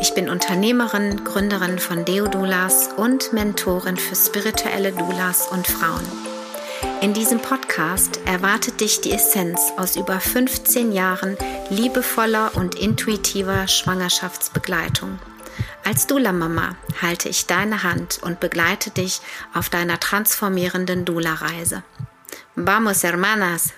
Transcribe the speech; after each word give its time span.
Ich 0.00 0.14
bin 0.14 0.28
Unternehmerin, 0.28 1.24
Gründerin 1.24 1.80
von 1.80 2.04
Deodulas 2.04 2.90
und 2.96 3.32
Mentorin 3.32 3.96
für 3.96 4.14
spirituelle 4.14 4.92
Doulas 4.92 5.48
und 5.48 5.66
Frauen. 5.66 6.06
In 7.00 7.14
diesem 7.14 7.40
Podcast 7.40 8.20
erwartet 8.24 8.80
dich 8.80 9.00
die 9.00 9.10
Essenz 9.12 9.60
aus 9.76 9.96
über 9.96 10.20
15 10.20 10.92
Jahren 10.92 11.36
liebevoller 11.70 12.52
und 12.54 12.76
intuitiver 12.76 13.66
Schwangerschaftsbegleitung. 13.66 15.18
Als 15.84 16.06
Dula-Mama 16.06 16.76
halte 17.02 17.28
ich 17.28 17.46
deine 17.46 17.82
Hand 17.82 18.20
und 18.22 18.38
begleite 18.38 18.90
dich 18.90 19.20
auf 19.52 19.68
deiner 19.68 19.98
transformierenden 19.98 21.04
Dula-Reise. 21.06 21.82
Vamos, 22.54 23.02
hermanas! 23.02 23.72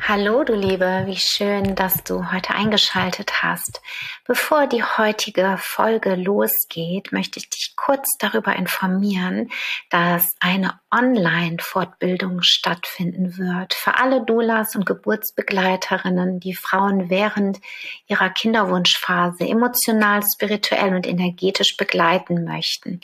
Hallo, 0.00 0.44
du 0.44 0.54
Liebe, 0.54 1.02
wie 1.06 1.16
schön, 1.16 1.74
dass 1.74 2.04
du 2.04 2.30
heute 2.30 2.50
eingeschaltet 2.50 3.42
hast. 3.42 3.80
Bevor 4.24 4.66
die 4.66 4.84
heutige 4.84 5.56
Folge 5.58 6.14
losgeht, 6.14 7.12
möchte 7.12 7.38
ich 7.38 7.50
dich 7.50 7.74
kurz 7.76 8.06
darüber 8.18 8.54
informieren, 8.54 9.50
dass 9.90 10.36
eine 10.38 10.78
Online-Fortbildung 10.92 12.42
stattfinden 12.42 13.36
wird 13.36 13.74
für 13.74 13.96
alle 13.98 14.24
Doulas 14.24 14.76
und 14.76 14.86
Geburtsbegleiterinnen, 14.86 16.40
die 16.40 16.54
Frauen 16.54 17.10
während 17.10 17.60
ihrer 18.06 18.30
Kinderwunschphase 18.30 19.46
emotional, 19.48 20.22
spirituell 20.22 20.94
und 20.94 21.06
energetisch 21.06 21.76
begleiten 21.76 22.44
möchten. 22.44 23.00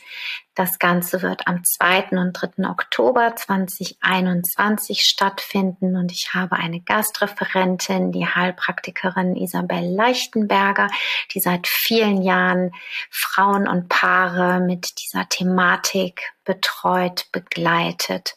Das 0.54 0.78
Ganze 0.78 1.22
wird 1.22 1.46
am 1.48 1.64
2. 1.64 2.10
und 2.10 2.34
3. 2.34 2.68
Oktober 2.68 3.34
2021 3.34 5.00
stattfinden 5.00 5.96
und 5.96 6.12
ich 6.12 6.34
habe 6.34 6.56
eine 6.56 6.80
Gastreferentin, 6.80 8.12
die 8.12 8.26
Heilpraktikerin 8.26 9.34
Isabel 9.34 9.94
Leichtenberger, 9.94 10.88
die 11.32 11.40
seit 11.40 11.66
vielen 11.66 12.20
Jahren 12.20 12.72
Frauen 13.10 13.66
und 13.66 13.88
Paare 13.88 14.60
mit 14.60 15.00
dieser 15.00 15.26
Thematik 15.26 16.34
betreut, 16.44 17.28
begleitet. 17.32 18.34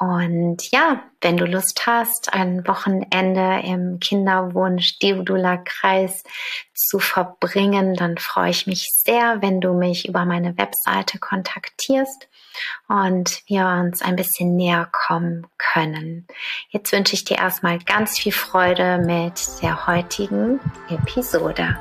Und 0.00 0.70
ja, 0.70 1.02
wenn 1.20 1.36
du 1.36 1.44
Lust 1.44 1.86
hast, 1.86 2.32
ein 2.32 2.66
Wochenende 2.66 3.60
im 3.62 4.00
Kinderwunsch 4.00 4.98
Diodula 4.98 5.58
Kreis 5.58 6.24
zu 6.72 6.98
verbringen, 6.98 7.96
dann 7.96 8.16
freue 8.16 8.48
ich 8.48 8.66
mich 8.66 8.88
sehr, 8.90 9.42
wenn 9.42 9.60
du 9.60 9.74
mich 9.74 10.08
über 10.08 10.24
meine 10.24 10.56
Webseite 10.56 11.18
kontaktierst 11.18 12.30
und 12.88 13.42
wir 13.46 13.66
uns 13.66 14.00
ein 14.00 14.16
bisschen 14.16 14.56
näher 14.56 14.88
kommen 14.90 15.46
können. 15.58 16.26
Jetzt 16.70 16.92
wünsche 16.92 17.12
ich 17.12 17.24
dir 17.24 17.36
erstmal 17.36 17.78
ganz 17.80 18.18
viel 18.18 18.32
Freude 18.32 19.02
mit 19.04 19.38
der 19.60 19.86
heutigen 19.86 20.60
Episode. 20.88 21.78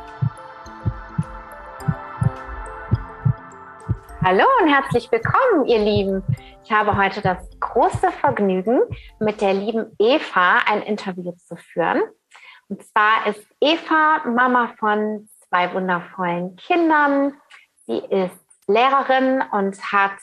Hallo 4.21 4.43
und 4.61 4.67
herzlich 4.67 5.09
willkommen, 5.09 5.65
ihr 5.65 5.79
Lieben. 5.79 6.21
Ich 6.65 6.71
habe 6.75 6.97
heute 6.97 7.21
das 7.21 7.37
große 7.71 8.11
Vergnügen, 8.11 8.81
mit 9.19 9.41
der 9.41 9.53
lieben 9.53 9.95
Eva 9.99 10.57
ein 10.65 10.81
Interview 10.81 11.33
zu 11.33 11.55
führen. 11.55 12.01
Und 12.67 12.83
zwar 12.83 13.27
ist 13.27 13.45
Eva 13.61 14.23
Mama 14.25 14.73
von 14.79 15.29
zwei 15.47 15.71
wundervollen 15.73 16.55
Kindern. 16.55 17.35
Sie 17.87 17.97
ist 17.97 18.35
Lehrerin 18.67 19.43
und 19.51 19.79
hat 19.91 20.13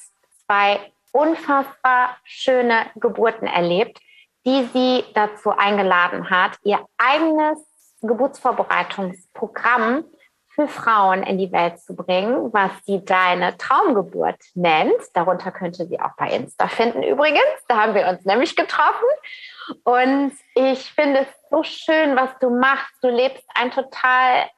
zwei 0.46 0.92
unfassbar 1.12 2.16
schöne 2.24 2.86
Geburten 2.96 3.46
erlebt, 3.46 4.00
die 4.44 4.64
sie 4.72 5.04
dazu 5.14 5.50
eingeladen 5.50 6.30
hat, 6.30 6.58
ihr 6.62 6.84
eigenes 6.98 7.58
Geburtsvorbereitungsprogramm 8.02 10.04
für 10.56 10.66
Frauen 10.68 11.22
in 11.22 11.36
die 11.36 11.52
Welt 11.52 11.78
zu 11.80 11.94
bringen, 11.94 12.52
was 12.52 12.72
sie 12.86 13.04
deine 13.04 13.56
Traumgeburt 13.58 14.40
nennt. 14.54 14.94
Darunter 15.12 15.52
könnte 15.52 15.86
sie 15.86 16.00
auch 16.00 16.16
bei 16.16 16.30
Insta 16.30 16.66
finden 16.66 17.02
übrigens. 17.02 17.44
Da 17.68 17.82
haben 17.82 17.94
wir 17.94 18.08
uns 18.08 18.24
nämlich 18.24 18.56
getroffen. 18.56 19.06
Und 19.84 20.32
ich 20.54 20.90
finde 20.92 21.20
es 21.20 21.50
so 21.50 21.62
schön, 21.62 22.16
was 22.16 22.30
du 22.40 22.48
machst. 22.48 22.94
Du 23.02 23.08
lebst 23.08 23.44
ein 23.54 23.70
total 23.70 24.48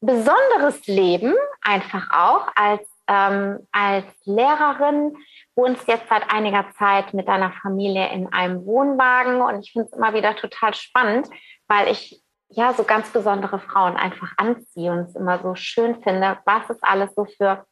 besonderes 0.00 0.86
Leben, 0.86 1.34
einfach 1.62 2.10
auch 2.10 2.48
als, 2.54 2.86
ähm, 3.08 3.66
als 3.72 4.04
Lehrerin. 4.26 5.16
Wohnst 5.56 5.88
jetzt 5.88 6.08
seit 6.10 6.30
einiger 6.30 6.66
Zeit 6.78 7.14
mit 7.14 7.28
deiner 7.28 7.52
Familie 7.62 8.10
in 8.12 8.30
einem 8.30 8.66
Wohnwagen. 8.66 9.40
Und 9.40 9.60
ich 9.60 9.72
finde 9.72 9.88
es 9.90 9.96
immer 9.96 10.12
wieder 10.12 10.36
total 10.36 10.74
spannend, 10.74 11.30
weil 11.66 11.88
ich 11.88 12.23
ja, 12.48 12.72
so 12.72 12.84
ganz 12.84 13.10
besondere 13.10 13.58
Frauen 13.58 13.96
einfach 13.96 14.32
anziehe 14.36 14.92
und 14.92 15.00
es 15.00 15.16
immer 15.16 15.38
so 15.40 15.54
schön 15.54 16.02
finde, 16.02 16.38
was 16.44 16.68
es 16.70 16.82
alles 16.82 17.14
so 17.14 17.24
für, 17.24 17.64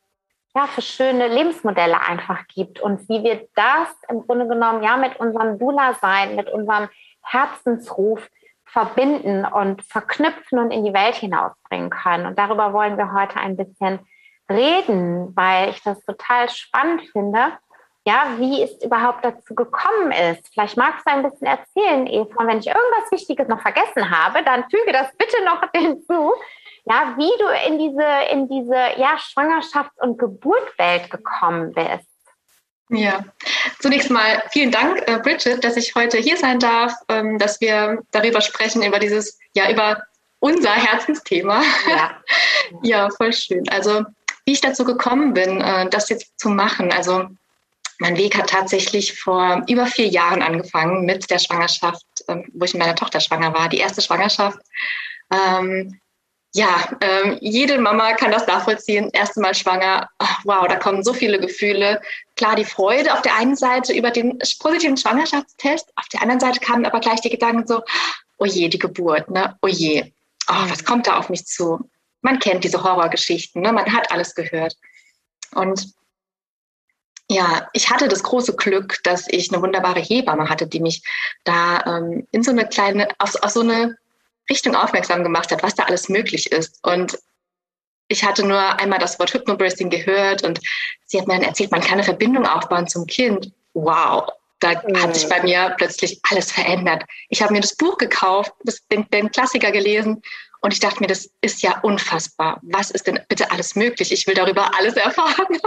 ja, 0.55 0.67
für 0.67 0.83
schöne 0.83 1.29
Lebensmodelle 1.29 2.01
einfach 2.01 2.47
gibt 2.49 2.81
und 2.81 3.09
wie 3.09 3.23
wir 3.23 3.49
das 3.55 3.89
im 4.09 4.27
Grunde 4.27 4.49
genommen 4.49 4.83
ja 4.83 4.97
mit 4.97 5.19
unserem 5.21 5.59
Dula-Sein, 5.59 6.37
mit 6.37 6.51
unserem 6.51 6.89
Herzensruf 7.23 8.29
verbinden 8.65 9.45
und 9.45 9.83
verknüpfen 9.85 10.59
und 10.59 10.71
in 10.71 10.85
die 10.85 10.95
Welt 10.95 11.15
hinausbringen 11.15 11.91
können. 11.91 12.27
Und 12.27 12.39
darüber 12.39 12.73
wollen 12.73 12.97
wir 12.97 13.13
heute 13.13 13.37
ein 13.37 13.57
bisschen 13.57 14.01
reden, 14.51 15.37
weil 15.37 15.71
ich 15.71 15.83
das 15.83 16.03
total 16.05 16.49
spannend 16.49 17.03
finde, 17.13 17.53
ja, 18.05 18.35
wie 18.39 18.63
es 18.63 18.83
überhaupt 18.83 19.25
dazu 19.25 19.55
gekommen 19.55 20.11
ist. 20.11 20.49
Vielleicht 20.53 20.77
magst 20.77 21.07
du 21.07 21.13
ein 21.13 21.23
bisschen 21.23 21.47
erzählen, 21.47 22.07
Eva. 22.07 22.35
Und 22.37 22.47
wenn 22.49 22.59
ich 22.59 22.67
irgendwas 22.67 23.13
Wichtiges 23.13 23.47
noch 23.49 23.61
vergessen 23.61 24.11
habe, 24.11 24.43
dann 24.43 24.65
füge 24.71 24.93
das 24.93 25.09
bitte 25.17 25.45
noch 25.45 25.63
hinzu. 25.75 26.33
Ja, 26.85 27.15
wie 27.17 27.31
du 27.39 27.47
in 27.69 27.79
diese, 27.79 28.07
in 28.33 28.49
diese 28.49 29.01
ja, 29.01 29.17
Schwangerschafts- 29.17 30.01
und 30.01 30.19
Geburtwelt 30.19 31.11
gekommen 31.11 31.73
bist. 31.73 32.09
Ja, 32.89 33.25
zunächst 33.79 34.11
mal 34.11 34.43
vielen 34.51 34.73
Dank, 34.73 35.03
äh, 35.09 35.19
Bridget, 35.19 35.63
dass 35.65 35.77
ich 35.77 35.95
heute 35.95 36.19
hier 36.19 36.37
sein 36.37 36.59
darf, 36.59 36.93
ähm, 37.09 37.39
dass 37.39 37.61
wir 37.61 38.03
darüber 38.11 38.41
sprechen, 38.41 38.83
über 38.83 38.99
dieses, 38.99 39.39
ja, 39.55 39.71
über 39.71 40.03
unser 40.41 40.73
Herzensthema. 40.73 41.63
Ja, 41.89 42.21
ja 42.83 43.09
voll 43.17 43.33
schön. 43.33 43.67
Also, 43.71 44.05
wie 44.45 44.53
ich 44.53 44.61
dazu 44.61 44.85
gekommen 44.85 45.33
bin, 45.33 45.61
äh, 45.61 45.89
das 45.89 46.09
jetzt 46.09 46.39
zu 46.39 46.49
machen. 46.51 46.93
Also, 46.93 47.29
mein 48.03 48.17
Weg 48.17 48.37
hat 48.37 48.51
tatsächlich 48.51 49.19
vor 49.19 49.63
über 49.69 49.87
vier 49.87 50.09
Jahren 50.09 50.43
angefangen 50.43 51.05
mit 51.05 51.31
der 51.31 51.39
Schwangerschaft, 51.39 52.05
ähm, 52.27 52.45
wo 52.53 52.65
ich 52.65 52.75
mit 52.75 52.83
meiner 52.83 52.97
Tochter 52.97 53.21
schwanger 53.21 53.55
war, 53.55 53.69
die 53.69 53.79
erste 53.79 54.03
Schwangerschaft. 54.03 54.59
Ähm, 55.33 56.01
ja, 56.53 56.85
ähm, 57.01 57.39
jede 57.41 57.79
Mama 57.79 58.13
kann 58.15 58.33
das 58.33 58.49
nachvollziehen. 58.49 59.09
Erste 59.13 59.41
Mal 59.41 59.55
schwanger, 59.55 60.09
Ach, 60.19 60.41
wow, 60.45 60.67
da 60.67 60.77
kommen 60.77 61.05
so 61.05 61.15
viele 61.15 61.39
Gefühle. 61.39 62.03
Klar, 62.35 62.57
die 62.57 62.65
Freude 62.65 63.15
auf 63.15 63.23
der 63.23 63.37
einen 63.37 63.55
Seite 63.55 63.93
über 63.95 64.11
den 64.11 64.37
positiven 64.59 64.97
Schwangerschaftstest, 64.97 65.93
auf 65.95 66.09
der 66.09 66.23
anderen 66.23 66.41
Seite 66.41 66.59
kamen 66.59 66.85
aber 66.85 66.99
gleich 66.99 67.21
die 67.21 67.31
Gedanken 67.31 67.69
so, 67.69 67.83
oh 68.39 68.47
je, 68.47 68.69
die 68.69 68.81
Geburt, 68.81 69.31
ne? 69.31 69.57
Oh 69.63 69.69
je, 69.69 70.13
oh, 70.49 70.65
was 70.69 70.85
kommt 70.85 71.07
da 71.07 71.19
auf 71.19 71.31
mich 71.31 71.47
zu? 71.47 71.79
Man 72.21 72.41
kennt 72.41 72.65
diese 72.65 72.83
Horrorgeschichten, 72.83 73.63
ne? 73.63 73.73
man 73.73 73.93
hat 73.93 74.11
alles 74.11 74.35
gehört. 74.35 74.77
Und 75.55 75.95
ja, 77.31 77.69
ich 77.73 77.91
hatte 77.91 78.09
das 78.09 78.23
große 78.23 78.57
Glück, 78.57 78.99
dass 79.05 79.27
ich 79.29 79.53
eine 79.53 79.63
wunderbare 79.63 80.01
Hebamme 80.01 80.49
hatte, 80.49 80.67
die 80.67 80.81
mich 80.81 81.03
da 81.45 81.83
ähm, 81.87 82.27
in 82.31 82.43
so 82.43 82.51
eine 82.51 82.69
kleine, 82.69 83.09
auf, 83.19 83.35
auf 83.43 83.51
so 83.51 83.61
eine 83.61 83.97
Richtung 84.51 84.75
aufmerksam 84.75 85.23
gemacht 85.23 85.51
hat, 85.51 85.63
was 85.63 85.75
da 85.75 85.85
alles 85.85 86.09
möglich 86.09 86.53
ist. 86.53 86.79
Und 86.83 87.19
ich 88.09 88.25
hatte 88.25 88.45
nur 88.45 88.79
einmal 88.79 88.99
das 88.99 89.19
Wort 89.19 89.33
Hypnobirthing 89.33 89.89
gehört 89.89 90.43
und 90.43 90.61
sie 91.07 91.19
hat 91.19 91.27
mir 91.27 91.35
dann 91.35 91.45
erzählt, 91.45 91.71
man 91.71 91.81
kann 91.81 91.95
eine 91.95 92.05
Verbindung 92.05 92.47
aufbauen 92.47 92.87
zum 92.87 93.07
Kind. 93.07 93.53
Wow, 93.73 94.29
da 94.61 94.83
mhm. 94.87 95.03
hat 95.03 95.15
sich 95.15 95.29
bei 95.29 95.43
mir 95.43 95.75
plötzlich 95.79 96.21
alles 96.31 96.53
verändert. 96.53 97.05
Ich 97.31 97.43
habe 97.43 97.53
mir 97.53 97.61
das 97.61 97.77
Buch 97.77 97.97
gekauft, 97.97 98.53
das, 98.65 98.87
den, 98.89 99.09
den 99.11 99.31
Klassiker 99.31 99.73
gelesen 99.73 100.23
Und 100.65 100.73
ich 100.73 100.79
dachte 100.79 101.01
mir, 101.01 101.09
das 101.09 101.29
ist 101.41 101.63
ja 101.63 101.81
unfassbar. 101.81 102.61
Was 102.63 102.93
ist 102.93 103.09
denn 103.09 103.19
bitte 103.29 103.51
alles 103.51 103.75
möglich? 103.75 104.13
Ich 104.13 104.29
will 104.29 104.35
darüber 104.35 104.71
alles 104.79 104.95
erfahren. 104.97 105.59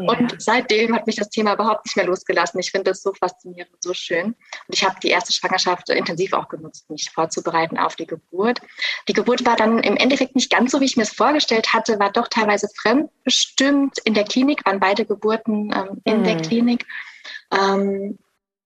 Ja. 0.00 0.12
Und 0.12 0.34
seitdem 0.38 0.94
hat 0.94 1.06
mich 1.06 1.16
das 1.16 1.30
Thema 1.30 1.54
überhaupt 1.54 1.86
nicht 1.86 1.96
mehr 1.96 2.04
losgelassen. 2.04 2.60
Ich 2.60 2.70
finde 2.70 2.90
das 2.90 3.02
so 3.02 3.14
faszinierend, 3.14 3.72
so 3.80 3.94
schön. 3.94 4.26
Und 4.26 4.34
ich 4.68 4.84
habe 4.84 4.96
die 5.02 5.08
erste 5.08 5.32
Schwangerschaft 5.32 5.88
intensiv 5.88 6.34
auch 6.34 6.48
genutzt, 6.48 6.90
mich 6.90 7.10
vorzubereiten 7.10 7.78
auf 7.78 7.96
die 7.96 8.06
Geburt. 8.06 8.60
Die 9.08 9.14
Geburt 9.14 9.46
war 9.46 9.56
dann 9.56 9.78
im 9.78 9.96
Endeffekt 9.96 10.36
nicht 10.36 10.52
ganz 10.52 10.72
so, 10.72 10.80
wie 10.80 10.84
ich 10.84 10.98
mir 10.98 11.04
es 11.04 11.12
vorgestellt 11.12 11.72
hatte, 11.72 11.98
war 11.98 12.12
doch 12.12 12.28
teilweise 12.28 12.68
fremdbestimmt. 12.76 13.98
In 14.04 14.12
der 14.12 14.24
Klinik 14.24 14.66
waren 14.66 14.78
beide 14.78 15.06
Geburten 15.06 15.72
ähm, 15.74 16.02
in 16.04 16.18
mhm. 16.18 16.24
der 16.24 16.36
Klinik. 16.42 16.86
Ähm, 17.50 18.18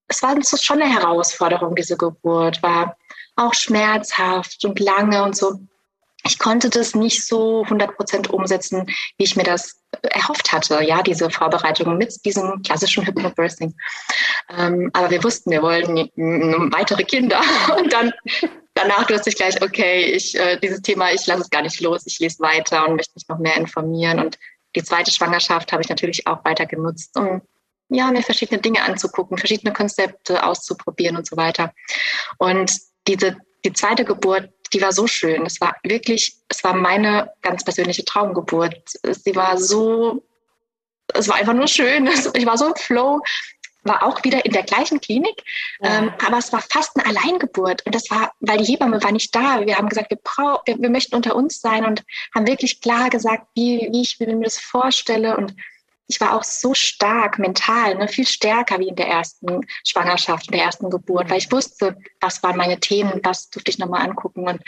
es 0.08 0.22
war 0.22 0.36
schon 0.42 0.82
eine 0.82 0.92
Herausforderung, 0.92 1.76
diese 1.76 1.96
Geburt, 1.96 2.62
war 2.62 2.96
auch 3.36 3.54
schmerzhaft 3.54 4.64
und 4.64 4.78
lange 4.80 5.22
und 5.22 5.36
so. 5.36 5.60
Ich 6.24 6.38
konnte 6.38 6.70
das 6.70 6.94
nicht 6.94 7.26
so 7.26 7.64
100 7.64 7.96
Prozent 7.96 8.30
umsetzen, 8.30 8.86
wie 9.18 9.24
ich 9.24 9.34
mir 9.34 9.42
das 9.42 9.80
erhofft 10.02 10.52
hatte, 10.52 10.82
ja, 10.82 11.02
diese 11.02 11.30
Vorbereitung 11.30 11.96
mit 11.98 12.24
diesem 12.24 12.62
klassischen 12.62 13.04
Hypnobirthing. 13.04 13.74
Ähm, 14.56 14.90
aber 14.92 15.10
wir 15.10 15.24
wussten, 15.24 15.50
wir 15.50 15.62
wollten 15.62 15.96
weitere 16.72 17.02
Kinder. 17.02 17.40
Und 17.76 17.92
dann 17.92 18.12
danach 18.74 19.08
wusste 19.10 19.30
ich 19.30 19.36
gleich, 19.36 19.60
okay, 19.62 20.12
ich, 20.12 20.38
äh, 20.38 20.58
dieses 20.58 20.82
Thema, 20.82 21.12
ich 21.12 21.26
lasse 21.26 21.42
es 21.42 21.50
gar 21.50 21.62
nicht 21.62 21.80
los, 21.80 22.06
ich 22.06 22.18
lese 22.18 22.40
weiter 22.40 22.88
und 22.88 22.96
möchte 22.96 23.12
mich 23.14 23.28
noch 23.28 23.38
mehr 23.38 23.56
informieren. 23.56 24.18
Und 24.20 24.38
die 24.74 24.82
zweite 24.82 25.10
Schwangerschaft 25.10 25.72
habe 25.72 25.82
ich 25.82 25.88
natürlich 25.88 26.26
auch 26.26 26.44
weiter 26.44 26.66
genutzt, 26.66 27.16
um 27.16 27.42
ja, 27.88 28.10
mir 28.10 28.22
verschiedene 28.22 28.60
Dinge 28.60 28.82
anzugucken, 28.82 29.36
verschiedene 29.36 29.74
Konzepte 29.74 30.44
auszuprobieren 30.44 31.16
und 31.16 31.26
so 31.26 31.36
weiter. 31.36 31.74
Und 32.38 32.72
diese, 33.06 33.36
die 33.64 33.72
zweite 33.72 34.04
Geburt, 34.04 34.50
die 34.72 34.80
war 34.80 34.92
so 34.92 35.06
schön. 35.06 35.44
Es 35.46 35.60
war 35.60 35.76
wirklich, 35.82 36.34
es 36.48 36.64
war 36.64 36.74
meine 36.74 37.30
ganz 37.42 37.64
persönliche 37.64 38.04
Traumgeburt. 38.04 38.82
Sie 39.02 39.36
war 39.36 39.58
so, 39.58 40.22
es 41.14 41.28
war 41.28 41.36
einfach 41.36 41.54
nur 41.54 41.68
schön. 41.68 42.08
Ich 42.34 42.46
war 42.46 42.56
so 42.56 42.66
im 42.66 42.76
Flow, 42.76 43.20
war 43.84 44.02
auch 44.04 44.22
wieder 44.24 44.44
in 44.44 44.52
der 44.52 44.62
gleichen 44.62 45.00
Klinik, 45.00 45.42
ja. 45.80 45.98
ähm, 45.98 46.12
aber 46.24 46.38
es 46.38 46.52
war 46.52 46.62
fast 46.62 46.96
eine 46.96 47.06
Alleingeburt. 47.06 47.84
Und 47.84 47.94
das 47.94 48.10
war, 48.10 48.32
weil 48.40 48.58
die 48.58 48.72
Hebamme 48.72 49.02
war 49.02 49.12
nicht 49.12 49.34
da. 49.34 49.64
Wir 49.66 49.76
haben 49.76 49.88
gesagt, 49.88 50.10
wir, 50.10 50.18
brauch, 50.22 50.62
wir, 50.66 50.78
wir 50.78 50.90
möchten 50.90 51.16
unter 51.16 51.34
uns 51.34 51.60
sein 51.60 51.84
und 51.84 52.04
haben 52.34 52.46
wirklich 52.46 52.80
klar 52.80 53.10
gesagt, 53.10 53.46
wie, 53.54 53.88
wie 53.90 54.02
ich 54.02 54.18
mir 54.20 54.38
das 54.40 54.58
vorstelle. 54.58 55.36
Und 55.36 55.54
ich 56.08 56.20
war 56.20 56.36
auch 56.36 56.44
so 56.44 56.74
stark 56.74 57.38
mental, 57.38 57.94
ne, 57.96 58.08
viel 58.08 58.26
stärker 58.26 58.78
wie 58.78 58.88
in 58.88 58.96
der 58.96 59.08
ersten 59.08 59.66
Schwangerschaft, 59.84 60.46
in 60.46 60.56
der 60.56 60.64
ersten 60.64 60.90
Geburt, 60.90 61.30
weil 61.30 61.38
ich 61.38 61.50
wusste, 61.50 61.96
was 62.20 62.42
waren 62.42 62.56
meine 62.56 62.80
Themen, 62.80 63.20
was 63.22 63.48
durfte 63.50 63.70
ich 63.70 63.78
nochmal 63.78 64.02
angucken. 64.02 64.48
Und 64.48 64.62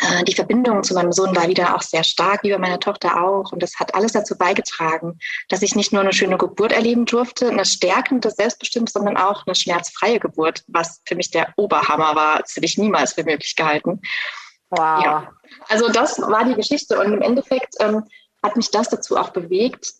äh, 0.00 0.24
die 0.24 0.34
Verbindung 0.34 0.82
zu 0.82 0.94
meinem 0.94 1.12
Sohn 1.12 1.34
war 1.34 1.48
wieder 1.48 1.74
auch 1.74 1.82
sehr 1.82 2.04
stark, 2.04 2.42
wie 2.42 2.50
bei 2.50 2.58
meiner 2.58 2.80
Tochter 2.80 3.22
auch. 3.22 3.52
Und 3.52 3.62
das 3.62 3.76
hat 3.76 3.94
alles 3.94 4.12
dazu 4.12 4.36
beigetragen, 4.36 5.18
dass 5.48 5.62
ich 5.62 5.74
nicht 5.74 5.92
nur 5.92 6.02
eine 6.02 6.12
schöne 6.12 6.36
Geburt 6.36 6.72
erleben 6.72 7.06
durfte, 7.06 7.48
eine 7.48 7.64
stärkende, 7.64 8.30
selbstbestimmt, 8.30 8.90
sondern 8.90 9.16
auch 9.16 9.46
eine 9.46 9.54
schmerzfreie 9.54 10.20
Geburt, 10.20 10.64
was 10.68 11.00
für 11.06 11.14
mich 11.14 11.30
der 11.30 11.52
Oberhammer 11.56 12.14
war. 12.14 12.40
Das 12.40 12.54
hätte 12.56 12.66
ich 12.66 12.76
niemals 12.76 13.14
für 13.14 13.24
möglich 13.24 13.56
gehalten. 13.56 14.02
Wow. 14.70 15.04
Ja. 15.04 15.32
Also 15.68 15.88
das 15.88 16.20
war 16.20 16.44
die 16.44 16.54
Geschichte. 16.54 16.98
Und 16.98 17.14
im 17.14 17.22
Endeffekt 17.22 17.74
ähm, 17.80 18.04
hat 18.42 18.56
mich 18.56 18.70
das 18.70 18.88
dazu 18.88 19.16
auch 19.16 19.30
bewegt, 19.30 19.94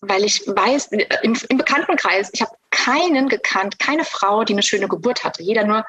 weil 0.00 0.24
ich 0.24 0.46
weiß, 0.46 0.88
im, 1.22 1.36
im 1.48 1.58
Bekanntenkreis, 1.58 2.30
ich 2.32 2.40
habe 2.40 2.52
keinen 2.70 3.28
gekannt, 3.28 3.78
keine 3.78 4.04
Frau, 4.04 4.44
die 4.44 4.54
eine 4.54 4.62
schöne 4.62 4.88
Geburt 4.88 5.24
hatte. 5.24 5.42
Jeder 5.42 5.64
nur, 5.64 5.84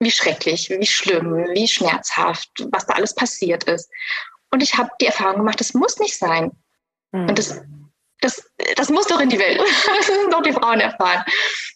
wie 0.00 0.10
schrecklich, 0.10 0.70
wie 0.70 0.86
schlimm, 0.86 1.32
wie 1.52 1.68
schmerzhaft, 1.68 2.50
was 2.72 2.86
da 2.86 2.94
alles 2.94 3.14
passiert 3.14 3.64
ist. 3.64 3.88
Und 4.50 4.62
ich 4.62 4.76
habe 4.76 4.90
die 5.00 5.06
Erfahrung 5.06 5.38
gemacht, 5.38 5.60
das 5.60 5.74
muss 5.74 5.98
nicht 5.98 6.18
sein. 6.18 6.52
Mhm. 7.12 7.28
Und 7.28 7.38
das, 7.38 7.60
das, 8.20 8.50
das 8.76 8.88
muss 8.88 9.06
doch 9.06 9.20
in 9.20 9.30
die 9.30 9.38
Welt. 9.38 9.60
das 9.86 10.08
müssen 10.08 10.30
doch 10.30 10.42
die 10.42 10.52
Frauen 10.52 10.80
erfahren. 10.80 11.24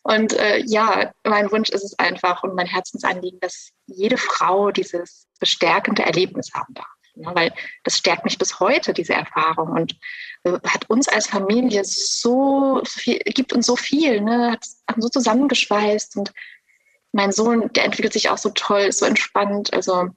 Und 0.03 0.33
äh, 0.35 0.59
ja, 0.67 1.13
mein 1.25 1.51
Wunsch 1.53 1.71
ist 1.71 1.85
es 1.85 1.99
einfach 1.99 2.43
und 2.43 2.55
mein 2.55 2.67
Herzensanliegen, 2.67 3.41
dass 3.41 3.71
jede 3.87 4.17
Frau 4.17 4.71
dieses 4.71 5.27
bestärkende 5.39 6.03
Erlebnis 6.03 6.51
haben 6.55 6.75
darf. 6.75 6.87
Ja, 7.21 7.35
weil 7.35 7.53
das 7.83 7.99
stärkt 7.99 8.25
mich 8.25 8.39
bis 8.39 8.61
heute, 8.61 8.93
diese 8.93 9.15
Erfahrung. 9.15 9.71
Und 9.71 9.97
äh, 10.45 10.53
hat 10.65 10.89
uns 10.89 11.09
als 11.09 11.27
Familie 11.27 11.83
so 11.85 12.81
viel, 12.85 13.19
gibt 13.19 13.53
uns 13.53 13.67
so 13.67 13.77
viel, 13.77 14.21
ne? 14.21 14.53
hat, 14.53 14.65
hat 14.89 14.97
so 15.03 15.09
zusammengeschweißt. 15.09 16.17
Und 16.17 16.33
mein 17.13 17.33
Sohn, 17.33 17.73
der 17.73 17.85
entwickelt 17.85 18.13
sich 18.13 18.31
auch 18.31 18.39
so 18.39 18.51
toll, 18.51 18.83
ist 18.83 19.01
so 19.01 19.07
entspannt. 19.07 19.73
Also 19.73 20.09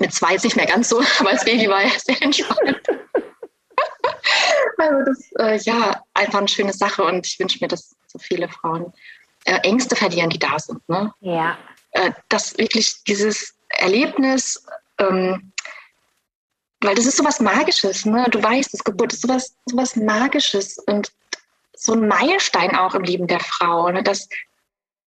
mit 0.00 0.12
zwei 0.12 0.34
ist 0.34 0.44
nicht 0.44 0.56
mehr 0.56 0.66
ganz 0.66 0.88
so, 0.88 1.00
aber 1.20 1.30
als 1.30 1.44
Baby 1.44 1.68
war 1.68 1.82
er 1.82 1.90
sehr 1.90 2.20
entspannt. 2.20 2.80
also 4.78 5.04
das, 5.06 5.30
äh, 5.38 5.58
ja, 5.70 6.02
einfach 6.14 6.38
eine 6.38 6.48
schöne 6.48 6.72
Sache. 6.72 7.04
Und 7.04 7.26
ich 7.26 7.38
wünsche 7.38 7.58
mir, 7.60 7.68
dass 7.68 7.96
so 8.06 8.18
viele 8.18 8.48
Frauen 8.48 8.92
äh, 9.44 9.58
Ängste 9.60 9.94
verlieren, 9.94 10.30
die 10.30 10.38
da 10.38 10.58
sind. 10.58 10.86
Ne? 10.88 11.12
Ja. 11.20 11.56
Äh, 11.92 12.10
dass 12.28 12.58
wirklich 12.58 13.04
dieses 13.04 13.54
Erlebnis, 13.68 14.66
ähm, 14.98 15.52
weil 16.80 16.94
das 16.94 17.06
ist 17.06 17.16
sowas 17.16 17.40
Magisches, 17.40 18.04
ne? 18.04 18.26
Du 18.30 18.42
weißt, 18.42 18.72
das 18.72 18.84
Geburt 18.84 19.12
ist 19.12 19.22
sowas, 19.22 19.56
sowas 19.66 19.96
Magisches 19.96 20.78
und 20.78 21.12
so 21.78 21.92
ein 21.92 22.06
Meilenstein 22.06 22.76
auch 22.76 22.94
im 22.94 23.02
Leben 23.02 23.26
der 23.26 23.40
Frau, 23.40 23.88
ne? 23.90 24.02
dass, 24.02 24.28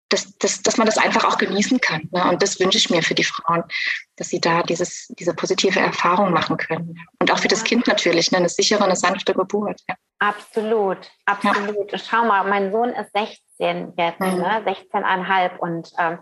dass, 0.08 0.36
dass, 0.38 0.62
dass 0.62 0.76
man 0.76 0.86
das 0.86 0.98
einfach 0.98 1.24
auch 1.24 1.38
genießen 1.38 1.80
kann. 1.80 2.08
Ne? 2.12 2.24
Und 2.28 2.42
das 2.42 2.60
wünsche 2.60 2.78
ich 2.78 2.90
mir 2.90 3.02
für 3.02 3.14
die 3.14 3.24
Frauen, 3.24 3.64
dass 4.16 4.28
sie 4.28 4.40
da 4.40 4.62
dieses, 4.62 5.08
diese 5.18 5.34
positive 5.34 5.80
Erfahrung 5.80 6.32
machen 6.32 6.56
können. 6.56 6.98
Und 7.18 7.30
auch 7.30 7.38
für 7.38 7.48
das 7.48 7.64
Kind 7.64 7.86
natürlich, 7.86 8.30
ne? 8.30 8.38
eine 8.38 8.48
sichere, 8.48 8.84
eine 8.84 8.96
sanfte 8.96 9.34
Geburt. 9.34 9.80
Ja. 9.88 9.96
Absolut, 10.20 11.10
absolut. 11.24 11.92
Ja. 11.92 11.98
Schau 11.98 12.24
mal, 12.24 12.44
mein 12.44 12.70
Sohn 12.70 12.90
ist 12.90 13.12
16 13.12 13.94
jetzt, 13.96 14.20
mhm. 14.20 14.36
ne? 14.36 14.62
16,5 14.66 15.58
und 15.58 15.90
ähm, 15.98 16.18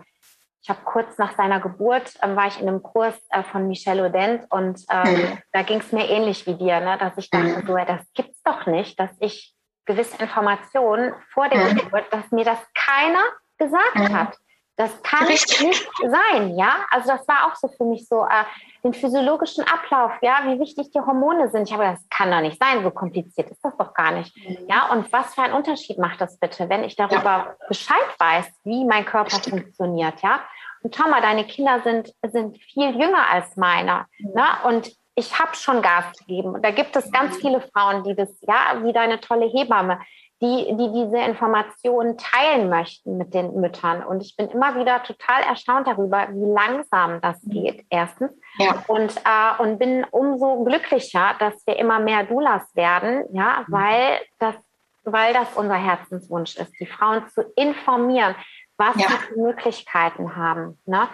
ich 0.61 0.69
habe 0.69 0.81
kurz 0.83 1.17
nach 1.17 1.35
seiner 1.35 1.59
Geburt 1.59 2.13
ähm, 2.21 2.35
war 2.35 2.47
ich 2.47 2.59
in 2.59 2.67
einem 2.67 2.83
Kurs 2.83 3.15
äh, 3.29 3.43
von 3.43 3.67
Michelle 3.67 4.05
Odent 4.05 4.45
und 4.49 4.83
ähm, 4.91 5.13
mhm. 5.13 5.37
da 5.51 5.61
ging 5.61 5.79
es 5.79 5.91
mir 5.91 6.09
ähnlich 6.09 6.45
wie 6.47 6.55
dir, 6.55 6.79
ne, 6.81 6.97
dass 6.97 7.17
ich 7.17 7.29
dachte, 7.29 7.61
mhm. 7.61 7.67
so, 7.67 7.75
das 7.77 8.01
gibt's 8.13 8.41
doch 8.43 8.65
nicht, 8.65 8.99
dass 8.99 9.11
ich 9.19 9.55
gewisse 9.85 10.21
Informationen 10.21 11.13
vor 11.33 11.47
der 11.49 11.65
mhm. 11.65 11.77
Geburt, 11.77 12.05
dass 12.11 12.29
mir 12.31 12.45
das 12.45 12.59
keiner 12.73 13.23
gesagt 13.57 13.95
mhm. 13.95 14.17
hat. 14.17 14.37
Das 14.79 15.03
kann 15.03 15.27
Richtig. 15.27 15.59
nicht 15.59 15.89
sein, 16.07 16.57
ja. 16.57 16.85
Also 16.89 17.09
das 17.09 17.27
war 17.27 17.47
auch 17.47 17.55
so 17.57 17.67
für 17.67 17.83
mich 17.83 18.07
so 18.07 18.23
äh, 18.23 18.45
den 18.81 18.93
physiologischen 18.93 19.65
Ablauf, 19.67 20.13
ja, 20.21 20.39
wie 20.45 20.57
wichtig 20.57 20.89
die 20.91 21.01
Hormone 21.01 21.51
sind. 21.51 21.67
Ich 21.67 21.73
habe 21.73 21.83
das 21.83 22.07
kann 22.09 22.31
doch 22.31 22.39
nicht 22.39 22.63
sein, 22.63 22.81
so 22.81 22.89
kompliziert 22.89 23.51
ist 23.51 23.59
das 23.61 23.75
doch 23.75 23.93
gar 23.93 24.11
nicht, 24.11 24.33
mhm. 24.37 24.69
ja. 24.69 24.89
Und 24.89 25.11
was 25.11 25.35
für 25.35 25.41
einen 25.41 25.53
Unterschied 25.53 25.97
macht 25.97 26.21
das 26.21 26.39
bitte, 26.39 26.69
wenn 26.69 26.85
ich 26.85 26.95
darüber 26.95 27.23
ja. 27.23 27.55
Bescheid 27.67 27.97
weiß, 28.19 28.45
wie 28.63 28.85
mein 28.85 29.03
Körper 29.03 29.33
Richtig. 29.33 29.51
funktioniert, 29.51 30.21
ja? 30.21 30.39
Und 30.81 30.95
schau 30.95 31.09
mal, 31.09 31.21
deine 31.21 31.43
Kinder 31.43 31.81
sind 31.83 32.13
sind 32.25 32.57
viel 32.63 32.91
jünger 32.97 33.29
als 33.29 33.57
meiner, 33.57 34.05
mhm. 34.19 34.31
ne? 34.31 34.45
Und 34.63 34.95
ich 35.15 35.37
habe 35.37 35.55
schon 35.55 35.81
Gas 35.81 36.05
gegeben. 36.19 36.53
Und 36.53 36.63
da 36.63 36.71
gibt 36.71 36.95
es 36.95 37.11
ganz 37.11 37.35
mhm. 37.35 37.41
viele 37.41 37.61
Frauen, 37.73 38.05
die 38.05 38.15
das, 38.15 38.29
ja, 38.47 38.81
wie 38.81 38.93
deine 38.93 39.19
tolle 39.19 39.47
Hebamme, 39.47 39.99
die, 40.41 40.75
die 40.77 40.91
diese 40.93 41.17
Informationen 41.17 42.17
teilen 42.17 42.69
möchten 42.69 43.17
mit 43.17 43.33
den 43.33 43.59
Müttern. 43.59 44.03
Und 44.03 44.21
ich 44.21 44.37
bin 44.37 44.47
immer 44.49 44.75
wieder 44.75 45.03
total 45.03 45.43
erstaunt 45.43 45.87
darüber, 45.87 46.27
wie 46.31 46.53
langsam 46.53 47.19
das 47.21 47.43
mhm. 47.43 47.51
geht, 47.51 47.85
erstens. 47.89 48.31
Ja. 48.57 48.83
Und, 48.87 49.15
äh, 49.17 49.61
und 49.61 49.79
bin 49.79 50.05
umso 50.11 50.63
glücklicher, 50.63 51.35
dass 51.39 51.65
wir 51.67 51.77
immer 51.77 51.99
mehr 51.99 52.23
Doulas 52.23 52.73
werden, 52.73 53.25
ja, 53.33 53.65
mhm. 53.67 53.73
weil 53.73 54.19
das, 54.39 54.55
weil 55.03 55.33
das 55.33 55.47
unser 55.55 55.75
Herzenswunsch 55.75 56.55
ist, 56.55 56.71
die 56.79 56.85
Frauen 56.85 57.27
zu 57.27 57.41
informieren, 57.55 58.35
was 58.77 58.95
ja. 58.95 59.09
sie 59.09 59.17
für 59.17 59.39
Möglichkeiten 59.41 60.37
haben. 60.37 60.79
Ne? 60.85 61.09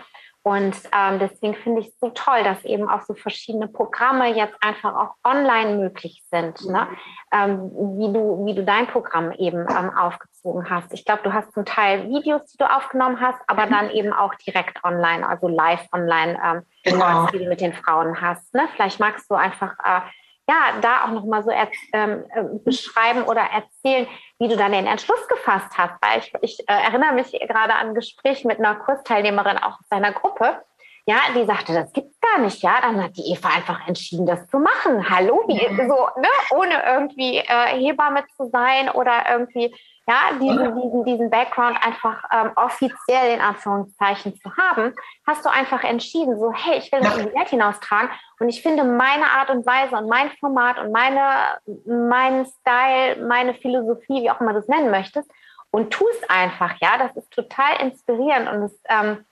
Und 0.48 0.76
ähm, 0.92 1.18
deswegen 1.18 1.56
finde 1.56 1.82
ich 1.82 1.88
es 1.88 2.00
so 2.00 2.12
toll, 2.12 2.44
dass 2.44 2.64
eben 2.66 2.88
auch 2.88 3.02
so 3.02 3.16
verschiedene 3.16 3.68
Programme 3.68 4.32
jetzt 4.36 4.56
einfach 4.62 4.94
auch 4.96 5.16
online 5.24 5.78
möglich 5.78 6.24
sind, 6.30 6.64
ne? 6.70 6.88
Ähm, 7.32 7.72
wie, 7.98 8.14
du, 8.14 8.46
wie 8.46 8.54
du 8.54 8.64
dein 8.64 8.86
Programm 8.86 9.32
eben 9.32 9.62
ähm, 9.62 9.90
aufgezogen 9.98 10.70
hast. 10.70 10.94
Ich 10.94 11.04
glaube, 11.04 11.24
du 11.24 11.34
hast 11.34 11.52
zum 11.52 11.66
Teil 11.66 12.08
Videos, 12.10 12.46
die 12.46 12.58
du 12.58 12.72
aufgenommen 12.72 13.20
hast, 13.20 13.40
aber 13.48 13.66
mhm. 13.66 13.72
dann 13.72 13.90
eben 13.90 14.14
auch 14.14 14.36
direkt 14.36 14.84
online, 14.84 15.28
also 15.28 15.48
live 15.48 15.88
online, 15.92 16.40
ähm, 16.46 16.62
genau. 16.84 17.26
die 17.34 17.40
du 17.40 17.46
mit 17.46 17.60
den 17.60 17.74
Frauen 17.74 18.22
hast. 18.22 18.54
Ne? 18.54 18.68
Vielleicht 18.76 19.00
magst 19.00 19.28
du 19.32 19.34
einfach 19.34 19.74
äh, 19.84 20.02
ja, 20.48 20.80
da 20.82 21.06
auch 21.06 21.12
nochmal 21.12 21.44
so 21.44 21.50
ähm, 21.52 22.24
äh, 22.30 22.44
beschreiben 22.64 23.24
oder 23.24 23.42
erzählen, 23.42 24.08
wie 24.40 24.48
du 24.48 24.56
dann 24.56 24.72
den 24.72 24.86
Entschluss 24.86 25.28
gefasst 25.28 25.78
hast. 25.78 25.96
Weil 26.02 26.20
ich, 26.20 26.34
ich 26.42 26.60
äh, 26.70 26.74
erinnere 26.74 27.14
mich 27.14 27.32
gerade 27.32 27.74
an 27.74 27.90
ein 27.90 27.96
Gespräch 27.96 28.46
mit 28.46 28.60
einer 28.60 28.76
Kursteilnehmerin 28.76 29.58
auch 29.58 29.80
aus 29.80 29.88
seiner 29.90 30.12
Gruppe. 30.12 30.62
Ja, 31.08 31.18
die 31.36 31.46
sagte, 31.46 31.74
das 31.74 31.92
gibt's 31.94 32.20
gar 32.20 32.40
nicht. 32.44 32.62
Ja, 32.64 32.82
dann 32.82 33.04
hat 33.04 33.16
die 33.16 33.32
Eva 33.32 33.50
einfach 33.50 33.88
entschieden, 33.88 34.26
das 34.26 34.48
zu 34.48 34.58
machen. 34.58 35.08
Hallo, 35.08 35.44
wie, 35.48 35.68
mhm. 35.68 35.88
so, 35.88 36.08
ne? 36.20 36.28
ohne 36.52 36.84
irgendwie 36.84 37.38
äh, 37.38 37.80
Hebamme 37.80 38.24
zu 38.36 38.50
sein 38.50 38.90
oder 38.90 39.24
irgendwie 39.30 39.74
ja, 40.08 40.38
diesen, 40.40 40.76
diesen, 40.76 41.04
diesen 41.04 41.30
Background 41.32 41.78
einfach 41.84 42.24
ähm, 42.32 42.52
offiziell 42.56 43.34
in 43.34 43.42
Anführungszeichen 43.42 44.40
zu 44.40 44.56
haben, 44.56 44.94
hast 45.26 45.44
du 45.44 45.50
einfach 45.50 45.84
entschieden, 45.84 46.40
so, 46.40 46.54
hey, 46.54 46.78
ich 46.78 46.92
will 46.92 47.02
das 47.02 47.18
in 47.18 47.28
die 47.28 47.34
Welt 47.34 47.50
hinaustragen. 47.50 48.12
Und 48.40 48.50
ich 48.50 48.62
finde 48.62 48.84
meine 48.84 49.26
Art 49.26 49.50
und 49.50 49.66
Weise 49.66 49.96
und 49.96 50.08
mein 50.08 50.30
Format 50.40 50.78
und 50.78 50.92
meine, 50.92 51.58
mein 51.86 52.46
Style, 52.46 53.26
meine 53.26 53.56
Philosophie, 53.56 54.24
wie 54.24 54.30
auch 54.30 54.40
immer 54.42 54.54
du 54.54 54.60
es 54.60 54.68
nennen 54.68 54.92
möchtest, 54.92 55.30
und 55.72 55.92
tust 55.92 56.30
einfach, 56.30 56.76
ja, 56.80 56.98
das 56.98 57.16
ist 57.18 57.32
total 57.32 57.82
inspirierend 57.82 58.48
und 58.48 58.64
es, 58.64 58.80
ähm, 58.88 59.26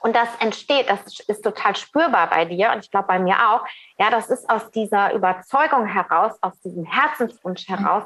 und 0.00 0.14
das 0.14 0.28
entsteht, 0.40 0.90
das 0.90 1.20
ist 1.20 1.42
total 1.42 1.74
spürbar 1.74 2.28
bei 2.28 2.44
dir 2.44 2.70
und 2.72 2.84
ich 2.84 2.90
glaube 2.90 3.06
bei 3.06 3.18
mir 3.18 3.34
auch. 3.48 3.64
Ja, 3.98 4.10
das 4.10 4.28
ist 4.28 4.48
aus 4.50 4.70
dieser 4.70 5.14
Überzeugung 5.14 5.86
heraus, 5.86 6.34
aus 6.42 6.60
diesem 6.60 6.84
Herzenswunsch 6.84 7.66
heraus, 7.66 8.04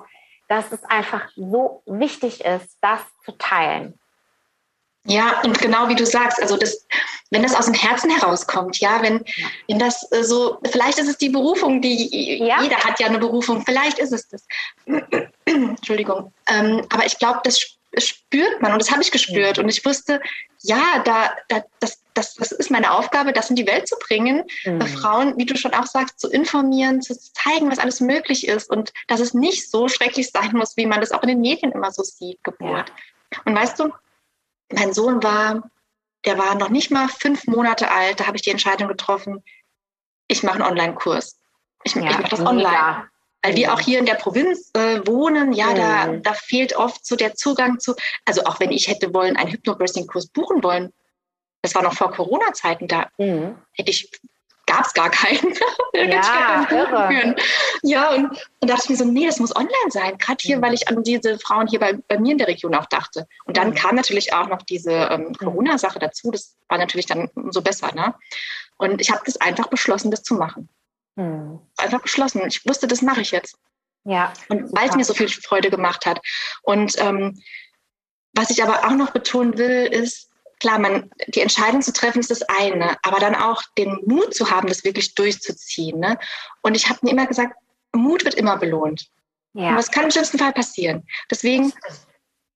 dass 0.50 0.73
es 0.73 0.85
einfach 0.85 1.28
so 1.37 1.80
wichtig 1.87 2.45
ist, 2.45 2.76
das 2.80 3.00
zu 3.25 3.30
teilen. 3.38 3.95
Ja, 5.07 5.40
und 5.42 5.59
genau 5.61 5.88
wie 5.88 5.95
du 5.95 6.04
sagst, 6.04 6.42
also 6.42 6.57
das, 6.57 6.87
wenn 7.30 7.42
das 7.45 7.54
aus 7.54 7.66
dem 7.66 7.75
Herzen 7.75 8.11
herauskommt, 8.11 8.80
ja, 8.80 9.00
wenn, 9.00 9.25
ja. 9.37 9.47
wenn 9.69 9.78
das 9.78 10.11
äh, 10.11 10.25
so, 10.25 10.59
vielleicht 10.73 10.99
ist 10.99 11.09
es 11.09 11.16
die 11.16 11.28
Berufung, 11.30 11.80
die 11.80 12.38
ja. 12.45 12.61
jeder 12.62 12.78
hat 12.78 12.99
ja 12.99 13.07
eine 13.07 13.21
Berufung, 13.21 13.64
vielleicht 13.64 14.00
ist 14.00 14.12
es 14.12 14.28
das. 14.28 14.45
Entschuldigung. 15.45 16.33
Ähm, 16.49 16.85
aber 16.90 17.07
ich 17.07 17.16
glaube, 17.16 17.40
das 17.45 17.78
spürt 17.99 18.63
man 18.63 18.73
und 18.73 18.81
das 18.81 18.91
habe 18.91 19.03
ich 19.03 19.11
gespürt 19.11 19.59
und 19.59 19.69
ich 19.69 19.85
wusste, 19.85 20.21
ja, 20.63 21.01
da, 21.05 21.33
da, 21.49 21.65
das, 21.81 22.03
das, 22.15 22.35
das 22.35 22.53
ist 22.53 22.71
meine 22.71 22.93
Aufgabe, 22.93 23.33
das 23.33 23.51
in 23.51 23.57
die 23.57 23.67
Welt 23.67 23.89
zu 23.89 23.97
bringen, 23.99 24.45
mhm. 24.65 24.81
Frauen, 24.83 25.39
wie 25.39 25.47
du 25.47 25.57
schon 25.57 25.75
auch 25.75 25.87
sagst, 25.87 26.21
zu 26.21 26.29
informieren, 26.31 27.03
zu 27.03 27.19
zeigen, 27.19 27.71
was 27.71 27.79
alles 27.79 28.01
möglich 28.01 28.47
ist 28.47 28.71
und 28.71 28.93
dass 29.09 29.21
es 29.21 29.35
nicht 29.35 29.71
so 29.71 29.89
schrecklich 29.89 30.31
sein 30.31 30.53
muss, 30.53 30.77
wie 30.77 30.87
man 30.87 31.01
das 31.01 31.13
auch 31.13 31.23
in 31.23 31.31
den 31.31 31.41
Medien 31.41 31.73
immer 31.73 31.91
so 31.91 32.03
sieht, 32.03 32.43
Geburt. 32.45 32.93
Ja. 33.33 33.41
Und 33.45 33.57
weißt 33.57 33.79
du, 33.81 33.93
mein 34.73 34.93
Sohn 34.93 35.23
war, 35.23 35.71
der 36.25 36.39
war 36.39 36.55
noch 36.55 36.69
nicht 36.69 36.91
mal 36.91 37.09
fünf 37.09 37.47
Monate 37.47 37.91
alt, 37.91 38.21
da 38.21 38.27
habe 38.27 38.37
ich 38.37 38.43
die 38.43 38.51
Entscheidung 38.51 38.89
getroffen, 38.89 39.43
ich 40.29 40.43
mache 40.45 40.63
einen 40.63 40.71
Online-Kurs. 40.71 41.39
Ich, 41.83 41.95
ja, 41.95 42.11
ich 42.11 42.19
mache 42.19 42.31
das 42.31 42.41
online. 42.41 42.69
Mega. 42.69 43.09
Weil 43.43 43.57
wir 43.57 43.73
auch 43.73 43.81
hier 43.81 43.99
in 43.99 44.07
der 44.07 44.15
Provinz 44.15 44.71
äh, 44.75 45.01
wohnen, 45.07 45.53
ja, 45.53 45.73
da, 45.73 46.07
mhm. 46.07 46.23
da 46.23 46.35
fehlt 46.35 46.77
oft 46.77 47.07
so 47.07 47.17
der 47.17 47.35
Zugang 47.35 47.81
zu, 47.81 47.95
also 48.27 48.45
auch 48.45 48.61
wenn 48.61 48.71
ich 48.71 48.89
hätte 48.89 49.15
wollen, 49.15 49.37
einen 49.37 49.51
Hypnobirthing-Kurs 49.51 50.29
buchen 50.29 50.63
wollen, 50.63 50.93
das 51.63 51.75
war 51.75 51.83
noch 51.83 51.95
vor 51.95 52.11
Corona-Zeiten, 52.11 52.89
da 52.89 53.09
mhm. 53.19 53.57
hätte 53.73 53.91
ich, 53.91 54.11
gab 54.67 54.87
es 54.87 54.95
gar 54.95 55.11
keinen. 55.11 55.55
ja, 55.95 56.67
irre. 56.71 57.37
ja 57.83 58.15
und, 58.15 58.31
und 58.61 58.71
dachte 58.71 58.83
ich 58.85 58.91
mir 58.91 58.97
so, 58.97 59.05
nee, 59.05 59.27
das 59.27 59.39
muss 59.39 59.55
online 59.55 59.91
sein, 59.91 60.17
gerade 60.19 60.39
hier, 60.41 60.59
mhm. 60.59 60.63
weil 60.63 60.75
ich 60.75 60.89
an 60.89 61.03
diese 61.03 61.39
Frauen 61.39 61.67
hier 61.67 61.81
bei, 61.81 61.95
bei 62.09 62.19
mir 62.19 62.33
in 62.33 62.39
der 62.39 62.49
Region 62.49 62.75
auch 62.75 62.87
dachte. 62.87 63.27
Und 63.45 63.57
dann 63.57 63.71
mhm. 63.71 63.75
kam 63.75 63.97
natürlich 63.97 64.33
auch 64.33 64.49
noch 64.49 64.63
diese 64.63 64.93
ähm, 64.93 65.29
mhm. 65.29 65.35
Corona-Sache 65.35 65.99
dazu, 65.99 66.31
das 66.31 66.57
war 66.69 66.79
natürlich 66.79 67.07
dann 67.07 67.29
umso 67.35 67.63
besser. 67.63 67.95
Ne? 67.95 68.15
Und 68.77 69.01
ich 69.01 69.11
habe 69.11 69.23
das 69.25 69.41
einfach 69.41 69.69
beschlossen, 69.69 70.11
das 70.11 70.23
zu 70.23 70.35
machen. 70.35 70.69
Hm. 71.17 71.61
Einfach 71.76 72.02
beschlossen. 72.02 72.43
Ich 72.47 72.67
wusste, 72.67 72.87
das 72.87 73.02
mache 73.02 73.21
ich 73.21 73.31
jetzt. 73.31 73.57
Ja. 74.05 74.33
Und 74.49 74.73
weil 74.76 74.88
es 74.88 74.97
mir 74.97 75.05
so 75.05 75.14
viel 75.14 75.29
Freude 75.29 75.71
gemacht 75.71 76.07
hat. 76.07 76.21
Und 76.62 76.95
ähm, 76.99 77.40
was 78.33 78.50
ich 78.50 78.62
aber 78.62 78.87
auch 78.87 78.95
noch 78.95 79.11
betonen 79.11 79.59
will, 79.59 79.87
ist, 79.87 80.31
klar, 80.61 80.79
man, 80.79 81.11
die 81.29 81.40
Entscheidung 81.40 81.83
zu 81.83 81.93
treffen 81.93 82.21
ist 82.21 82.31
das 82.31 82.43
eine, 82.43 82.97
aber 83.02 83.19
dann 83.19 83.35
auch 83.35 83.62
den 83.76 83.99
Mut 84.07 84.35
zu 84.35 84.50
haben, 84.50 84.69
das 84.69 84.85
wirklich 84.85 85.14
durchzuziehen. 85.14 85.99
Ne? 85.99 86.19
Und 86.62 86.76
ich 86.76 86.88
habe 86.88 87.00
mir 87.02 87.11
immer 87.11 87.26
gesagt, 87.26 87.55
Mut 87.93 88.25
wird 88.25 88.35
immer 88.35 88.57
belohnt. 88.57 89.09
Ja. 89.55 89.71
Und 89.71 89.76
was 89.76 89.90
kann 89.90 90.05
im 90.05 90.11
schlimmsten 90.11 90.38
Fall 90.38 90.52
passieren? 90.52 91.07
Deswegen, 91.31 91.73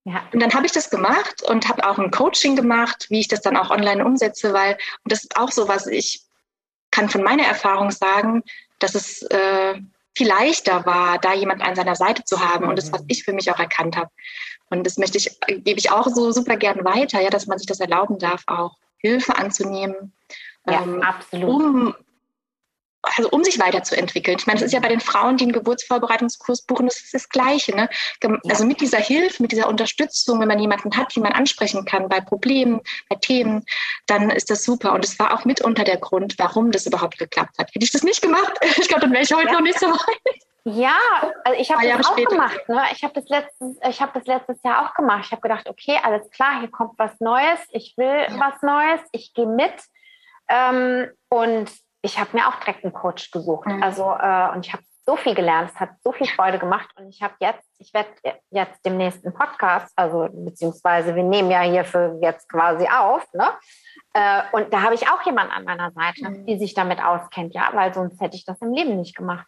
ja. 0.05 0.23
und 0.31 0.41
dann 0.41 0.53
habe 0.53 0.65
ich 0.65 0.71
das 0.71 0.89
gemacht 0.89 1.43
und 1.43 1.67
habe 1.67 1.85
auch 1.87 1.99
ein 1.99 2.11
Coaching 2.11 2.55
gemacht, 2.55 3.07
wie 3.09 3.19
ich 3.19 3.27
das 3.27 3.41
dann 3.41 3.57
auch 3.57 3.69
online 3.69 4.05
umsetze, 4.05 4.53
weil, 4.53 4.73
und 5.03 5.11
das 5.11 5.23
ist 5.23 5.35
auch 5.37 5.51
so 5.51 5.67
was, 5.67 5.87
ich 5.87 6.24
kann 6.95 7.09
von 7.09 7.23
meiner 7.23 7.43
Erfahrung 7.43 7.91
sagen, 7.91 8.41
dass 8.79 8.95
es 8.95 9.21
äh, 9.23 9.75
viel 10.15 10.27
leichter 10.27 10.85
war, 10.85 11.19
da 11.19 11.33
jemand 11.33 11.61
an 11.61 11.75
seiner 11.75 11.95
Seite 11.95 12.23
zu 12.23 12.39
haben 12.39 12.69
und 12.69 12.77
das, 12.77 12.93
was 12.93 13.03
ich 13.07 13.25
für 13.25 13.33
mich 13.33 13.51
auch 13.51 13.59
erkannt 13.59 13.97
habe. 13.97 14.09
Und 14.69 14.85
das 14.85 14.97
möchte 14.97 15.17
ich, 15.17 15.37
gebe 15.47 15.77
ich 15.77 15.91
auch 15.91 16.07
so 16.07 16.31
super 16.31 16.55
gern 16.55 16.85
weiter, 16.85 17.21
ja, 17.21 17.29
dass 17.29 17.47
man 17.47 17.57
sich 17.57 17.67
das 17.67 17.81
erlauben 17.81 18.17
darf, 18.17 18.43
auch 18.47 18.77
Hilfe 18.97 19.35
anzunehmen, 19.35 20.13
ja, 20.65 20.83
ähm, 20.83 21.01
absolut. 21.01 21.49
um 21.49 21.95
also 23.17 23.29
um 23.29 23.43
sich 23.43 23.59
weiterzuentwickeln. 23.59 24.37
Ich 24.39 24.47
meine, 24.47 24.59
das 24.59 24.67
ist 24.67 24.73
ja 24.73 24.79
bei 24.79 24.89
den 24.89 24.99
Frauen, 24.99 25.37
die 25.37 25.45
einen 25.45 25.53
Geburtsvorbereitungskurs 25.53 26.63
buchen, 26.63 26.87
das 26.87 27.01
ist 27.01 27.13
das 27.13 27.29
Gleiche. 27.29 27.75
Ne? 27.75 27.89
Also 28.49 28.65
mit 28.65 28.81
dieser 28.81 28.99
Hilfe, 28.99 29.41
mit 29.41 29.51
dieser 29.51 29.67
Unterstützung, 29.67 30.39
wenn 30.39 30.47
man 30.47 30.59
jemanden 30.59 30.95
hat, 30.97 31.15
den 31.15 31.23
man 31.23 31.33
ansprechen 31.33 31.85
kann 31.85 32.09
bei 32.09 32.21
Problemen, 32.21 32.81
bei 33.09 33.17
Themen, 33.17 33.65
dann 34.07 34.29
ist 34.29 34.49
das 34.49 34.63
super. 34.63 34.93
Und 34.93 35.05
es 35.05 35.17
war 35.19 35.33
auch 35.33 35.45
mitunter 35.45 35.83
der 35.83 35.97
Grund, 35.97 36.35
warum 36.37 36.71
das 36.71 36.85
überhaupt 36.85 37.17
geklappt 37.17 37.57
hat. 37.57 37.69
Hätte 37.73 37.85
ich 37.85 37.91
das 37.91 38.03
nicht 38.03 38.21
gemacht, 38.21 38.53
ich 38.61 38.87
glaube, 38.87 39.01
dann 39.01 39.11
wäre 39.11 39.23
ich 39.23 39.33
heute 39.33 39.47
ja. 39.47 39.53
noch 39.53 39.61
nicht 39.61 39.79
so 39.79 39.87
weit. 39.87 40.41
Ja, 40.67 40.97
also 41.43 41.59
ich 41.59 41.71
habe 41.71 41.87
das 41.87 42.07
auch 42.07 42.13
später. 42.13 42.29
gemacht. 42.31 42.67
Ne? 42.67 42.81
Ich 42.91 43.03
habe 43.03 43.13
das, 43.13 43.29
letztes, 43.29 44.01
hab 44.01 44.13
das 44.15 44.25
letztes 44.25 44.57
Jahr 44.63 44.83
auch 44.83 44.95
gemacht. 44.95 45.25
Ich 45.25 45.31
habe 45.31 45.41
gedacht, 45.41 45.69
okay, 45.69 45.99
alles 46.01 46.27
klar, 46.31 46.59
hier 46.59 46.71
kommt 46.71 46.97
was 46.97 47.19
Neues. 47.19 47.59
Ich 47.69 47.93
will 47.97 48.25
ja. 48.27 48.39
was 48.39 48.61
Neues. 48.63 49.01
Ich 49.11 49.35
gehe 49.35 49.45
mit. 49.45 49.73
Ähm, 50.47 51.11
und 51.29 51.69
ich 52.05 52.19
habe 52.19 52.29
mir 52.33 52.47
auch 52.47 52.55
direkt 52.59 52.83
einen 52.83 52.93
Coach 52.93 53.31
gesucht. 53.31 53.67
Mhm. 53.67 53.83
Also, 53.83 54.03
äh, 54.03 54.49
und 54.53 54.65
ich 54.65 54.73
habe 54.73 54.83
so 55.07 55.15
viel 55.15 55.35
gelernt, 55.35 55.71
es 55.73 55.79
hat 55.79 55.89
so 56.03 56.11
viel 56.11 56.27
Freude 56.27 56.57
gemacht. 56.57 56.89
Und 56.95 57.09
ich 57.09 57.21
habe 57.21 57.33
jetzt, 57.39 57.67
ich 57.77 57.93
werde 57.93 58.09
jetzt 58.49 58.83
dem 58.85 58.97
nächsten 58.97 59.33
Podcast, 59.33 59.91
also 59.95 60.27
beziehungsweise 60.31 61.15
wir 61.15 61.23
nehmen 61.23 61.51
ja 61.51 61.61
hier 61.61 61.85
für 61.85 62.17
jetzt 62.21 62.49
quasi 62.49 62.87
auf, 62.87 63.23
ne? 63.33 63.49
Äh, 64.13 64.41
und 64.51 64.73
da 64.73 64.81
habe 64.81 64.95
ich 64.95 65.07
auch 65.07 65.23
jemanden 65.25 65.51
an 65.51 65.65
meiner 65.65 65.91
Seite, 65.91 66.29
mhm. 66.29 66.45
die 66.45 66.57
sich 66.57 66.73
damit 66.73 67.03
auskennt, 67.03 67.53
ja, 67.53 67.69
weil 67.73 67.93
sonst 67.93 68.19
hätte 68.21 68.35
ich 68.35 68.45
das 68.45 68.59
im 68.61 68.73
Leben 68.73 68.97
nicht 68.97 69.15
gemacht. 69.15 69.45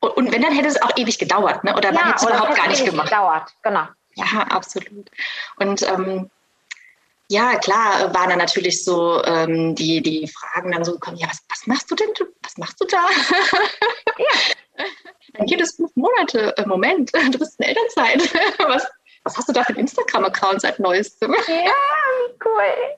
Und, 0.00 0.16
und 0.16 0.32
wenn, 0.32 0.42
dann 0.42 0.52
hätte 0.52 0.68
es 0.68 0.82
auch 0.82 0.96
ewig 0.96 1.18
gedauert, 1.18 1.62
ne? 1.64 1.74
Oder 1.74 1.92
ja, 1.92 1.94
man 1.94 2.04
hätte 2.04 2.16
es 2.16 2.30
überhaupt 2.30 2.56
gar 2.56 2.68
nicht 2.68 2.84
gemacht. 2.84 3.08
Gedauert, 3.08 3.54
genau. 3.62 3.86
Ja, 4.14 4.42
absolut. 4.50 5.10
Und 5.56 5.82
ähm, 5.88 6.30
ja, 7.32 7.56
klar, 7.56 8.12
waren 8.12 8.28
dann 8.28 8.38
natürlich 8.38 8.84
so 8.84 9.24
ähm, 9.24 9.74
die, 9.74 10.02
die 10.02 10.28
Fragen 10.28 10.70
dann 10.70 10.84
so 10.84 10.92
gekommen, 10.92 11.16
ja, 11.16 11.28
was, 11.28 11.40
was 11.48 11.66
machst 11.66 11.90
du 11.90 11.94
denn? 11.94 12.08
Was 12.42 12.58
machst 12.58 12.78
du 12.78 12.84
da? 12.84 12.98
ja. 14.18 14.84
Dann 15.34 15.46
geht 15.46 15.62
es 15.62 15.76
fünf 15.76 15.90
Monate. 15.94 16.54
Äh, 16.58 16.66
Moment, 16.66 17.10
du 17.32 17.38
bist 17.38 17.58
in 17.58 17.66
Elternzeit. 17.66 18.34
Was, 18.58 18.86
was 19.24 19.38
hast 19.38 19.48
du 19.48 19.52
da 19.52 19.62
für 19.62 19.70
einen 19.70 19.78
Instagram-Account 19.78 20.60
seit 20.60 20.80
neuestem? 20.80 21.32
Ja, 21.32 21.44
wie 21.46 22.34
cool. 22.44 22.96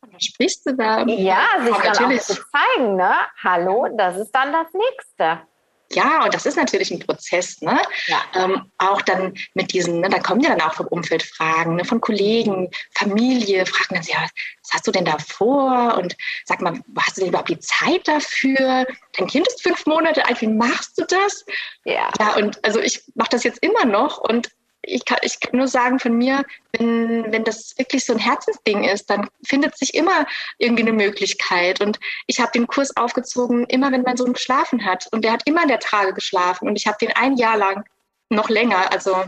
Und 0.00 0.12
dann 0.12 0.20
sprichst 0.20 0.66
du 0.66 0.74
da. 0.74 1.04
Ja, 1.06 1.46
sich 1.62 1.72
dann 1.76 1.86
natürlich. 1.86 2.20
auch 2.20 2.24
zu 2.24 2.34
zeigen, 2.50 2.96
ne? 2.96 3.14
Hallo, 3.44 3.86
das 3.96 4.16
ist 4.16 4.32
dann 4.32 4.52
das 4.52 4.66
Nächste. 4.74 5.46
Ja, 5.92 6.24
und 6.24 6.34
das 6.34 6.46
ist 6.46 6.56
natürlich 6.56 6.90
ein 6.90 6.98
Prozess, 6.98 7.60
ne? 7.62 7.80
Ja. 8.06 8.22
Ähm, 8.34 8.70
auch 8.78 9.02
dann 9.02 9.34
mit 9.54 9.72
diesen, 9.72 10.00
ne, 10.00 10.08
da 10.08 10.18
kommen 10.18 10.40
ja 10.40 10.50
dann 10.50 10.60
auch 10.60 10.74
vom 10.74 10.86
Umfeld 10.88 11.22
Fragen, 11.22 11.76
ne, 11.76 11.84
von 11.84 12.00
Kollegen, 12.00 12.70
Familie, 12.94 13.64
fragen 13.66 13.94
dann, 13.94 14.02
ja, 14.02 14.28
was 14.62 14.72
hast 14.72 14.86
du 14.86 14.92
denn 14.92 15.04
da 15.04 15.16
vor? 15.18 15.96
Und 15.98 16.16
sag 16.44 16.60
mal, 16.60 16.80
hast 16.98 17.16
du 17.16 17.20
denn 17.20 17.28
überhaupt 17.28 17.50
die 17.50 17.60
Zeit 17.60 18.06
dafür? 18.08 18.86
Dein 19.16 19.26
Kind 19.28 19.46
ist 19.46 19.62
fünf 19.62 19.86
Monate 19.86 20.26
alt, 20.26 20.40
wie 20.40 20.48
machst 20.48 20.98
du 20.98 21.04
das? 21.04 21.44
Ja. 21.84 22.10
Ja, 22.18 22.36
und 22.36 22.62
also 22.64 22.80
ich 22.80 23.02
mache 23.14 23.30
das 23.30 23.44
jetzt 23.44 23.62
immer 23.62 23.84
noch 23.84 24.18
und 24.18 24.50
ich 24.86 25.04
kann, 25.04 25.18
ich 25.22 25.40
kann 25.40 25.58
nur 25.58 25.68
sagen 25.68 25.98
von 25.98 26.16
mir, 26.16 26.44
wenn, 26.72 27.32
wenn 27.32 27.44
das 27.44 27.76
wirklich 27.76 28.04
so 28.04 28.12
ein 28.12 28.18
Herzensding 28.18 28.84
ist, 28.84 29.10
dann 29.10 29.28
findet 29.44 29.76
sich 29.76 29.94
immer 29.94 30.26
irgendwie 30.58 30.82
eine 30.82 30.92
Möglichkeit. 30.92 31.80
Und 31.80 31.98
ich 32.26 32.40
habe 32.40 32.52
den 32.52 32.66
Kurs 32.66 32.96
aufgezogen, 32.96 33.66
immer 33.66 33.92
wenn 33.92 34.02
mein 34.02 34.16
Sohn 34.16 34.32
geschlafen 34.32 34.84
hat. 34.84 35.08
Und 35.12 35.24
der 35.24 35.32
hat 35.32 35.42
immer 35.46 35.62
in 35.62 35.68
der 35.68 35.80
Trage 35.80 36.14
geschlafen. 36.14 36.68
Und 36.68 36.76
ich 36.76 36.86
habe 36.86 36.98
den 37.00 37.12
ein 37.12 37.36
Jahr 37.36 37.56
lang, 37.56 37.84
noch 38.28 38.48
länger, 38.48 38.90
also 38.92 39.24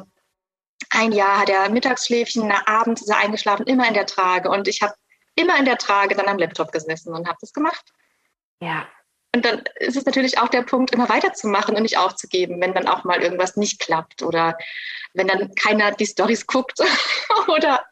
ein 0.91 1.13
Jahr 1.13 1.41
hat 1.41 1.51
er 1.51 1.69
Mittagsschläfchen, 1.71 2.51
abends 2.51 3.03
ist 3.03 3.11
er 3.11 3.19
eingeschlafen, 3.19 3.67
immer 3.67 3.87
in 3.87 3.95
der 3.95 4.07
Trage. 4.07 4.51
Und 4.51 4.69
ich 4.69 4.83
habe 4.83 4.95
immer 5.35 5.59
in 5.59 5.65
der 5.65 5.79
Trage 5.79 6.15
dann 6.15 6.27
am 6.27 6.39
Laptop 6.39 6.73
gesessen 6.73 7.15
und 7.15 7.29
habe 7.29 7.39
das 7.41 7.53
gemacht. 7.53 7.93
Ja, 8.61 8.89
und 9.39 9.45
dann 9.45 9.63
ist 9.77 9.97
es 9.97 10.05
natürlich 10.05 10.41
auch 10.41 10.49
der 10.49 10.63
Punkt, 10.63 10.93
immer 10.93 11.09
weiterzumachen 11.09 11.77
und 11.77 11.83
nicht 11.83 11.97
aufzugeben, 11.97 12.61
wenn 12.61 12.75
dann 12.75 12.89
auch 12.89 13.05
mal 13.05 13.23
irgendwas 13.23 13.57
nicht 13.57 13.79
klappt 13.79 14.25
oder 14.25 14.59
wenn 15.15 15.29
dann 15.29 15.55
keiner 15.55 15.93
die 15.93 16.07
Stories 16.07 16.45
guckt 16.49 16.81
oder 17.47 17.87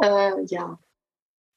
äh, 0.00 0.32
ja, 0.46 0.78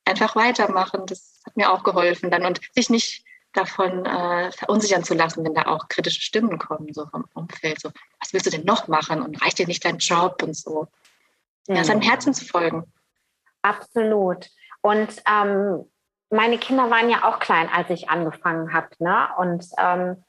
einfach 0.03 0.35
weitermachen. 0.35 1.05
Das 1.05 1.39
hat 1.45 1.55
mir 1.55 1.71
auch 1.71 1.85
geholfen 1.85 2.29
dann 2.29 2.45
und 2.45 2.59
sich 2.75 2.89
nicht 2.89 3.23
davon 3.53 4.05
äh, 4.05 4.51
verunsichern 4.51 5.05
zu 5.05 5.13
lassen, 5.13 5.45
wenn 5.45 5.53
da 5.53 5.67
auch 5.67 5.87
kritische 5.87 6.19
Stimmen 6.19 6.59
kommen, 6.59 6.93
so 6.93 7.05
vom 7.07 7.23
Umfeld, 7.33 7.79
so, 7.79 7.91
was 8.19 8.33
willst 8.33 8.45
du 8.45 8.51
denn 8.51 8.65
noch 8.65 8.89
machen 8.89 9.21
und 9.21 9.41
reicht 9.41 9.57
dir 9.57 9.67
nicht 9.67 9.85
dein 9.85 9.99
Job 9.99 10.43
und 10.43 10.53
so. 10.53 10.89
Mhm. 11.69 11.77
Ja, 11.77 11.85
seinem 11.85 12.01
Herzen 12.01 12.33
zu 12.33 12.43
folgen. 12.43 12.91
Absolut. 13.61 14.49
Und 14.81 15.23
ähm, 15.25 15.85
meine 16.29 16.57
Kinder 16.57 16.89
waren 16.89 17.09
ja 17.09 17.23
auch 17.23 17.39
klein, 17.39 17.69
als 17.73 17.89
ich 17.89 18.09
angefangen 18.09 18.73
habe. 18.73 18.89
Ne? 18.99 19.27
Und 19.37 19.65
ähm, 19.77 20.23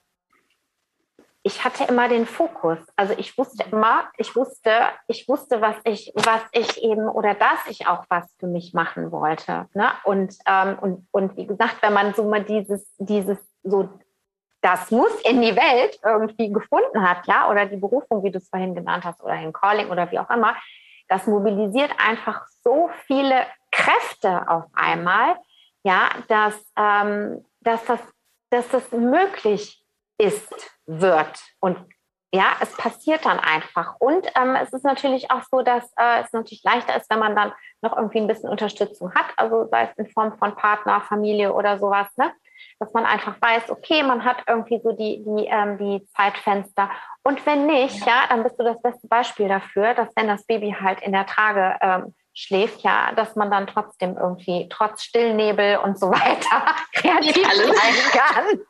ich 1.43 1.65
hatte 1.65 1.85
immer 1.85 2.09
den 2.09 2.27
Fokus. 2.27 2.79
Also 2.97 3.15
ich 3.17 3.37
wusste 3.39 3.65
immer, 3.71 4.11
ich 4.19 4.37
wusste, 4.37 4.71
ich 5.07 5.29
wusste, 5.29 5.61
was 5.61 5.77
ich, 5.85 6.13
was 6.15 6.43
ich 6.53 6.83
eben 6.83 7.09
oder 7.09 7.35
dass 7.35 7.67
ich 7.67 7.87
auch 7.87 8.05
was 8.09 8.35
für 8.39 8.47
mich 8.47 8.75
machen 8.75 9.11
wollte. 9.11 9.69
Ne? 9.75 9.91
Und, 10.05 10.35
ähm, 10.47 10.79
und, 10.81 11.09
und 11.11 11.37
wie 11.37 11.47
gesagt, 11.47 11.77
wenn 11.81 11.95
man 11.95 12.15
so 12.15 12.25
mal 12.25 12.45
dieses, 12.45 12.95
dieses 12.99 13.39
so 13.63 13.89
das 14.63 14.91
muss 14.91 15.13
in 15.23 15.41
die 15.41 15.57
Welt 15.57 15.99
irgendwie 16.05 16.53
gefunden 16.53 17.09
hat, 17.09 17.27
ja, 17.27 17.51
oder 17.51 17.67
die 17.67 17.79
Berufung, 17.79 18.23
wie 18.23 18.31
du 18.31 18.39
es 18.39 18.49
vorhin 18.49 18.75
genannt 18.75 19.05
hast, 19.05 19.23
oder 19.23 19.33
ein 19.33 19.53
Calling 19.53 19.89
oder 19.89 20.11
wie 20.11 20.19
auch 20.19 20.31
immer, 20.31 20.55
das 21.09 21.27
mobilisiert 21.27 21.91
einfach 21.99 22.47
so 22.63 22.91
viele 23.07 23.47
Kräfte 23.71 24.49
auf 24.49 24.65
einmal, 24.75 25.37
ja, 25.83 26.11
dass, 26.29 26.55
ähm, 26.77 27.45
dass, 27.61 27.85
das, 27.85 28.01
dass 28.51 28.69
das 28.69 28.91
möglich 28.93 29.85
ist, 30.19 30.79
wird. 30.87 31.41
Und 31.61 31.79
ja, 32.33 32.53
es 32.61 32.77
passiert 32.77 33.25
dann 33.25 33.41
einfach. 33.41 33.97
Und 33.99 34.27
ähm, 34.41 34.55
es 34.55 34.73
ist 34.73 34.85
natürlich 34.85 35.31
auch 35.31 35.43
so, 35.51 35.63
dass 35.63 35.93
äh, 35.97 36.23
es 36.23 36.33
natürlich 36.33 36.63
leichter 36.63 36.97
ist, 36.97 37.11
wenn 37.11 37.19
man 37.19 37.35
dann 37.35 37.53
noch 37.83 37.97
irgendwie 37.97 38.19
ein 38.19 38.29
bisschen 38.29 38.49
Unterstützung 38.49 39.13
hat, 39.15 39.27
also 39.37 39.67
sei 39.69 39.85
es 39.85 39.99
in 39.99 40.13
Form 40.13 40.39
von 40.39 40.55
Partner, 40.55 41.01
Familie 41.01 41.53
oder 41.53 41.79
sowas, 41.79 42.07
ne? 42.17 42.33
dass 42.79 42.93
man 42.93 43.05
einfach 43.05 43.41
weiß, 43.41 43.71
okay, 43.71 44.03
man 44.03 44.25
hat 44.25 44.45
irgendwie 44.47 44.81
so 44.83 44.93
die, 44.93 45.25
die, 45.25 45.47
ähm, 45.47 45.79
die 45.79 46.07
Zeitfenster. 46.17 46.91
Und 47.23 47.45
wenn 47.47 47.67
nicht, 47.67 48.01
ja. 48.01 48.07
ja. 48.07 48.27
dann 48.29 48.43
bist 48.43 48.59
du 48.59 48.65
das 48.65 48.81
beste 48.81 49.09
Beispiel 49.09 49.49
dafür, 49.49 49.95
dass 49.95 50.09
wenn 50.15 50.29
das 50.29 50.45
Baby 50.47 50.75
halt 50.79 51.03
in 51.03 51.13
der 51.13 51.27
Trage 51.27 51.77
ähm, 51.81 52.15
schläft, 52.35 52.83
ja, 52.83 53.13
dass 53.13 53.37
man 53.37 53.51
dann 53.51 53.67
trotzdem 53.67 54.17
irgendwie 54.17 54.69
trotz 54.71 55.03
Stillnebel 55.03 55.79
und 55.79 55.99
so 55.99 56.11
weiter 56.11 56.75
kreativ 56.95 57.47
sein 57.47 57.95
kann. 58.13 58.61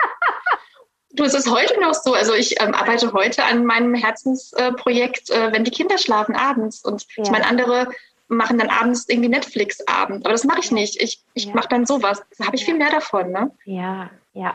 Du, 1.13 1.25
es 1.25 1.35
ist 1.35 1.51
heute 1.51 1.79
noch 1.81 1.95
so. 1.95 2.15
Also 2.15 2.35
ich 2.35 2.61
ähm, 2.61 2.75
arbeite 2.75 3.13
heute 3.13 3.45
an 3.45 3.65
meinem 3.65 3.95
Herzensprojekt, 3.95 5.31
äh, 5.31 5.53
wenn 5.53 5.65
die 5.65 5.73
Kinder 5.73 5.99
schlafen 5.99 6.37
abends. 6.37 6.85
Und 6.85 7.05
ja. 7.17 7.25
ich 7.25 7.31
meine, 7.31 7.47
andere 7.47 7.89
machen 8.29 8.59
dann 8.59 8.71
abends 8.71 9.09
irgendwie 9.09 9.29
Netflix-Abend. 9.29 10.25
Aber 10.25 10.33
das 10.33 10.45
mache 10.45 10.61
ich 10.61 10.71
nicht. 10.71 11.01
Ich, 11.03 11.21
ich 11.35 11.47
ja. 11.47 11.55
mache 11.55 11.69
dann 11.69 11.85
sowas. 11.85 12.23
Da 12.39 12.47
habe 12.47 12.57
ich 12.57 12.65
viel 12.65 12.77
mehr 12.77 12.91
davon. 12.91 13.33
Ne? 13.33 13.51
Ja, 13.65 14.11
ja. 14.35 14.55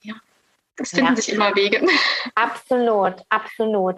Ja. 0.00 0.14
Es 0.76 0.90
finden 0.90 1.14
ja. 1.14 1.16
sich 1.16 1.32
immer 1.32 1.54
Wege. 1.54 1.86
Absolut, 2.34 3.14
absolut. 3.28 3.96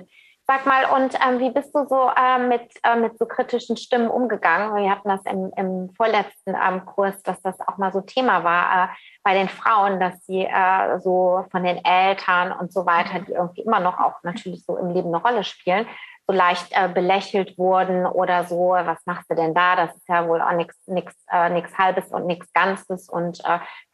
Sag 0.54 0.66
mal, 0.66 0.84
und 0.84 1.14
ähm, 1.26 1.38
wie 1.38 1.48
bist 1.48 1.74
du 1.74 1.86
so 1.86 2.10
äh, 2.14 2.38
mit, 2.38 2.60
äh, 2.82 2.94
mit 2.94 3.16
so 3.18 3.24
kritischen 3.24 3.78
Stimmen 3.78 4.10
umgegangen? 4.10 4.74
Wir 4.76 4.90
hatten 4.90 5.08
das 5.08 5.22
im, 5.24 5.50
im 5.56 5.88
vorletzten 5.94 6.54
ähm, 6.54 6.84
Kurs, 6.84 7.22
dass 7.22 7.40
das 7.40 7.58
auch 7.60 7.78
mal 7.78 7.90
so 7.90 8.02
Thema 8.02 8.44
war 8.44 8.84
äh, 8.84 8.88
bei 9.22 9.32
den 9.32 9.48
Frauen, 9.48 9.98
dass 9.98 10.26
sie 10.26 10.44
äh, 10.44 11.00
so 11.00 11.46
von 11.50 11.64
den 11.64 11.82
Eltern 11.82 12.52
und 12.52 12.70
so 12.70 12.84
weiter, 12.84 13.20
die 13.20 13.32
irgendwie 13.32 13.62
immer 13.62 13.80
noch 13.80 13.98
auch 13.98 14.22
natürlich 14.24 14.62
so 14.66 14.76
im 14.76 14.90
Leben 14.90 15.08
eine 15.08 15.24
Rolle 15.24 15.42
spielen, 15.42 15.86
so 16.26 16.34
leicht 16.34 16.66
äh, 16.72 16.86
belächelt 16.86 17.56
wurden 17.56 18.04
oder 18.04 18.44
so, 18.44 18.72
was 18.72 19.06
machst 19.06 19.30
du 19.30 19.34
denn 19.34 19.54
da? 19.54 19.74
Das 19.74 19.96
ist 19.96 20.06
ja 20.06 20.28
wohl 20.28 20.42
auch 20.42 20.52
nichts 20.52 20.76
nix, 20.86 21.14
äh, 21.32 21.48
nix 21.48 21.78
Halbes 21.78 22.12
und 22.12 22.26
nichts 22.26 22.52
Ganzes 22.52 23.08
und 23.08 23.42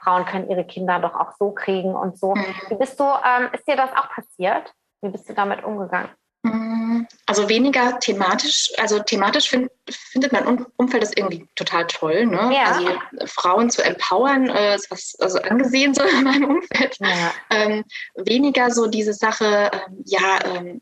Frauen 0.00 0.24
können 0.24 0.50
ihre 0.50 0.64
Kinder 0.64 0.98
doch 0.98 1.14
auch 1.14 1.30
so 1.38 1.52
kriegen 1.52 1.94
und 1.94 2.18
so. 2.18 2.34
Mhm. 2.34 2.46
Wie 2.68 2.74
bist 2.74 2.98
du, 2.98 3.04
ähm, 3.04 3.48
ist 3.52 3.68
dir 3.68 3.76
das 3.76 3.92
auch 3.92 4.08
passiert? 4.08 4.74
Wie 5.02 5.10
bist 5.10 5.28
du 5.28 5.34
damit 5.34 5.62
umgegangen? 5.62 6.10
Also 7.28 7.46
weniger 7.50 7.98
thematisch, 8.00 8.72
also 8.78 9.00
thematisch 9.00 9.50
find, 9.50 9.70
findet 9.86 10.32
mein 10.32 10.64
Umfeld 10.78 11.02
das 11.02 11.12
irgendwie 11.12 11.46
total 11.56 11.86
toll. 11.86 12.24
Ne? 12.24 12.50
Ja. 12.54 12.72
Also 12.72 12.88
Frauen 13.26 13.68
zu 13.68 13.84
empowern, 13.84 14.48
äh, 14.48 14.74
ist 14.74 14.90
was 14.90 15.14
also 15.20 15.38
angesehen 15.42 15.92
so 15.94 16.02
in 16.04 16.24
meinem 16.24 16.56
Umfeld. 16.56 16.96
Ja. 17.00 17.34
Ähm, 17.50 17.84
weniger 18.16 18.70
so 18.70 18.86
diese 18.86 19.12
Sache, 19.12 19.70
ähm, 19.74 20.02
ja, 20.06 20.38
ähm, 20.46 20.80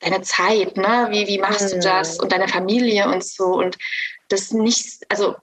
deine 0.00 0.20
Zeit, 0.20 0.76
ne? 0.76 1.08
Wie, 1.10 1.26
wie 1.26 1.38
machst 1.38 1.74
mhm. 1.74 1.80
du 1.80 1.88
das? 1.88 2.18
Und 2.18 2.32
deine 2.32 2.48
Familie 2.48 3.08
und 3.08 3.24
so. 3.24 3.46
Und 3.54 3.78
das 4.28 4.50
nicht, 4.50 5.00
also 5.08 5.34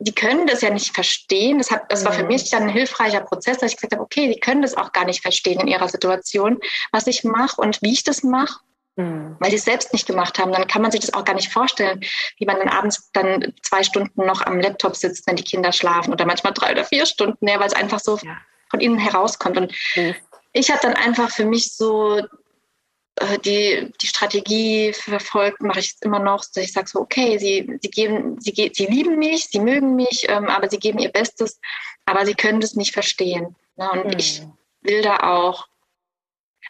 die 0.00 0.14
können 0.14 0.46
das 0.46 0.60
ja 0.60 0.68
nicht 0.68 0.94
verstehen. 0.94 1.56
Das, 1.56 1.70
hat, 1.70 1.90
das 1.90 2.04
war 2.04 2.12
für 2.12 2.24
mhm. 2.24 2.28
mich 2.28 2.50
dann 2.50 2.64
ein 2.64 2.68
hilfreicher 2.68 3.22
Prozess, 3.22 3.56
dass 3.56 3.72
ich 3.72 3.78
gesagt 3.78 3.94
habe, 3.94 4.02
okay, 4.02 4.30
die 4.30 4.38
können 4.38 4.60
das 4.60 4.76
auch 4.76 4.92
gar 4.92 5.06
nicht 5.06 5.22
verstehen 5.22 5.60
in 5.60 5.68
ihrer 5.68 5.88
Situation, 5.88 6.58
was 6.92 7.06
ich 7.06 7.24
mache 7.24 7.58
und 7.58 7.80
wie 7.80 7.92
ich 7.92 8.04
das 8.04 8.22
mache. 8.22 8.60
Mhm. 8.98 9.36
Weil 9.38 9.50
sie 9.50 9.56
es 9.56 9.64
selbst 9.64 9.92
nicht 9.92 10.08
gemacht 10.08 10.40
haben, 10.40 10.50
dann 10.50 10.66
kann 10.66 10.82
man 10.82 10.90
sich 10.90 11.00
das 11.00 11.14
auch 11.14 11.24
gar 11.24 11.34
nicht 11.34 11.52
vorstellen, 11.52 12.00
wie 12.38 12.46
man 12.46 12.56
dann 12.56 12.68
abends 12.68 13.10
dann 13.12 13.54
zwei 13.62 13.84
Stunden 13.84 14.26
noch 14.26 14.42
am 14.42 14.58
Laptop 14.58 14.96
sitzt, 14.96 15.24
wenn 15.28 15.36
die 15.36 15.44
Kinder 15.44 15.70
schlafen 15.70 16.12
oder 16.12 16.26
manchmal 16.26 16.52
drei 16.52 16.72
oder 16.72 16.84
vier 16.84 17.06
Stunden, 17.06 17.46
ja, 17.46 17.60
weil 17.60 17.68
es 17.68 17.74
einfach 17.74 18.00
so 18.00 18.18
ja. 18.18 18.36
von 18.70 18.80
innen 18.80 18.98
herauskommt. 18.98 19.56
Und 19.56 19.72
mhm. 19.94 20.16
ich 20.52 20.68
habe 20.70 20.80
dann 20.82 20.94
einfach 20.94 21.30
für 21.30 21.44
mich 21.44 21.74
so 21.74 22.18
äh, 22.18 23.38
die, 23.44 23.92
die 24.02 24.06
Strategie 24.08 24.92
verfolgt, 24.92 25.62
mache 25.62 25.78
ich 25.78 25.90
es 25.90 26.02
immer 26.02 26.18
noch, 26.18 26.44
dass 26.44 26.64
ich 26.64 26.72
sage 26.72 26.88
so, 26.88 26.98
okay, 26.98 27.38
sie, 27.38 27.78
sie 27.80 27.90
geben, 27.90 28.40
sie, 28.40 28.52
sie 28.74 28.86
lieben 28.86 29.16
mich, 29.16 29.44
sie 29.44 29.60
mögen 29.60 29.94
mich, 29.94 30.26
ähm, 30.28 30.46
aber 30.46 30.68
sie 30.68 30.78
geben 30.78 30.98
ihr 30.98 31.10
Bestes, 31.10 31.60
aber 32.04 32.26
sie 32.26 32.34
können 32.34 32.60
das 32.60 32.74
nicht 32.74 32.94
verstehen. 32.94 33.54
Ne? 33.76 33.90
Und 33.92 34.06
mhm. 34.06 34.18
ich 34.18 34.42
will 34.80 35.02
da 35.02 35.18
auch, 35.20 35.68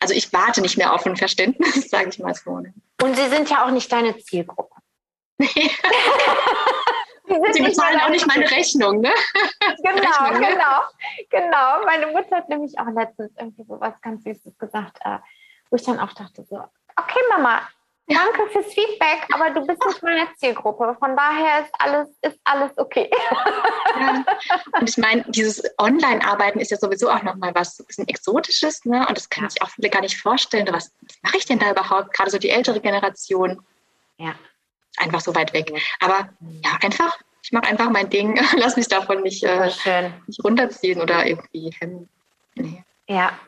also 0.00 0.14
ich 0.14 0.32
warte 0.32 0.60
nicht 0.60 0.78
mehr 0.78 0.92
auf 0.92 1.06
ein 1.06 1.16
Verständnis, 1.16 1.74
sage 1.90 2.08
ich 2.10 2.18
mal 2.18 2.34
so. 2.34 2.50
Und 2.50 3.16
sie 3.16 3.28
sind 3.28 3.50
ja 3.50 3.64
auch 3.64 3.70
nicht 3.70 3.90
deine 3.90 4.16
Zielgruppe. 4.18 4.74
Sie 7.52 7.62
bezahlen 7.62 8.00
auch 8.00 8.08
nicht 8.08 8.26
meine 8.26 8.50
Rechnung, 8.50 9.02
ne? 9.02 9.12
Genau, 9.82 10.00
Rechnung, 10.00 10.40
ne? 10.40 10.48
genau, 10.48 10.80
genau. 11.28 11.84
Meine 11.84 12.06
Mutter 12.06 12.36
hat 12.36 12.48
nämlich 12.48 12.78
auch 12.78 12.88
letztens 12.88 13.32
irgendwie 13.38 13.64
so 13.64 13.78
was 13.78 14.00
ganz 14.00 14.24
Süßes 14.24 14.56
gesagt. 14.56 14.98
Äh, 15.04 15.18
wo 15.70 15.76
ich 15.76 15.82
dann 15.82 16.00
auch 16.00 16.12
dachte, 16.12 16.44
so, 16.48 16.56
okay, 16.96 17.20
Mama, 17.30 17.60
danke 18.08 18.50
fürs 18.50 18.72
Feedback, 18.72 19.26
aber 19.32 19.50
du 19.50 19.66
bist 19.66 19.84
nicht 19.84 20.02
meine 20.02 20.26
Zielgruppe. 20.36 20.96
Von 20.98 21.16
daher 21.16 21.62
ist 21.62 21.72
alles, 21.78 22.08
ist 22.22 22.38
alles 22.44 22.72
okay. 22.76 23.10
Ja. 24.00 24.24
Und 24.80 24.88
ich 24.88 24.96
meine, 24.96 25.24
dieses 25.28 25.62
Online-Arbeiten 25.78 26.60
ist 26.60 26.70
ja 26.70 26.76
sowieso 26.76 27.10
auch 27.10 27.22
nochmal 27.22 27.54
was 27.54 27.78
ein 27.78 27.86
bisschen 27.86 28.08
Exotisches, 28.08 28.84
ne? 28.84 29.06
Und 29.08 29.16
das 29.16 29.28
kann 29.28 29.44
ja. 29.44 29.50
sich 29.50 29.62
auch 29.62 29.70
viele 29.70 29.90
gar 29.90 30.00
nicht 30.00 30.20
vorstellen. 30.20 30.66
Was, 30.70 30.92
was 31.02 31.16
mache 31.22 31.36
ich 31.38 31.46
denn 31.46 31.58
da 31.58 31.70
überhaupt? 31.70 32.12
Gerade 32.14 32.30
so 32.30 32.38
die 32.38 32.50
ältere 32.50 32.80
Generation. 32.80 33.60
Ja. 34.18 34.34
Einfach 34.98 35.20
so 35.20 35.34
weit 35.34 35.52
weg. 35.52 35.72
Aber 36.00 36.28
ja, 36.64 36.78
einfach, 36.82 37.16
ich 37.42 37.52
mache 37.52 37.66
einfach 37.66 37.90
mein 37.90 38.10
Ding, 38.10 38.40
lass 38.56 38.76
mich 38.76 38.88
davon 38.88 39.22
nicht, 39.22 39.42
äh, 39.44 39.70
nicht 40.26 40.44
runterziehen 40.44 41.00
oder 41.00 41.26
irgendwie 41.26 41.74
hemmen. 41.78 42.08
Nee. 42.54 42.84
Ja, 43.08 43.38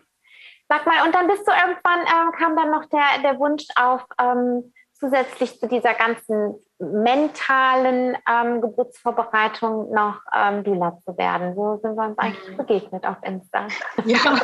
Sag 0.70 0.86
mal, 0.86 1.04
und 1.04 1.12
dann 1.12 1.26
bist 1.26 1.46
du 1.48 1.50
irgendwann, 1.50 2.00
äh, 2.02 2.36
kam 2.38 2.54
dann 2.54 2.70
noch 2.70 2.84
der, 2.86 3.22
der 3.24 3.40
Wunsch 3.40 3.66
auf, 3.74 4.02
ähm, 4.20 4.72
zusätzlich 5.00 5.58
zu 5.58 5.66
dieser 5.66 5.94
ganzen 5.94 6.54
mentalen 6.78 8.16
ähm, 8.30 8.60
Geburtsvorbereitung 8.60 9.90
noch 9.90 10.20
ähm, 10.32 10.62
Dula 10.62 10.96
zu 11.04 11.16
werden. 11.18 11.56
So 11.56 11.80
sind 11.82 11.96
wir 11.96 12.06
uns 12.06 12.18
eigentlich 12.18 12.50
mhm. 12.50 12.56
begegnet 12.58 13.04
auf 13.04 13.16
Insta. 13.22 13.66
Ja, 14.04 14.18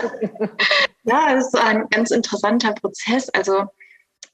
ja 1.05 1.35
das 1.35 1.47
ist 1.47 1.57
ein 1.57 1.89
ganz 1.91 2.11
interessanter 2.11 2.73
Prozess. 2.73 3.29
Also 3.31 3.67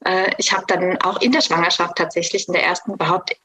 äh, 0.05 0.31
ich 0.37 0.51
habe 0.51 0.65
dann 0.67 0.97
auch 1.01 1.21
in 1.21 1.31
der 1.31 1.41
Schwangerschaft 1.41 1.95
tatsächlich 1.97 2.47
in 2.47 2.53
der 2.53 2.63
ersten 2.63 2.93
überhaupt 2.93 3.37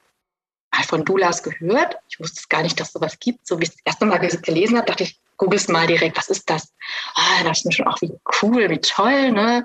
mal 0.73 0.85
von 0.85 1.05
Doulas 1.05 1.43
gehört. 1.43 1.99
Ich 2.09 2.19
wusste 2.19 2.41
es 2.41 2.49
gar 2.49 2.63
nicht, 2.63 2.81
dass 2.81 2.93
sowas 2.93 3.19
gibt. 3.19 3.47
So 3.47 3.59
wie 3.59 3.65
ich 3.65 3.71
das 3.71 3.81
erste 3.85 4.07
Mal 4.07 4.19
gelesen 4.19 4.79
habe, 4.79 4.87
dachte 4.87 5.03
ich, 5.03 5.21
googelst 5.39 5.69
mal 5.69 5.87
direkt, 5.87 6.17
was 6.17 6.29
ist 6.29 6.49
das? 6.51 6.73
Ah, 7.15 7.43
da 7.45 7.51
ist 7.51 7.65
mir 7.65 7.73
schon 7.73 7.89
auch 7.89 8.01
wie 8.03 8.13
cool, 8.43 8.69
wie 8.69 8.81
toll, 8.81 9.33
ne? 9.33 9.65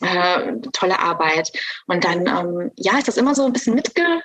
Äh, 0.00 0.52
tolle 0.72 0.98
Arbeit. 0.98 1.50
Und 1.86 2.04
dann, 2.04 2.26
ähm, 2.26 2.70
ja, 2.76 2.98
ist 2.98 3.08
das 3.08 3.16
immer 3.16 3.34
so 3.34 3.46
ein 3.46 3.52
bisschen 3.52 3.74
mitge, 3.74 4.22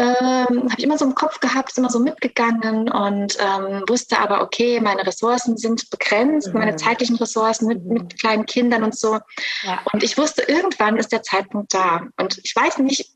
ähm, 0.00 0.62
habe 0.70 0.74
ich 0.78 0.84
immer 0.84 0.96
so 0.96 1.04
im 1.04 1.14
Kopf 1.14 1.40
gehabt, 1.40 1.70
ist 1.70 1.78
immer 1.78 1.90
so 1.90 1.98
mitgegangen 1.98 2.90
und 2.90 3.36
ähm, 3.38 3.84
wusste 3.86 4.18
aber, 4.18 4.40
okay, 4.40 4.80
meine 4.80 5.06
Ressourcen 5.06 5.58
sind 5.58 5.90
begrenzt, 5.90 6.48
mhm. 6.48 6.60
meine 6.60 6.76
zeitlichen 6.76 7.16
Ressourcen 7.16 7.68
mit, 7.68 7.84
mhm. 7.84 7.92
mit 7.92 8.18
kleinen 8.18 8.46
Kindern 8.46 8.82
und 8.82 8.96
so. 8.96 9.18
Ja. 9.62 9.80
Und 9.92 10.02
ich 10.02 10.16
wusste, 10.16 10.42
irgendwann 10.42 10.96
ist 10.96 11.12
der 11.12 11.22
Zeitpunkt 11.22 11.74
da. 11.74 12.06
Und 12.18 12.40
ich 12.42 12.56
weiß 12.56 12.78
nicht, 12.78 13.10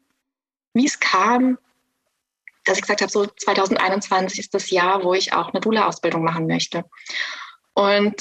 wie 0.74 0.85
es 0.85 1.00
kam, 1.00 1.57
dass 2.64 2.79
ich 2.79 2.83
gesagt 2.83 3.03
habe, 3.03 3.12
so 3.12 3.27
2021 3.27 4.38
ist 4.38 4.55
das 4.55 4.70
Jahr, 4.70 5.05
wo 5.05 5.14
ich 5.14 5.33
auch 5.33 5.53
eine 5.53 5.61
Dula-Ausbildung 5.61 6.24
machen 6.24 6.46
möchte. 6.46 6.85
Und 7.74 8.14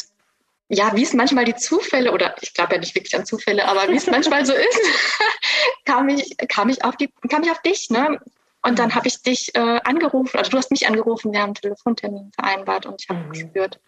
ja, 0.70 0.96
wie 0.96 1.04
es 1.04 1.14
manchmal 1.14 1.46
die 1.46 1.56
Zufälle, 1.56 2.12
oder 2.12 2.36
ich 2.42 2.54
glaube 2.54 2.76
ja 2.76 2.80
nicht 2.80 2.96
wirklich 2.96 3.16
an 3.16 3.26
Zufälle, 3.26 3.68
aber 3.68 3.88
wie 3.90 3.96
es 3.96 4.08
manchmal 4.12 4.46
so 4.46 4.54
ist, 4.54 4.82
kam 5.86 6.10
ich, 6.10 6.36
kam 6.50 6.70
ich 6.70 6.84
auf 6.84 6.96
die, 6.98 7.10
kam 7.30 7.44
ich 7.44 7.52
auf 7.52 7.62
dich, 7.62 7.90
ne? 7.90 8.20
Und 8.66 8.80
dann 8.80 8.96
habe 8.96 9.08
ich 9.08 9.22
dich 9.22 9.54
äh, 9.56 9.80
angerufen, 9.84 10.38
also 10.38 10.52
du 10.52 10.58
hast 10.58 10.72
mich 10.72 10.88
angerufen, 10.88 11.34
wir 11.34 11.42
haben 11.42 11.50
einen 11.50 11.56
Telefontermin 11.56 12.32
vereinbart 12.34 12.86
und 12.86 13.02
ich 13.02 13.10
habe 13.10 13.20
mhm. 13.20 13.32
gespürt, 13.32 13.80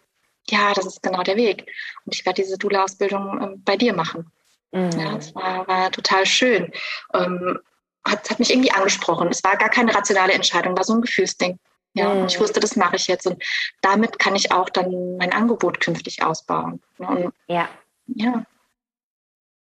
ja, 0.49 0.73
das 0.73 0.85
ist 0.85 1.01
genau 1.01 1.23
der 1.23 1.37
Weg. 1.37 1.65
Und 2.05 2.13
ich 2.13 2.25
werde 2.25 2.41
diese 2.41 2.57
Dula-Ausbildung 2.57 3.41
äh, 3.41 3.55
bei 3.63 3.77
dir 3.77 3.93
machen. 3.93 4.31
Mhm. 4.71 4.91
Ja, 4.99 5.15
das 5.15 5.33
war, 5.33 5.67
war 5.67 5.91
total 5.91 6.25
schön. 6.25 6.71
Ähm, 7.13 7.59
hat, 8.07 8.29
hat 8.29 8.39
mich 8.39 8.51
irgendwie 8.51 8.71
angesprochen. 8.71 9.27
Es 9.29 9.43
war 9.43 9.57
gar 9.57 9.69
keine 9.69 9.93
rationale 9.93 10.33
Entscheidung, 10.33 10.77
war 10.77 10.83
so 10.83 10.93
ein 10.93 11.01
Gefühlsding. 11.01 11.59
Ja, 11.93 12.13
mhm. 12.13 12.21
und 12.21 12.31
ich 12.31 12.39
wusste, 12.39 12.59
das 12.59 12.75
mache 12.75 12.97
ich 12.97 13.07
jetzt. 13.07 13.25
Und 13.25 13.41
damit 13.81 14.19
kann 14.19 14.35
ich 14.35 14.51
auch 14.51 14.69
dann 14.69 15.17
mein 15.17 15.33
Angebot 15.33 15.79
künftig 15.79 16.23
ausbauen. 16.23 16.81
Und 16.97 17.33
ja. 17.47 17.67
ja. 18.07 18.43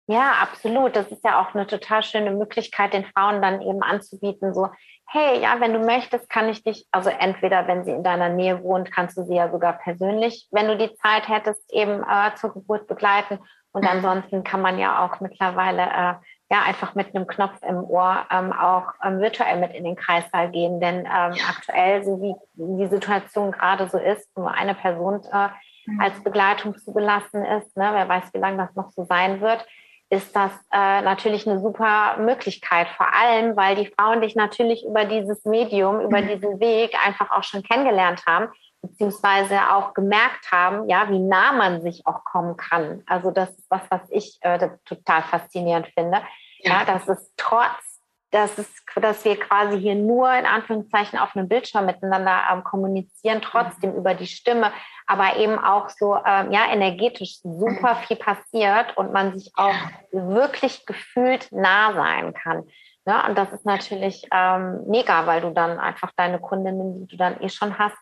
Ja, 0.09 0.33
absolut. 0.41 0.95
Das 0.95 1.11
ist 1.11 1.23
ja 1.23 1.41
auch 1.41 1.53
eine 1.53 1.67
total 1.67 2.01
schöne 2.03 2.31
Möglichkeit, 2.31 2.93
den 2.93 3.05
Frauen 3.05 3.41
dann 3.41 3.61
eben 3.61 3.81
anzubieten, 3.83 4.53
so, 4.53 4.69
hey, 5.09 5.41
ja, 5.41 5.59
wenn 5.59 5.73
du 5.73 5.79
möchtest, 5.79 6.29
kann 6.29 6.49
ich 6.49 6.63
dich, 6.63 6.85
also 6.91 7.09
entweder, 7.09 7.67
wenn 7.67 7.85
sie 7.85 7.91
in 7.91 8.03
deiner 8.03 8.29
Nähe 8.29 8.61
wohnt, 8.63 8.91
kannst 8.91 9.17
du 9.17 9.23
sie 9.23 9.35
ja 9.35 9.49
sogar 9.49 9.73
persönlich, 9.73 10.47
wenn 10.51 10.67
du 10.67 10.77
die 10.77 10.93
Zeit 10.95 11.27
hättest, 11.27 11.71
eben 11.73 12.03
äh, 12.03 12.35
zur 12.35 12.53
Geburt 12.53 12.87
begleiten. 12.87 13.39
Und 13.71 13.83
mhm. 13.83 13.89
ansonsten 13.89 14.43
kann 14.43 14.61
man 14.61 14.79
ja 14.79 15.05
auch 15.05 15.19
mittlerweile 15.19 15.83
äh, 15.83 16.13
ja 16.49 16.63
einfach 16.63 16.95
mit 16.95 17.13
einem 17.13 17.27
Knopf 17.27 17.61
im 17.67 17.83
Ohr 17.83 18.25
ähm, 18.31 18.53
auch 18.53 18.93
ähm, 19.03 19.19
virtuell 19.19 19.59
mit 19.59 19.73
in 19.73 19.83
den 19.83 19.95
Kreissaal 19.95 20.49
gehen. 20.51 20.79
Denn 20.79 20.99
ähm, 20.99 21.33
ja. 21.33 21.43
aktuell, 21.49 22.03
so 22.03 22.21
wie 22.21 22.35
die 22.53 22.87
Situation 22.87 23.51
gerade 23.51 23.87
so 23.87 23.97
ist, 23.97 24.35
nur 24.37 24.51
eine 24.51 24.73
Person 24.73 25.21
äh, 25.31 25.49
mhm. 25.85 25.99
als 25.99 26.23
Begleitung 26.23 26.77
zugelassen 26.77 27.43
ist, 27.43 27.75
ne, 27.75 27.89
wer 27.91 28.07
weiß, 28.07 28.33
wie 28.33 28.39
lange 28.39 28.57
das 28.57 28.75
noch 28.75 28.91
so 28.91 29.05
sein 29.05 29.41
wird, 29.41 29.65
ist 30.09 30.33
das 30.33 30.51
äh, 30.71 31.01
natürlich 31.01 31.45
eine 31.47 31.59
super 31.59 32.15
Möglichkeit. 32.17 32.87
Vor 32.95 33.07
allem, 33.13 33.57
weil 33.57 33.75
die 33.75 33.91
Frauen 33.97 34.21
dich 34.21 34.35
natürlich 34.35 34.85
über 34.85 35.03
dieses 35.03 35.43
Medium, 35.43 35.99
über 35.99 36.21
mhm. 36.21 36.27
diesen 36.29 36.59
Weg 36.61 36.95
einfach 37.05 37.29
auch 37.31 37.43
schon 37.43 37.61
kennengelernt 37.63 38.23
haben 38.25 38.47
beziehungsweise 38.81 39.59
auch 39.71 39.93
gemerkt 39.93 40.51
haben, 40.51 40.87
ja, 40.89 41.09
wie 41.09 41.19
nah 41.19 41.51
man 41.51 41.81
sich 41.81 42.05
auch 42.05 42.23
kommen 42.23 42.57
kann. 42.57 43.03
Also 43.05 43.31
das 43.31 43.49
ist 43.49 43.69
was, 43.69 43.81
was 43.89 44.01
ich 44.09 44.37
äh, 44.41 44.69
total 44.85 45.23
faszinierend 45.23 45.87
finde. 45.87 46.21
Ja. 46.59 46.79
ja, 46.79 46.85
dass 46.85 47.07
es 47.07 47.31
trotz, 47.37 48.01
dass 48.31 48.57
es, 48.57 48.67
dass 48.95 49.23
wir 49.25 49.39
quasi 49.39 49.79
hier 49.79 49.95
nur 49.95 50.31
in 50.33 50.45
Anführungszeichen 50.45 51.17
auf 51.17 51.35
einem 51.35 51.47
Bildschirm 51.47 51.85
miteinander 51.85 52.41
ähm, 52.51 52.63
kommunizieren, 52.63 53.41
trotzdem 53.41 53.91
mhm. 53.91 53.97
über 53.97 54.13
die 54.13 54.27
Stimme, 54.27 54.71
aber 55.05 55.37
eben 55.37 55.57
auch 55.57 55.89
so 55.89 56.15
ähm, 56.15 56.51
ja 56.51 56.71
energetisch 56.71 57.39
super 57.41 57.95
mhm. 57.95 58.05
viel 58.05 58.17
passiert 58.17 58.97
und 58.97 59.13
man 59.13 59.37
sich 59.37 59.51
auch 59.55 59.75
wirklich 60.11 60.85
gefühlt 60.85 61.51
nah 61.51 61.93
sein 61.93 62.33
kann. 62.33 62.63
Ja, 63.05 63.25
und 63.25 63.37
das 63.37 63.53
ist 63.53 63.65
natürlich 63.65 64.27
ähm, 64.33 64.81
mega, 64.87 65.25
weil 65.25 65.39
du 65.39 65.51
dann 65.51 65.79
einfach 65.79 66.11
deine 66.17 66.39
Kundinnen, 66.39 66.99
die 66.99 67.07
du 67.07 67.15
dann 67.15 67.41
eh 67.41 67.47
schon 67.47 67.79
hast, 67.79 67.97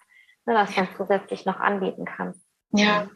ne, 0.46 0.54
das 0.54 0.76
dann 0.76 0.88
zusätzlich 0.98 1.46
noch 1.46 1.60
anbieten 1.60 2.06
kannst. 2.06 2.42
Ja, 2.72 3.08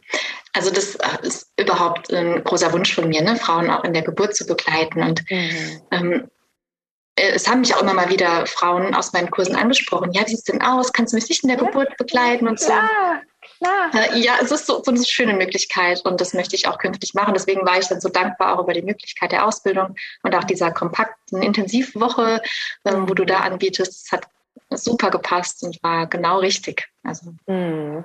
also 0.52 0.70
das 0.70 0.96
ist 1.22 1.52
überhaupt 1.58 2.12
ein 2.12 2.42
großer 2.42 2.72
Wunsch 2.72 2.94
von 2.94 3.08
mir, 3.08 3.22
ne? 3.22 3.36
Frauen 3.36 3.70
auch 3.70 3.84
in 3.84 3.92
der 3.92 4.02
Geburt 4.02 4.34
zu 4.34 4.46
begleiten. 4.46 5.02
Und 5.02 5.30
mhm. 5.30 5.82
ähm, 5.90 6.30
es 7.14 7.46
haben 7.46 7.60
mich 7.60 7.74
auch 7.74 7.82
immer 7.82 7.94
mal 7.94 8.08
wieder 8.08 8.46
Frauen 8.46 8.94
aus 8.94 9.12
meinen 9.12 9.30
Kursen 9.30 9.54
angesprochen. 9.54 10.12
Ja, 10.12 10.22
wie 10.22 10.30
sieht 10.30 10.38
es 10.38 10.44
denn 10.44 10.62
aus? 10.62 10.92
Kannst 10.92 11.12
du 11.12 11.16
mich 11.16 11.28
nicht 11.28 11.42
in 11.44 11.50
der 11.50 11.58
ja, 11.58 11.64
Geburt 11.64 11.96
begleiten 11.98 12.48
und 12.48 12.58
so? 12.58 12.66
Klar, 12.66 13.22
klar. 13.58 13.90
Äh, 13.94 14.18
ja, 14.18 14.34
es 14.40 14.50
ist 14.50 14.66
so, 14.66 14.82
so, 14.82 14.90
eine 14.90 15.04
schöne 15.04 15.34
Möglichkeit 15.34 16.00
und 16.04 16.20
das 16.20 16.34
möchte 16.34 16.56
ich 16.56 16.66
auch 16.66 16.78
künftig 16.78 17.14
machen. 17.14 17.34
Deswegen 17.34 17.66
war 17.66 17.78
ich 17.78 17.86
dann 17.88 18.00
so 18.00 18.08
dankbar 18.08 18.58
auch 18.58 18.62
über 18.62 18.72
die 18.72 18.82
Möglichkeit 18.82 19.32
der 19.32 19.46
Ausbildung 19.46 19.94
und 20.22 20.34
auch 20.34 20.44
dieser 20.44 20.70
kompakten 20.72 21.42
Intensivwoche, 21.42 22.40
ähm, 22.86 23.08
wo 23.08 23.14
du 23.14 23.24
da 23.24 23.40
anbietest. 23.40 24.06
Es 24.06 24.12
hat 24.12 24.26
super 24.70 25.10
gepasst 25.10 25.62
und 25.62 25.82
war 25.82 26.06
genau 26.06 26.38
richtig. 26.38 26.88
Also. 27.02 27.32
Mhm. 27.46 28.04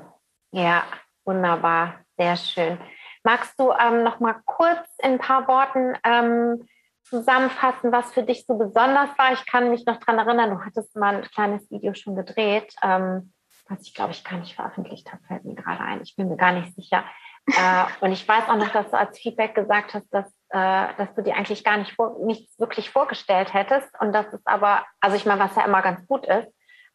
Ja, 0.51 0.83
wunderbar, 1.25 1.99
sehr 2.17 2.37
schön. 2.37 2.77
Magst 3.23 3.59
du 3.59 3.71
ähm, 3.71 4.03
noch 4.03 4.19
mal 4.19 4.35
kurz 4.45 4.87
in 5.01 5.13
ein 5.13 5.19
paar 5.19 5.47
Worten 5.47 5.97
ähm, 6.03 6.67
zusammenfassen, 7.03 7.91
was 7.91 8.13
für 8.13 8.23
dich 8.23 8.45
so 8.45 8.57
besonders 8.57 9.09
war? 9.17 9.33
Ich 9.33 9.45
kann 9.45 9.69
mich 9.69 9.85
noch 9.85 9.97
daran 9.97 10.19
erinnern, 10.19 10.51
du 10.51 10.65
hattest 10.65 10.95
mal 10.95 11.15
ein 11.15 11.23
kleines 11.23 11.69
Video 11.71 11.93
schon 11.93 12.15
gedreht, 12.15 12.73
ähm, 12.81 13.33
was 13.67 13.81
ich 13.81 13.93
glaube 13.93 14.11
ich 14.11 14.23
gar 14.23 14.37
nicht 14.37 14.55
veröffentlicht 14.55 15.11
habe, 15.11 15.23
fällt 15.23 15.43
mir 15.43 15.55
gerade 15.55 15.81
ein. 15.81 16.01
Ich 16.01 16.15
bin 16.15 16.29
mir 16.29 16.37
gar 16.37 16.51
nicht 16.51 16.75
sicher. 16.75 17.03
Äh, 17.47 17.85
und 18.01 18.11
ich 18.11 18.27
weiß 18.27 18.49
auch 18.49 18.57
noch, 18.57 18.71
dass 18.71 18.89
du 18.89 18.97
als 18.97 19.19
Feedback 19.19 19.53
gesagt 19.53 19.93
hast, 19.93 20.07
dass, 20.11 20.27
äh, 20.49 20.93
dass 20.97 21.13
du 21.15 21.21
dir 21.21 21.35
eigentlich 21.35 21.63
gar 21.63 21.77
nicht 21.77 21.93
vor, 21.93 22.17
nichts 22.23 22.59
wirklich 22.59 22.89
vorgestellt 22.89 23.53
hättest. 23.53 23.89
Und 23.99 24.13
das 24.13 24.31
ist 24.33 24.45
aber, 24.45 24.83
also 24.99 25.15
ich 25.15 25.25
meine, 25.25 25.39
was 25.41 25.55
ja 25.55 25.65
immer 25.65 25.81
ganz 25.81 26.05
gut 26.07 26.25
ist, 26.25 26.47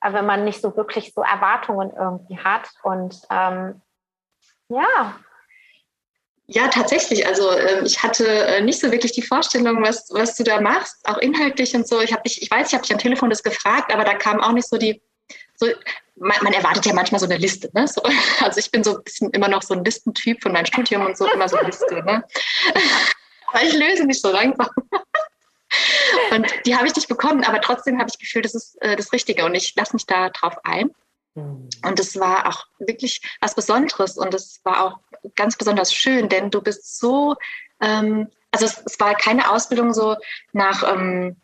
wenn 0.02 0.26
man 0.26 0.44
nicht 0.44 0.60
so 0.60 0.76
wirklich 0.76 1.12
so 1.14 1.22
Erwartungen 1.22 1.92
irgendwie 1.96 2.38
hat. 2.38 2.70
Und 2.82 3.20
ähm, 3.30 3.80
ja. 4.68 5.16
Ja, 6.46 6.68
tatsächlich. 6.68 7.26
Also 7.26 7.50
äh, 7.50 7.84
ich 7.84 8.02
hatte 8.02 8.26
äh, 8.26 8.60
nicht 8.60 8.80
so 8.80 8.90
wirklich 8.90 9.12
die 9.12 9.22
Vorstellung, 9.22 9.82
was, 9.82 10.08
was 10.10 10.34
du 10.34 10.42
da 10.42 10.60
machst, 10.60 10.96
auch 11.08 11.18
inhaltlich 11.18 11.74
und 11.76 11.86
so. 11.86 12.00
Ich 12.00 12.12
habe 12.12 12.22
dich, 12.22 12.42
ich 12.42 12.50
weiß, 12.50 12.68
ich 12.68 12.74
habe 12.74 12.82
dich 12.82 12.92
am 12.92 12.98
Telefon 12.98 13.30
das 13.30 13.42
gefragt, 13.42 13.92
aber 13.92 14.04
da 14.04 14.14
kam 14.14 14.40
auch 14.40 14.52
nicht 14.52 14.68
so 14.68 14.76
die, 14.76 15.00
so, 15.54 15.66
man, 16.16 16.36
man, 16.42 16.52
erwartet 16.52 16.86
ja 16.86 16.92
manchmal 16.92 17.20
so 17.20 17.26
eine 17.26 17.36
Liste. 17.36 17.70
Ne? 17.72 17.86
So, 17.86 18.02
also 18.40 18.58
ich 18.58 18.70
bin 18.70 18.82
so 18.82 18.96
ein 18.96 19.04
bisschen 19.04 19.30
immer 19.30 19.48
noch 19.48 19.62
so 19.62 19.74
ein 19.74 19.84
Listentyp 19.84 20.42
von 20.42 20.52
meinem 20.52 20.66
Studium 20.66 21.06
und 21.06 21.16
so, 21.16 21.30
immer 21.30 21.48
so 21.48 21.56
eine 21.56 21.66
Liste. 21.66 22.02
Ne? 22.02 22.24
Aber 23.52 23.62
ich 23.62 23.72
löse 23.74 24.04
nicht 24.04 24.20
so 24.20 24.30
langsam. 24.32 24.68
Und 26.30 26.46
die 26.66 26.76
habe 26.76 26.86
ich 26.86 26.94
nicht 26.94 27.08
bekommen, 27.08 27.44
aber 27.44 27.60
trotzdem 27.60 27.98
habe 27.98 28.10
ich 28.10 28.18
gefühlt, 28.18 28.44
das 28.44 28.54
ist 28.54 28.80
äh, 28.82 28.96
das 28.96 29.12
Richtige 29.12 29.44
und 29.44 29.54
ich 29.54 29.74
lasse 29.76 29.94
mich 29.94 30.06
da 30.06 30.30
drauf 30.30 30.56
ein. 30.64 30.90
Mhm. 31.34 31.68
Und 31.84 32.00
es 32.00 32.18
war 32.18 32.48
auch 32.48 32.66
wirklich 32.78 33.20
was 33.40 33.54
Besonderes 33.54 34.16
und 34.16 34.34
es 34.34 34.60
war 34.64 34.84
auch 34.84 34.98
ganz 35.36 35.56
besonders 35.56 35.92
schön, 35.92 36.28
denn 36.28 36.50
du 36.50 36.60
bist 36.60 36.98
so, 36.98 37.36
ähm, 37.80 38.28
also 38.50 38.66
es, 38.66 38.82
es, 38.84 38.98
war 38.98 39.14
keine 39.14 39.50
Ausbildung 39.50 39.92
so 39.92 40.16
nach, 40.52 40.82
ähm, 40.92 41.36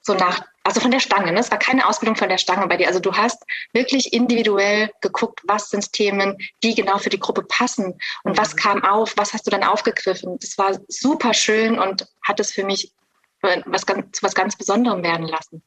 so 0.00 0.14
nach, 0.14 0.40
also 0.62 0.80
von 0.80 0.90
der 0.90 1.00
Stange, 1.00 1.32
ne? 1.32 1.40
es 1.40 1.50
war 1.50 1.58
keine 1.58 1.86
Ausbildung 1.86 2.16
von 2.16 2.28
der 2.28 2.38
Stange 2.38 2.66
bei 2.68 2.76
dir. 2.76 2.88
Also 2.88 3.00
du 3.00 3.12
hast 3.12 3.42
wirklich 3.72 4.12
individuell 4.12 4.90
geguckt, 5.00 5.40
was 5.44 5.70
sind 5.70 5.92
Themen, 5.92 6.38
die 6.62 6.74
genau 6.74 6.98
für 6.98 7.10
die 7.10 7.20
Gruppe 7.20 7.42
passen 7.42 7.98
und 8.22 8.38
was 8.38 8.54
mhm. 8.54 8.58
kam 8.58 8.84
auf, 8.84 9.14
was 9.16 9.32
hast 9.34 9.46
du 9.46 9.50
dann 9.50 9.64
aufgegriffen. 9.64 10.38
Das 10.40 10.56
war 10.56 10.78
super 10.88 11.34
schön 11.34 11.78
und 11.78 12.06
hat 12.22 12.40
es 12.40 12.52
für 12.52 12.64
mich 12.64 12.92
was 13.66 13.86
ganz, 13.86 14.22
was 14.22 14.34
ganz 14.34 14.56
Besonderem 14.56 15.02
werden 15.02 15.26
lassen. 15.26 15.62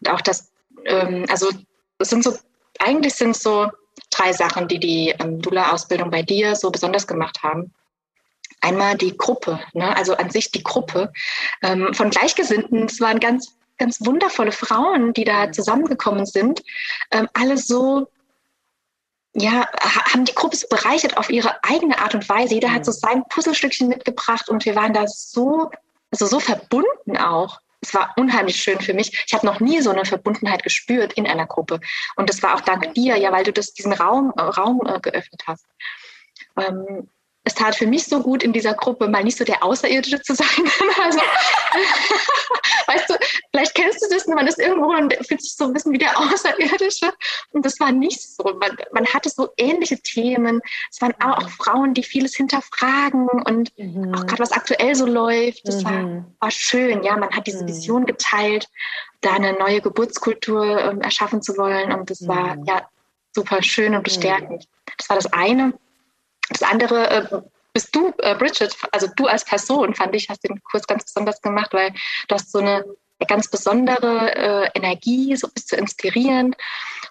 Und 0.00 0.10
auch 0.10 0.20
das, 0.20 0.50
ähm, 0.84 1.26
also 1.28 1.50
es 1.98 2.10
sind 2.10 2.24
so, 2.24 2.36
eigentlich 2.78 3.14
sind 3.14 3.30
es 3.30 3.42
so 3.42 3.70
drei 4.10 4.32
Sachen, 4.32 4.68
die 4.68 4.78
die 4.78 5.14
ähm, 5.18 5.40
Dula-Ausbildung 5.40 6.10
bei 6.10 6.22
dir 6.22 6.56
so 6.56 6.70
besonders 6.70 7.06
gemacht 7.06 7.42
haben. 7.42 7.72
Einmal 8.60 8.96
die 8.96 9.16
Gruppe, 9.16 9.60
ne? 9.72 9.96
also 9.96 10.16
an 10.16 10.30
sich 10.30 10.50
die 10.50 10.62
Gruppe 10.62 11.12
ähm, 11.62 11.94
von 11.94 12.10
Gleichgesinnten. 12.10 12.84
Es 12.84 13.00
waren 13.00 13.20
ganz, 13.20 13.56
ganz 13.78 14.04
wundervolle 14.04 14.52
Frauen, 14.52 15.14
die 15.14 15.24
da 15.24 15.50
zusammengekommen 15.50 16.26
sind. 16.26 16.62
Ähm, 17.10 17.28
alle 17.32 17.56
so 17.56 18.08
ja, 19.32 19.68
haben 20.12 20.24
die 20.24 20.34
Gruppe 20.34 20.56
so 20.56 20.66
bereichert 20.68 21.16
auf 21.16 21.30
ihre 21.30 21.62
eigene 21.62 21.98
Art 21.98 22.14
und 22.14 22.28
Weise. 22.28 22.54
Jeder 22.54 22.72
hat 22.72 22.84
so 22.84 22.92
sein 22.92 23.22
Puzzlestückchen 23.28 23.88
mitgebracht 23.88 24.48
und 24.48 24.64
wir 24.64 24.74
waren 24.74 24.92
da 24.92 25.06
so 25.06 25.70
also 26.10 26.26
so 26.26 26.40
verbunden 26.40 27.16
auch. 27.16 27.60
Es 27.82 27.94
war 27.94 28.12
unheimlich 28.16 28.56
schön 28.56 28.80
für 28.80 28.92
mich. 28.92 29.24
Ich 29.26 29.32
habe 29.32 29.46
noch 29.46 29.60
nie 29.60 29.80
so 29.80 29.90
eine 29.90 30.04
Verbundenheit 30.04 30.62
gespürt 30.62 31.14
in 31.14 31.26
einer 31.26 31.46
Gruppe. 31.46 31.80
Und 32.16 32.28
das 32.28 32.42
war 32.42 32.54
auch 32.54 32.60
dank 32.60 32.92
dir, 32.94 33.16
ja, 33.16 33.32
weil 33.32 33.44
du 33.44 33.52
das, 33.52 33.72
diesen 33.72 33.94
Raum, 33.94 34.34
äh, 34.36 34.42
Raum 34.42 34.82
äh, 34.86 35.00
geöffnet 35.00 35.42
hast. 35.46 35.66
Ähm, 36.58 37.08
es 37.44 37.54
tat 37.54 37.74
für 37.74 37.86
mich 37.86 38.04
so 38.04 38.22
gut, 38.22 38.42
in 38.42 38.52
dieser 38.52 38.74
Gruppe 38.74 39.08
mal 39.08 39.24
nicht 39.24 39.38
so 39.38 39.44
der 39.44 39.64
Außerirdische 39.64 40.20
zu 40.20 40.34
sein. 40.34 40.46
also, 41.02 41.18
weißt 42.86 43.08
du, 43.08 43.14
vielleicht 43.50 43.74
kennst 43.74 44.02
du 44.02 44.14
das, 44.14 44.26
man 44.26 44.46
ist 44.46 44.58
irgendwo 44.58 44.88
und 44.88 45.14
fühlt 45.26 45.40
sich 45.40 45.56
so 45.56 45.64
ein 45.64 45.72
bisschen 45.72 45.92
wie 45.92 45.98
der 45.98 46.18
Außerirdische. 46.18 47.12
Und 47.52 47.64
das 47.64 47.80
war 47.80 47.92
nicht 47.92 48.20
so. 48.20 48.44
Man, 48.44 48.76
man 48.92 49.06
hatte 49.06 49.30
so 49.30 49.48
ähnliche 49.56 49.98
Themen. 50.00 50.60
Es 50.90 51.00
waren 51.00 51.14
auch, 51.20 51.42
mhm. 51.42 51.48
Frauen, 51.48 51.94
die 51.94 52.02
vieles 52.02 52.36
hinterfragen 52.36 53.28
und 53.28 53.72
mhm. 53.78 54.14
auch 54.14 54.26
gerade 54.26 54.42
was 54.42 54.52
aktuell 54.52 54.94
so 54.94 55.06
läuft. 55.06 55.66
Das 55.66 55.82
mhm. 55.82 55.84
war, 55.84 56.24
war 56.40 56.50
schön. 56.50 57.02
Ja, 57.02 57.16
man 57.16 57.30
hat 57.30 57.46
diese 57.46 57.62
mhm. 57.62 57.68
Vision 57.68 58.04
geteilt, 58.04 58.68
da 59.22 59.32
eine 59.32 59.54
neue 59.54 59.80
Geburtskultur 59.80 60.78
ähm, 60.78 61.00
erschaffen 61.00 61.40
zu 61.40 61.56
wollen. 61.56 61.90
Und 61.92 62.10
das 62.10 62.28
war 62.28 62.56
mhm. 62.56 62.64
ja 62.66 62.86
super 63.34 63.62
schön 63.62 63.94
und 63.94 64.02
bestärkend. 64.02 64.68
Das 64.98 65.08
war 65.08 65.16
das 65.16 65.32
eine. 65.32 65.72
Das 66.50 66.62
andere 66.62 67.10
äh, 67.10 67.40
bist 67.72 67.94
du, 67.94 68.12
äh, 68.18 68.34
Bridget, 68.34 68.76
also 68.92 69.08
du 69.16 69.26
als 69.26 69.44
Person, 69.44 69.94
fand 69.94 70.14
ich, 70.14 70.28
hast 70.28 70.44
den 70.44 70.62
Kurs 70.62 70.86
ganz 70.86 71.04
besonders 71.04 71.40
gemacht, 71.40 71.72
weil 71.72 71.92
du 72.28 72.34
hast 72.34 72.52
so 72.52 72.58
eine 72.58 72.84
ganz 73.26 73.48
besondere 73.48 74.34
äh, 74.34 74.70
Energie, 74.74 75.36
so 75.36 75.48
bist 75.48 75.70
du 75.72 75.76
inspirierend 75.76 76.56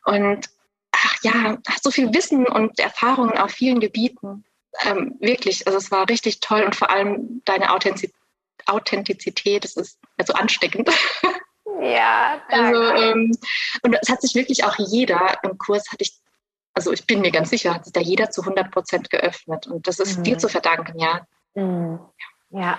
und 0.05 0.49
ach 0.91 1.15
ja, 1.23 1.57
hast 1.67 1.83
so 1.83 1.91
viel 1.91 2.13
Wissen 2.13 2.45
und 2.47 2.79
Erfahrungen 2.79 3.37
auf 3.37 3.51
vielen 3.51 3.79
Gebieten. 3.79 4.43
Ähm, 4.83 5.15
wirklich, 5.19 5.65
also 5.67 5.77
es 5.77 5.91
war 5.91 6.09
richtig 6.09 6.39
toll 6.39 6.63
und 6.63 6.75
vor 6.75 6.89
allem 6.89 7.41
deine 7.45 7.73
Authentizität, 7.73 8.15
Authentizität 8.65 9.63
das 9.63 9.77
ist 9.77 9.97
also 10.17 10.33
ansteckend. 10.33 10.89
Ja, 11.81 12.41
danke. 12.49 12.77
Also, 12.77 13.03
ähm, 13.03 13.31
und 13.83 13.97
es 14.01 14.09
hat 14.09 14.21
sich 14.21 14.35
wirklich 14.35 14.65
auch 14.65 14.75
jeder 14.77 15.37
im 15.43 15.57
Kurs, 15.57 15.89
hatte 15.91 16.03
ich 16.03 16.13
also 16.79 16.93
ich 16.93 17.05
bin 17.05 17.19
mir 17.19 17.31
ganz 17.31 17.49
sicher, 17.49 17.73
hat 17.73 17.83
sich 17.83 17.91
da 17.91 17.99
jeder 17.99 18.29
zu 18.29 18.41
100 18.41 18.71
Prozent 18.71 19.09
geöffnet. 19.09 19.67
Und 19.67 19.85
das 19.85 19.99
ist 19.99 20.19
mhm. 20.19 20.23
dir 20.23 20.37
zu 20.37 20.47
verdanken, 20.47 20.97
ja. 20.97 21.21
Mhm. 21.55 21.99
Ja. 22.51 22.77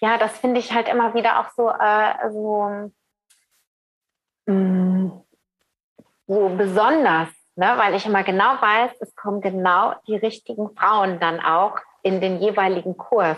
Ja, 0.00 0.16
das 0.16 0.38
finde 0.38 0.60
ich 0.60 0.72
halt 0.72 0.88
immer 0.88 1.12
wieder 1.12 1.40
auch 1.40 1.50
so, 1.54 1.68
äh, 1.68 2.30
so, 2.32 2.90
mm, 4.46 5.10
so 6.26 6.48
besonders, 6.56 7.28
ne? 7.54 7.74
weil 7.76 7.94
ich 7.94 8.06
immer 8.06 8.22
genau 8.22 8.60
weiß, 8.60 8.92
es 9.00 9.14
kommen 9.14 9.42
genau 9.42 9.94
die 10.06 10.16
richtigen 10.16 10.74
Frauen 10.74 11.20
dann 11.20 11.40
auch 11.40 11.76
in 12.02 12.22
den 12.22 12.40
jeweiligen 12.40 12.96
Kurs. 12.96 13.36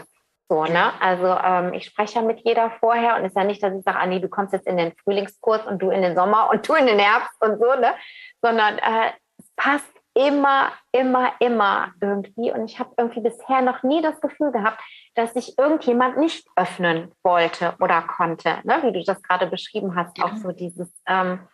So, 0.49 0.65
ne? 0.65 0.93
Also 1.01 1.27
ähm, 1.27 1.75
ich 1.75 1.87
spreche 1.87 2.17
ja 2.17 2.23
mit 2.23 2.41
jeder 2.41 2.71
vorher 2.81 3.17
und 3.17 3.23
es 3.23 3.29
ist 3.29 3.37
ja 3.37 3.45
nicht, 3.45 3.63
dass 3.63 3.75
ich 3.75 3.85
sage, 3.85 3.99
Anni, 3.99 4.21
du 4.21 4.29
kommst 4.29 4.53
jetzt 4.53 4.67
in 4.67 4.77
den 4.77 4.93
Frühlingskurs 5.05 5.65
und 5.67 5.81
du 5.81 5.91
in 5.91 6.03
den 6.03 6.17
Sommer 6.17 6.51
und 6.51 6.69
du 6.69 6.75
in 6.75 6.87
den 6.87 6.99
Herbst 6.99 7.41
und 7.41 7.59
so, 7.61 7.75
ne? 7.75 7.95
Sondern 8.43 8.79
äh, 8.79 9.13
passt 9.61 9.93
immer, 10.15 10.73
immer, 10.91 11.33
immer 11.39 11.93
irgendwie. 12.01 12.51
Und 12.51 12.65
ich 12.65 12.79
habe 12.79 12.93
irgendwie 12.97 13.21
bisher 13.21 13.61
noch 13.61 13.83
nie 13.83 14.01
das 14.01 14.21
Gefühl 14.21 14.53
gehabt, 14.53 14.83
dass 15.15 15.35
sich 15.35 15.59
irgendjemand 15.59 16.17
nicht 16.17 16.49
öffnen 16.57 17.13
wollte 17.23 17.75
oder 17.79 18.03
konnte, 18.03 18.59
ne? 18.65 18.79
wie 18.83 18.93
du 18.93 19.05
das 19.05 19.23
gerade 19.23 19.47
beschrieben 19.47 19.95
hast, 19.95 20.17
ja. 20.17 20.25
auch 20.25 20.37
so 20.37 20.53
dieses, 20.53 20.89
ähm, 21.07 21.47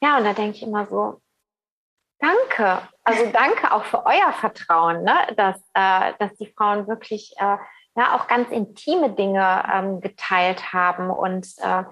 ja, 0.00 0.16
und 0.16 0.24
da 0.24 0.32
denke 0.32 0.56
ich 0.56 0.62
immer 0.62 0.86
so, 0.86 1.20
danke, 2.18 2.80
also 3.04 3.30
danke 3.32 3.72
auch 3.72 3.84
für 3.84 4.06
euer 4.06 4.32
Vertrauen, 4.32 5.02
ne? 5.02 5.14
dass, 5.36 5.58
äh, 5.74 6.14
dass 6.18 6.34
die 6.38 6.52
Frauen 6.56 6.88
wirklich 6.88 7.34
äh, 7.38 7.58
ja, 7.96 8.16
auch 8.16 8.28
ganz 8.28 8.50
intime 8.50 9.10
Dinge 9.10 9.64
ähm, 9.70 10.00
geteilt 10.00 10.72
haben 10.72 11.10
und 11.10 11.46
äh, 11.58 11.84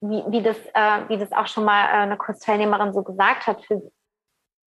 wie, 0.00 0.22
wie, 0.28 0.42
das, 0.42 0.56
äh, 0.74 1.08
wie 1.08 1.18
das 1.18 1.32
auch 1.32 1.46
schon 1.46 1.64
mal 1.64 1.84
äh, 1.84 2.02
eine 2.02 2.16
Kursteilnehmerin 2.16 2.92
so 2.92 3.02
gesagt 3.02 3.46
hat, 3.46 3.64
für, 3.64 3.82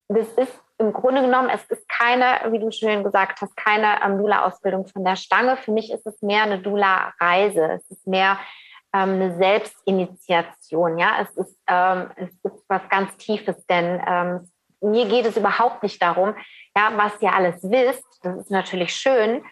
das 0.10 0.28
ist 0.34 0.60
im 0.78 0.93
Grunde 0.93 1.22
genommen, 1.22 1.50
es 1.50 1.63
ist 1.65 1.88
keine, 1.89 2.52
wie 2.52 2.60
du 2.60 2.72
schön 2.72 3.04
gesagt 3.04 3.41
hast, 3.41 3.56
keine 3.58 4.02
ähm, 4.04 4.17
Dula-Ausbildung 4.20 4.86
von 4.88 5.04
der 5.04 5.15
Stange. 5.15 5.58
Für 5.58 5.72
mich 5.72 5.91
ist 5.91 6.06
es 6.06 6.22
mehr 6.22 6.43
eine 6.43 6.60
Dula-Reise. 6.60 7.74
Es 7.74 7.89
ist 7.89 8.08
mehr 8.08 8.38
ähm, 8.93 9.13
eine 9.13 9.36
Selbstinitiation. 9.36 10.98
Ja, 10.98 11.22
es 11.22 11.36
ist, 11.36 11.60
ähm, 11.67 12.12
es 12.15 12.30
ist 12.43 12.63
was 12.67 12.88
ganz 12.89 13.17
Tiefes, 13.17 13.65
denn 13.65 14.02
ähm, 14.08 14.52
mir 14.82 15.08
geht 15.08 15.26
es 15.26 15.36
überhaupt 15.36 15.84
nicht 15.84 16.02
darum, 16.02 16.36
ja, 16.76 16.91
was 16.96 17.20
ihr 17.22 17.34
alles 17.34 17.63
wisst. 17.63 18.06
Das 18.22 18.38
ist 18.38 18.52
natürlich 18.52 18.93
schön, 18.96 19.43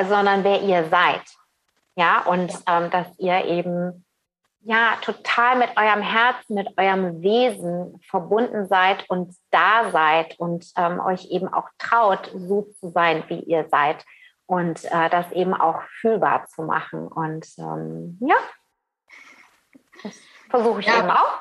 sondern 0.00 0.44
wer 0.44 0.62
ihr 0.62 0.84
seid. 0.84 1.22
Ja, 1.96 2.22
und 2.22 2.52
ähm, 2.68 2.90
dass 2.90 3.08
ihr 3.18 3.44
eben 3.44 4.04
ja 4.60 4.96
total 5.02 5.58
mit 5.58 5.70
eurem 5.76 6.02
Herzen, 6.02 6.54
mit 6.54 6.68
eurem 6.76 7.22
Wesen 7.22 8.00
verbunden 8.08 8.66
seid 8.68 9.08
und 9.08 9.34
da 9.50 9.90
seid 9.90 10.38
und 10.38 10.66
ähm, 10.76 11.00
euch 11.00 11.26
eben 11.30 11.48
auch 11.48 11.68
traut, 11.78 12.30
so 12.34 12.68
zu 12.78 12.90
sein, 12.90 13.24
wie 13.28 13.40
ihr 13.40 13.66
seid 13.70 14.04
und 14.46 14.84
äh, 14.86 15.10
das 15.10 15.30
eben 15.32 15.54
auch 15.54 15.82
fühlbar 16.00 16.46
zu 16.48 16.62
machen. 16.62 17.06
Und 17.06 17.46
ähm, 17.58 18.18
ja, 18.20 18.36
das 20.02 20.14
versuche 20.50 20.80
ich 20.80 20.86
ja. 20.86 20.98
eben 20.98 21.10
auch. 21.10 21.40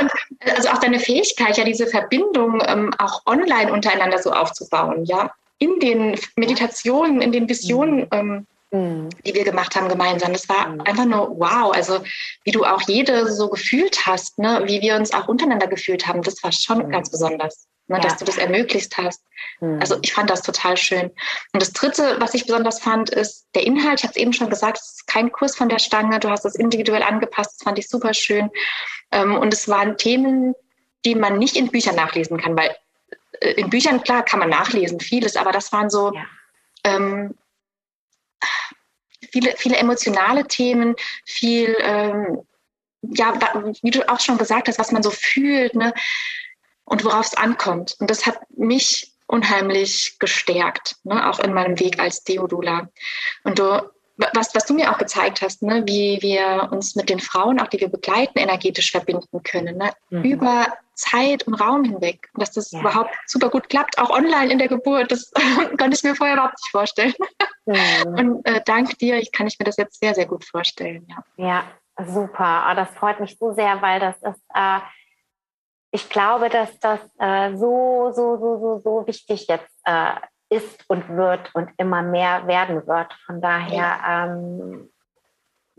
und 0.00 0.12
also 0.56 0.70
auch 0.70 0.78
deine 0.78 0.98
Fähigkeit, 0.98 1.56
ja, 1.58 1.64
diese 1.64 1.86
Verbindung 1.86 2.62
ähm, 2.66 2.92
auch 2.98 3.24
online 3.26 3.72
untereinander 3.72 4.18
so 4.18 4.32
aufzubauen, 4.32 5.04
ja, 5.04 5.30
in 5.58 5.78
den 5.78 6.18
Meditationen, 6.36 7.20
in 7.20 7.32
den 7.32 7.48
Visionen. 7.48 8.46
Mhm. 8.72 9.08
Die 9.24 9.34
wir 9.34 9.44
gemacht 9.44 9.76
haben 9.76 9.88
gemeinsam. 9.88 10.32
Das 10.32 10.48
war 10.48 10.68
mhm. 10.68 10.80
einfach 10.82 11.04
nur 11.04 11.38
wow. 11.38 11.74
Also 11.74 12.00
wie 12.44 12.50
du 12.50 12.64
auch 12.64 12.82
jede 12.82 13.30
so 13.32 13.48
gefühlt 13.48 14.06
hast, 14.06 14.38
ne? 14.38 14.62
wie 14.66 14.80
wir 14.80 14.96
uns 14.96 15.12
auch 15.12 15.28
untereinander 15.28 15.68
gefühlt 15.68 16.06
haben, 16.06 16.22
das 16.22 16.42
war 16.42 16.52
schon 16.52 16.86
mhm. 16.86 16.90
ganz 16.90 17.10
besonders. 17.10 17.68
Ne, 17.88 17.98
ja. 17.98 18.02
dass 18.02 18.16
du 18.16 18.24
das 18.24 18.36
ermöglicht 18.36 18.98
hast. 18.98 19.22
Mhm. 19.60 19.78
Also 19.78 19.96
ich 20.02 20.12
fand 20.12 20.28
das 20.28 20.42
total 20.42 20.76
schön. 20.76 21.12
Und 21.52 21.62
das 21.62 21.72
Dritte, 21.72 22.16
was 22.18 22.34
ich 22.34 22.44
besonders 22.44 22.80
fand, 22.80 23.10
ist 23.10 23.46
der 23.54 23.64
Inhalt. 23.64 24.00
Ich 24.00 24.02
habe 24.02 24.10
es 24.10 24.16
eben 24.16 24.32
schon 24.32 24.50
gesagt, 24.50 24.78
es 24.78 24.88
ist 24.88 25.06
kein 25.06 25.30
Kurs 25.30 25.54
von 25.54 25.68
der 25.68 25.78
Stange. 25.78 26.18
Du 26.18 26.28
hast 26.28 26.44
es 26.44 26.56
individuell 26.56 27.04
angepasst. 27.04 27.60
Das 27.60 27.62
fand 27.62 27.78
ich 27.78 27.88
super 27.88 28.12
schön. 28.12 28.50
Ähm, 29.12 29.36
und 29.36 29.54
es 29.54 29.68
waren 29.68 29.96
Themen, 29.96 30.54
die 31.04 31.14
man 31.14 31.38
nicht 31.38 31.56
in 31.56 31.70
Büchern 31.70 31.94
nachlesen 31.94 32.38
kann, 32.38 32.56
weil 32.56 32.74
äh, 33.40 33.52
in 33.52 33.70
Büchern, 33.70 34.02
klar, 34.02 34.24
kann 34.24 34.40
man 34.40 34.50
nachlesen, 34.50 34.98
vieles, 34.98 35.36
aber 35.36 35.52
das 35.52 35.72
waren 35.72 35.88
so 35.88 36.12
ja. 36.12 36.24
ähm, 36.82 37.34
viele, 39.30 39.54
viele 39.56 39.76
emotionale 39.76 40.46
Themen, 40.46 40.94
viel, 41.24 41.76
ähm, 41.80 42.46
ja, 43.02 43.34
wie 43.82 43.90
du 43.90 44.08
auch 44.08 44.20
schon 44.20 44.38
gesagt 44.38 44.68
hast, 44.68 44.78
was 44.78 44.92
man 44.92 45.02
so 45.02 45.10
fühlt 45.10 45.74
ne? 45.74 45.92
und 46.84 47.04
worauf 47.04 47.26
es 47.26 47.34
ankommt. 47.34 47.96
Und 47.98 48.10
das 48.10 48.26
hat 48.26 48.38
mich 48.50 49.12
unheimlich 49.26 50.18
gestärkt, 50.18 50.96
ne? 51.04 51.28
auch 51.28 51.38
in 51.40 51.52
meinem 51.52 51.78
Weg 51.78 51.98
als 51.98 52.24
Deodula. 52.24 52.88
Und 53.44 53.58
du 53.58 53.90
was, 54.16 54.54
was 54.54 54.64
du 54.64 54.74
mir 54.74 54.90
auch 54.90 54.98
gezeigt 54.98 55.42
hast, 55.42 55.62
ne, 55.62 55.82
wie 55.86 56.18
wir 56.22 56.68
uns 56.72 56.96
mit 56.96 57.08
den 57.08 57.20
Frauen, 57.20 57.60
auch 57.60 57.66
die 57.66 57.80
wir 57.80 57.88
begleiten, 57.88 58.38
energetisch 58.38 58.90
verbinden 58.90 59.42
können, 59.42 59.76
ne, 59.76 59.92
mhm. 60.10 60.22
über 60.22 60.66
Zeit 60.94 61.46
und 61.46 61.54
Raum 61.54 61.84
hinweg. 61.84 62.28
Und 62.32 62.40
dass 62.40 62.52
das 62.52 62.72
ja. 62.72 62.80
überhaupt 62.80 63.14
super 63.26 63.50
gut 63.50 63.68
klappt, 63.68 63.98
auch 63.98 64.10
online 64.10 64.50
in 64.50 64.58
der 64.58 64.68
Geburt, 64.68 65.12
das 65.12 65.30
konnte 65.78 65.96
ich 65.96 66.02
mir 66.02 66.14
vorher 66.14 66.36
überhaupt 66.36 66.54
nicht 66.54 66.70
vorstellen. 66.70 67.14
Mhm. 67.66 68.14
Und 68.18 68.46
äh, 68.46 68.62
dank 68.64 68.98
dir, 68.98 69.18
ich 69.18 69.32
kann 69.32 69.46
ich 69.46 69.58
mir 69.58 69.64
das 69.64 69.76
jetzt 69.76 70.00
sehr, 70.00 70.14
sehr 70.14 70.26
gut 70.26 70.44
vorstellen. 70.44 71.06
Ja, 71.36 71.44
ja 71.98 72.06
super. 72.06 72.68
Oh, 72.70 72.74
das 72.74 72.90
freut 72.90 73.20
mich 73.20 73.36
so 73.38 73.52
sehr, 73.52 73.80
weil 73.82 74.00
das 74.00 74.16
ist, 74.16 74.42
äh, 74.54 74.78
ich 75.90 76.08
glaube, 76.08 76.48
dass 76.48 76.78
das 76.78 77.00
äh, 77.18 77.54
so, 77.56 78.12
so, 78.14 78.36
so, 78.38 78.58
so, 78.58 78.80
so 78.82 79.06
wichtig 79.06 79.46
jetzt 79.48 79.70
äh, 79.84 80.14
ist 80.48 80.84
und 80.88 81.08
wird 81.08 81.54
und 81.54 81.70
immer 81.76 82.02
mehr 82.02 82.46
werden 82.46 82.86
wird. 82.86 83.12
Von 83.26 83.40
daher, 83.40 83.98
ähm, 84.08 84.90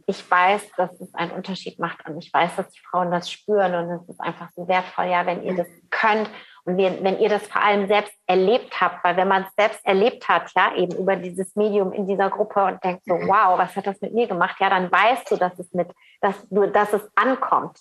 ich 0.05 0.29
weiß, 0.29 0.71
dass 0.77 0.99
es 0.99 1.13
einen 1.13 1.31
Unterschied 1.31 1.79
macht 1.79 2.07
und 2.07 2.17
ich 2.17 2.31
weiß, 2.33 2.55
dass 2.55 2.69
die 2.69 2.79
Frauen 2.79 3.11
das 3.11 3.31
spüren 3.31 3.75
und 3.75 3.91
es 3.91 4.09
ist 4.09 4.21
einfach 4.21 4.49
so 4.55 4.67
wertvoll, 4.67 5.05
ja, 5.05 5.25
wenn 5.25 5.43
ihr 5.43 5.55
das 5.55 5.67
könnt 5.89 6.29
und 6.67 6.77
wenn 6.77 7.19
ihr 7.19 7.29
das 7.29 7.47
vor 7.47 7.61
allem 7.61 7.87
selbst 7.87 8.13
erlebt 8.25 8.79
habt, 8.81 9.01
weil 9.03 9.15
wenn 9.15 9.27
man 9.29 9.43
es 9.43 9.55
selbst 9.55 9.85
erlebt 9.85 10.27
hat, 10.27 10.51
ja, 10.55 10.75
eben 10.75 10.97
über 10.97 11.15
dieses 11.15 11.55
Medium 11.55 11.93
in 11.93 12.05
dieser 12.05 12.29
Gruppe 12.29 12.63
und 12.65 12.83
denkt 12.83 13.03
so, 13.05 13.15
mhm. 13.15 13.27
wow, 13.27 13.57
was 13.57 13.73
hat 13.75 13.87
das 13.87 14.01
mit 14.01 14.13
mir 14.13 14.27
gemacht? 14.27 14.57
Ja, 14.59 14.69
dann 14.69 14.91
weißt 14.91 15.31
du, 15.31 15.37
dass 15.37 15.57
es 15.59 15.73
mit, 15.73 15.89
dass 16.19 16.35
du, 16.49 16.67
dass 16.67 16.91
es 16.91 17.09
ankommt. 17.15 17.79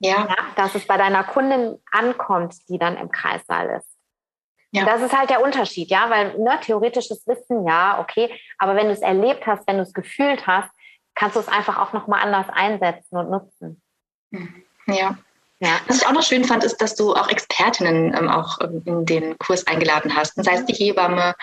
Ja. 0.00 0.26
ja. 0.26 0.36
Dass 0.56 0.74
es 0.74 0.86
bei 0.86 0.96
deiner 0.96 1.24
Kundin 1.24 1.78
ankommt, 1.92 2.68
die 2.68 2.78
dann 2.78 2.96
im 2.96 3.10
Kreissaal 3.10 3.68
ist. 3.76 3.93
Ja. 4.74 4.84
Das 4.84 5.02
ist 5.02 5.16
halt 5.16 5.30
der 5.30 5.40
Unterschied, 5.40 5.88
ja, 5.88 6.10
weil 6.10 6.36
ne, 6.36 6.58
theoretisches 6.60 7.24
Wissen, 7.28 7.64
ja, 7.64 8.00
okay, 8.00 8.28
aber 8.58 8.74
wenn 8.74 8.86
du 8.86 8.92
es 8.92 9.02
erlebt 9.02 9.46
hast, 9.46 9.66
wenn 9.68 9.76
du 9.76 9.84
es 9.84 9.92
gefühlt 9.92 10.48
hast, 10.48 10.68
kannst 11.14 11.36
du 11.36 11.40
es 11.40 11.46
einfach 11.46 11.78
auch 11.78 11.92
nochmal 11.92 12.20
anders 12.22 12.46
einsetzen 12.52 13.16
und 13.16 13.30
nutzen. 13.30 13.82
Mhm. 14.30 14.64
Ja. 14.88 15.16
Ja. 15.60 15.80
Was 15.86 15.98
ich 15.98 16.06
auch 16.06 16.12
noch 16.12 16.24
schön 16.24 16.44
fand, 16.44 16.64
ist, 16.64 16.78
dass 16.78 16.96
du 16.96 17.14
auch 17.14 17.28
Expertinnen 17.28 18.14
ähm, 18.14 18.28
auch 18.28 18.58
ähm, 18.60 18.82
in 18.84 19.06
den 19.06 19.38
Kurs 19.38 19.66
eingeladen 19.68 20.14
hast. 20.14 20.34
Sei 20.34 20.54
es 20.54 20.64
die 20.66 20.74
Hebamme 20.74 21.34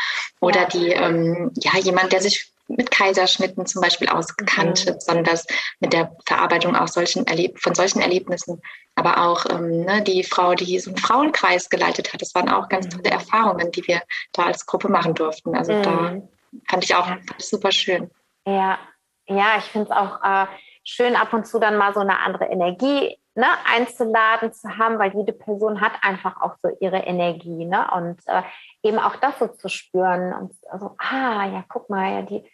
oder 0.42 0.64
ja. 0.64 0.68
die, 0.68 0.90
ähm, 0.90 1.52
ja, 1.56 1.80
jemand, 1.80 2.12
der 2.12 2.22
sich 2.22 2.51
mit 2.68 2.92
Kaiserschnitten 2.92 3.66
zum 3.66 3.82
Beispiel 3.82 4.10
ausgekannt, 4.10 4.86
mhm. 4.86 4.96
besonders 4.96 5.46
mit 5.80 5.94
der 5.94 6.16
Verarbeitung 6.26 6.76
auch 6.76 6.88
solchen 6.88 7.26
Erleb 7.28 7.60
von 7.60 7.76
solchen 7.76 8.02
Erlebnissen. 8.02 8.62
Aber 8.96 9.24
auch 9.26 9.46
ähm, 9.50 9.82
ne, 9.86 10.02
die 10.02 10.24
Frau, 10.24 10.54
die 10.54 10.80
so 10.80 10.92
einen 10.92 10.98
Frauenkreis 10.98 11.70
geleitet 11.70 12.14
hat, 12.14 12.22
das 12.22 12.36
waren 12.36 12.50
auch 12.50 12.70
ganz 12.70 12.90
tolle 12.90 13.10
mhm. 13.10 13.12
Erfahrungen, 13.12 13.72
die 13.72 13.86
wir 13.88 14.02
da 14.34 14.44
als 14.44 14.66
Gruppe 14.66 14.90
machen 14.90 15.14
durften. 15.14 15.56
Also 15.56 15.74
mhm. 15.74 15.84
da 15.84 16.22
fand 16.70 16.84
ich 16.84 16.96
auch 16.96 17.08
fand 17.08 17.22
ich 17.38 17.46
super 17.46 17.72
schön. 17.72 18.10
Ja, 18.46 18.80
ja, 19.28 19.58
ich 19.58 19.66
finde 19.66 19.90
es 19.90 19.96
auch 19.96 20.22
äh, 20.24 20.48
schön, 20.84 21.16
ab 21.16 21.32
und 21.34 21.48
zu 21.48 21.60
dann 21.60 21.78
mal 21.78 21.94
so 21.94 22.00
eine 22.00 22.20
andere 22.20 22.46
Energie 22.46 23.18
ne, 23.36 23.48
einzuladen 23.66 24.54
zu 24.54 24.78
haben, 24.78 25.00
weil 25.00 25.16
jede 25.16 25.34
Person 25.34 25.82
hat 25.82 25.94
einfach 26.02 26.42
auch 26.42 26.56
so 26.62 26.70
ihre 26.80 27.00
Energie, 27.00 27.66
ne? 27.66 27.90
Und 27.96 28.20
äh, 28.28 28.44
eben 28.84 29.00
auch 29.00 29.16
das 29.18 29.40
so 29.40 29.48
zu 29.48 29.70
spüren 29.70 30.34
und 30.34 30.54
also, 30.70 30.96
ah, 30.98 31.46
ja, 31.46 31.64
guck 31.70 31.90
mal, 31.90 32.12
ja, 32.12 32.22
die, 32.24 32.50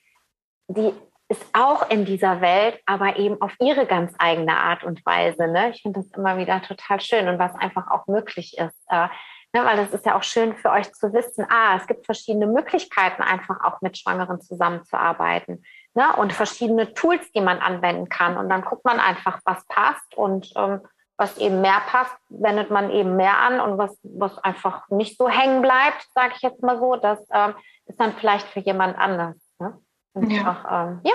die 0.67 0.93
ist 1.29 1.45
auch 1.53 1.89
in 1.89 2.05
dieser 2.05 2.41
Welt, 2.41 2.79
aber 2.85 3.17
eben 3.17 3.41
auf 3.41 3.53
ihre 3.59 3.85
ganz 3.85 4.13
eigene 4.17 4.55
Art 4.55 4.83
und 4.83 5.05
Weise. 5.05 5.47
Ne? 5.47 5.71
Ich 5.71 5.81
finde 5.81 6.01
das 6.01 6.11
immer 6.17 6.37
wieder 6.37 6.61
total 6.61 7.01
schön 7.01 7.27
und 7.27 7.37
was 7.37 7.53
einfach 7.55 7.91
auch 7.91 8.07
möglich 8.07 8.57
ist. 8.57 8.77
Äh, 8.89 9.07
ne? 9.53 9.65
Weil 9.65 9.75
das 9.75 9.93
ist 9.93 10.05
ja 10.05 10.15
auch 10.15 10.23
schön 10.23 10.55
für 10.55 10.71
euch 10.71 10.91
zu 10.93 11.11
wissen, 11.11 11.45
ah, 11.49 11.75
es 11.75 11.87
gibt 11.87 12.05
verschiedene 12.05 12.47
Möglichkeiten, 12.47 13.21
einfach 13.21 13.61
auch 13.63 13.81
mit 13.81 13.97
Schwangeren 13.97 14.39
zusammenzuarbeiten. 14.39 15.63
Ne? 15.97 16.15
Und 16.15 16.31
verschiedene 16.31 16.93
Tools, 16.93 17.31
die 17.31 17.41
man 17.41 17.57
anwenden 17.57 18.07
kann. 18.07 18.37
Und 18.37 18.49
dann 18.49 18.61
guckt 18.61 18.85
man 18.85 18.99
einfach, 18.99 19.39
was 19.45 19.65
passt 19.65 20.15
und 20.15 20.53
ähm, 20.55 20.81
was 21.17 21.39
eben 21.39 21.59
mehr 21.59 21.81
passt, 21.87 22.15
wendet 22.29 22.69
man 22.69 22.91
eben 22.91 23.15
mehr 23.15 23.39
an 23.39 23.59
und 23.59 23.79
was, 23.79 23.97
was 24.03 24.37
einfach 24.43 24.87
nicht 24.89 25.17
so 25.17 25.27
hängen 25.27 25.63
bleibt, 25.63 26.07
sage 26.13 26.33
ich 26.35 26.43
jetzt 26.43 26.61
mal 26.61 26.77
so, 26.77 26.97
das 26.97 27.17
ähm, 27.31 27.55
ist 27.87 27.99
dann 27.99 28.13
vielleicht 28.13 28.45
für 28.45 28.59
jemand 28.59 28.95
anders. 28.95 29.37
Ne? 29.57 29.75
Und 30.13 30.29
ja. 30.29 30.51
Auch, 30.51 30.71
ähm, 30.71 31.01
ja, 31.03 31.13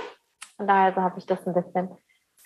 von 0.56 0.66
daher 0.66 0.92
so 0.94 1.00
habe 1.00 1.16
ich 1.20 1.26
das 1.26 1.46
ein 1.46 1.54
bisschen 1.54 1.96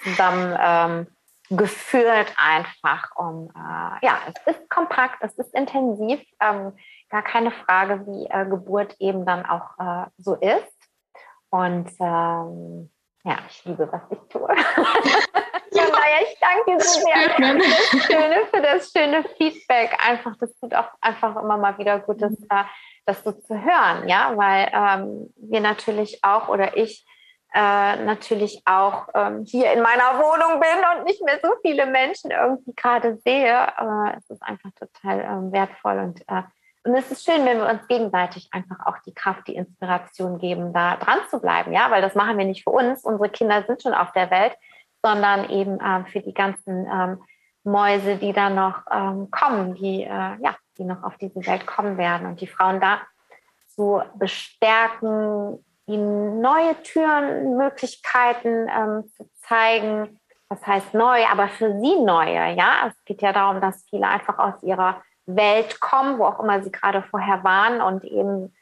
zusammen 0.02 0.58
ähm, 0.60 1.06
geführt 1.48 2.34
einfach 2.36 3.16
um, 3.16 3.48
äh, 3.54 4.04
ja, 4.04 4.18
es 4.26 4.56
ist 4.56 4.68
kompakt, 4.68 5.16
es 5.20 5.32
ist 5.38 5.54
intensiv, 5.54 6.20
ähm, 6.42 6.74
gar 7.08 7.22
keine 7.22 7.50
Frage, 7.50 8.06
wie 8.06 8.26
äh, 8.26 8.44
Geburt 8.44 8.94
eben 8.98 9.24
dann 9.24 9.46
auch 9.46 9.78
äh, 9.78 10.10
so 10.18 10.34
ist. 10.34 10.75
Und 11.56 11.90
ähm, 12.00 12.90
ja, 13.24 13.38
ich 13.48 13.64
liebe, 13.64 13.90
was 13.90 14.02
ich 14.10 14.18
tue. 14.28 14.48
ja, 15.72 15.82
naja, 15.82 16.18
ich 16.22 16.38
danke 16.38 16.64
dir 16.66 16.80
so 16.80 17.00
sehr 17.00 17.30
für 17.30 17.58
das, 17.58 18.06
schöne, 18.06 18.46
für 18.50 18.62
das 18.62 18.92
schöne 18.92 19.24
Feedback. 19.36 19.96
Einfach, 20.06 20.36
das 20.38 20.54
tut 20.58 20.74
auch 20.74 20.90
einfach 21.00 21.34
immer 21.36 21.56
mal 21.56 21.78
wieder 21.78 21.98
gut, 22.00 22.20
das 22.20 22.34
äh, 22.50 22.64
das 23.06 23.22
so 23.22 23.32
zu 23.32 23.54
hören, 23.54 24.08
ja, 24.08 24.36
weil 24.36 24.68
ähm, 24.72 25.32
wir 25.36 25.60
natürlich 25.60 26.22
auch 26.22 26.48
oder 26.48 26.76
ich 26.76 27.06
äh, 27.54 27.96
natürlich 28.04 28.60
auch 28.66 29.08
ähm, 29.14 29.44
hier 29.46 29.72
in 29.72 29.80
meiner 29.80 30.18
Wohnung 30.18 30.60
bin 30.60 30.98
und 30.98 31.04
nicht 31.06 31.22
mehr 31.24 31.38
so 31.42 31.50
viele 31.62 31.86
Menschen 31.86 32.32
irgendwie 32.32 32.74
gerade 32.74 33.16
sehe. 33.24 33.54
Äh, 33.78 34.18
es 34.18 34.28
ist 34.28 34.42
einfach 34.42 34.70
total 34.78 35.20
ähm, 35.20 35.52
wertvoll 35.52 35.98
und, 36.00 36.20
äh, 36.28 36.42
und 36.86 36.94
es 36.94 37.10
ist 37.10 37.24
schön, 37.24 37.44
wenn 37.44 37.58
wir 37.58 37.68
uns 37.68 37.86
gegenseitig 37.88 38.48
einfach 38.52 38.86
auch 38.86 38.98
die 39.04 39.14
Kraft, 39.14 39.48
die 39.48 39.56
Inspiration 39.56 40.38
geben, 40.38 40.72
da 40.72 40.96
dran 40.96 41.18
zu 41.28 41.40
bleiben, 41.40 41.72
ja, 41.72 41.90
weil 41.90 42.02
das 42.02 42.14
machen 42.14 42.38
wir 42.38 42.44
nicht 42.44 42.64
für 42.64 42.70
uns. 42.70 43.04
Unsere 43.04 43.28
Kinder 43.28 43.64
sind 43.66 43.82
schon 43.82 43.94
auf 43.94 44.12
der 44.12 44.30
Welt, 44.30 44.56
sondern 45.02 45.50
eben 45.50 45.78
ähm, 45.84 46.06
für 46.06 46.20
die 46.20 46.34
ganzen 46.34 46.86
ähm, 46.86 47.22
Mäuse, 47.64 48.16
die 48.16 48.32
da 48.32 48.50
noch 48.50 48.82
ähm, 48.90 49.30
kommen, 49.30 49.74
die 49.74 50.04
äh, 50.04 50.08
ja, 50.08 50.56
die 50.78 50.84
noch 50.84 51.02
auf 51.02 51.16
diese 51.18 51.44
Welt 51.46 51.66
kommen 51.66 51.98
werden 51.98 52.26
und 52.26 52.40
die 52.40 52.46
Frauen 52.46 52.80
da 52.80 53.00
zu 53.74 54.02
bestärken, 54.14 55.64
ihnen 55.86 56.40
neue 56.40 56.80
Türen, 56.82 57.56
Möglichkeiten 57.56 58.68
ähm, 58.68 59.04
zu 59.16 59.28
zeigen. 59.34 60.20
Das 60.48 60.64
heißt 60.66 60.94
neu, 60.94 61.24
aber 61.26 61.48
für 61.48 61.78
sie 61.80 62.00
neue. 62.00 62.54
Ja, 62.54 62.88
es 62.88 63.04
geht 63.04 63.22
ja 63.22 63.32
darum, 63.32 63.60
dass 63.60 63.84
viele 63.88 64.06
einfach 64.06 64.38
aus 64.38 64.62
ihrer 64.62 65.02
Welt 65.26 65.80
kommen, 65.80 66.18
wo 66.18 66.24
auch 66.24 66.40
immer 66.40 66.62
sie 66.62 66.72
gerade 66.72 67.02
vorher 67.02 67.44
waren 67.44 67.80
und 67.80 68.04
eben 68.04 68.54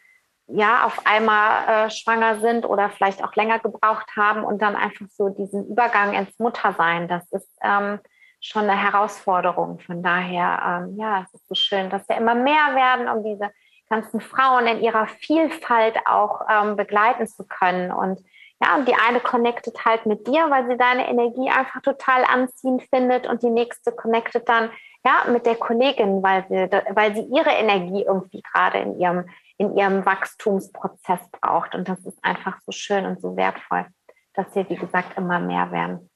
ja 0.46 0.84
auf 0.84 1.06
einmal 1.06 1.86
äh, 1.86 1.90
schwanger 1.90 2.40
sind 2.40 2.66
oder 2.66 2.90
vielleicht 2.90 3.22
auch 3.22 3.34
länger 3.34 3.58
gebraucht 3.58 4.10
haben 4.16 4.44
und 4.44 4.60
dann 4.60 4.76
einfach 4.76 5.06
so 5.10 5.28
diesen 5.28 5.66
Übergang 5.68 6.14
ins 6.14 6.38
Muttersein. 6.38 7.08
Das 7.08 7.30
ist 7.32 7.48
ähm, 7.62 7.98
schon 8.40 8.68
eine 8.68 8.76
Herausforderung. 8.76 9.80
Von 9.80 10.02
daher, 10.02 10.84
ähm, 10.86 10.96
ja, 10.98 11.22
es 11.22 11.34
ist 11.34 11.48
so 11.48 11.54
schön, 11.54 11.88
dass 11.88 12.08
wir 12.08 12.16
immer 12.16 12.34
mehr 12.34 12.74
werden, 12.74 13.08
um 13.08 13.24
diese 13.24 13.50
ganzen 13.88 14.20
Frauen 14.20 14.66
in 14.66 14.80
ihrer 14.80 15.06
Vielfalt 15.06 15.98
auch 16.06 16.42
ähm, 16.50 16.76
begleiten 16.76 17.26
zu 17.26 17.46
können. 17.46 17.90
Und 17.90 18.20
ja, 18.62 18.76
und 18.76 18.88
die 18.88 18.94
eine 18.94 19.20
connectet 19.20 19.84
halt 19.84 20.06
mit 20.06 20.26
dir, 20.26 20.48
weil 20.48 20.66
sie 20.68 20.76
deine 20.76 21.08
Energie 21.08 21.50
einfach 21.50 21.82
total 21.82 22.24
anziehend 22.24 22.82
findet 22.88 23.26
und 23.26 23.42
die 23.42 23.50
nächste 23.50 23.92
connectet 23.92 24.48
dann 24.48 24.70
ja 25.04 25.30
mit 25.30 25.46
der 25.46 25.56
Kollegin, 25.56 26.22
weil 26.22 26.46
sie, 26.48 26.68
weil 26.94 27.14
sie 27.14 27.22
ihre 27.22 27.50
Energie 27.50 28.02
irgendwie 28.02 28.42
gerade 28.42 28.78
in 28.78 28.98
ihrem, 28.98 29.28
in 29.58 29.76
ihrem 29.76 30.06
Wachstumsprozess 30.06 31.20
braucht. 31.40 31.74
Und 31.74 31.88
das 31.88 31.98
ist 32.06 32.18
einfach 32.22 32.58
so 32.64 32.72
schön 32.72 33.04
und 33.06 33.20
so 33.20 33.36
wertvoll, 33.36 33.86
dass 34.34 34.46
wir, 34.54 34.68
wie 34.70 34.76
gesagt, 34.76 35.18
immer 35.18 35.38
mehr 35.40 35.70
werden. 35.70 36.08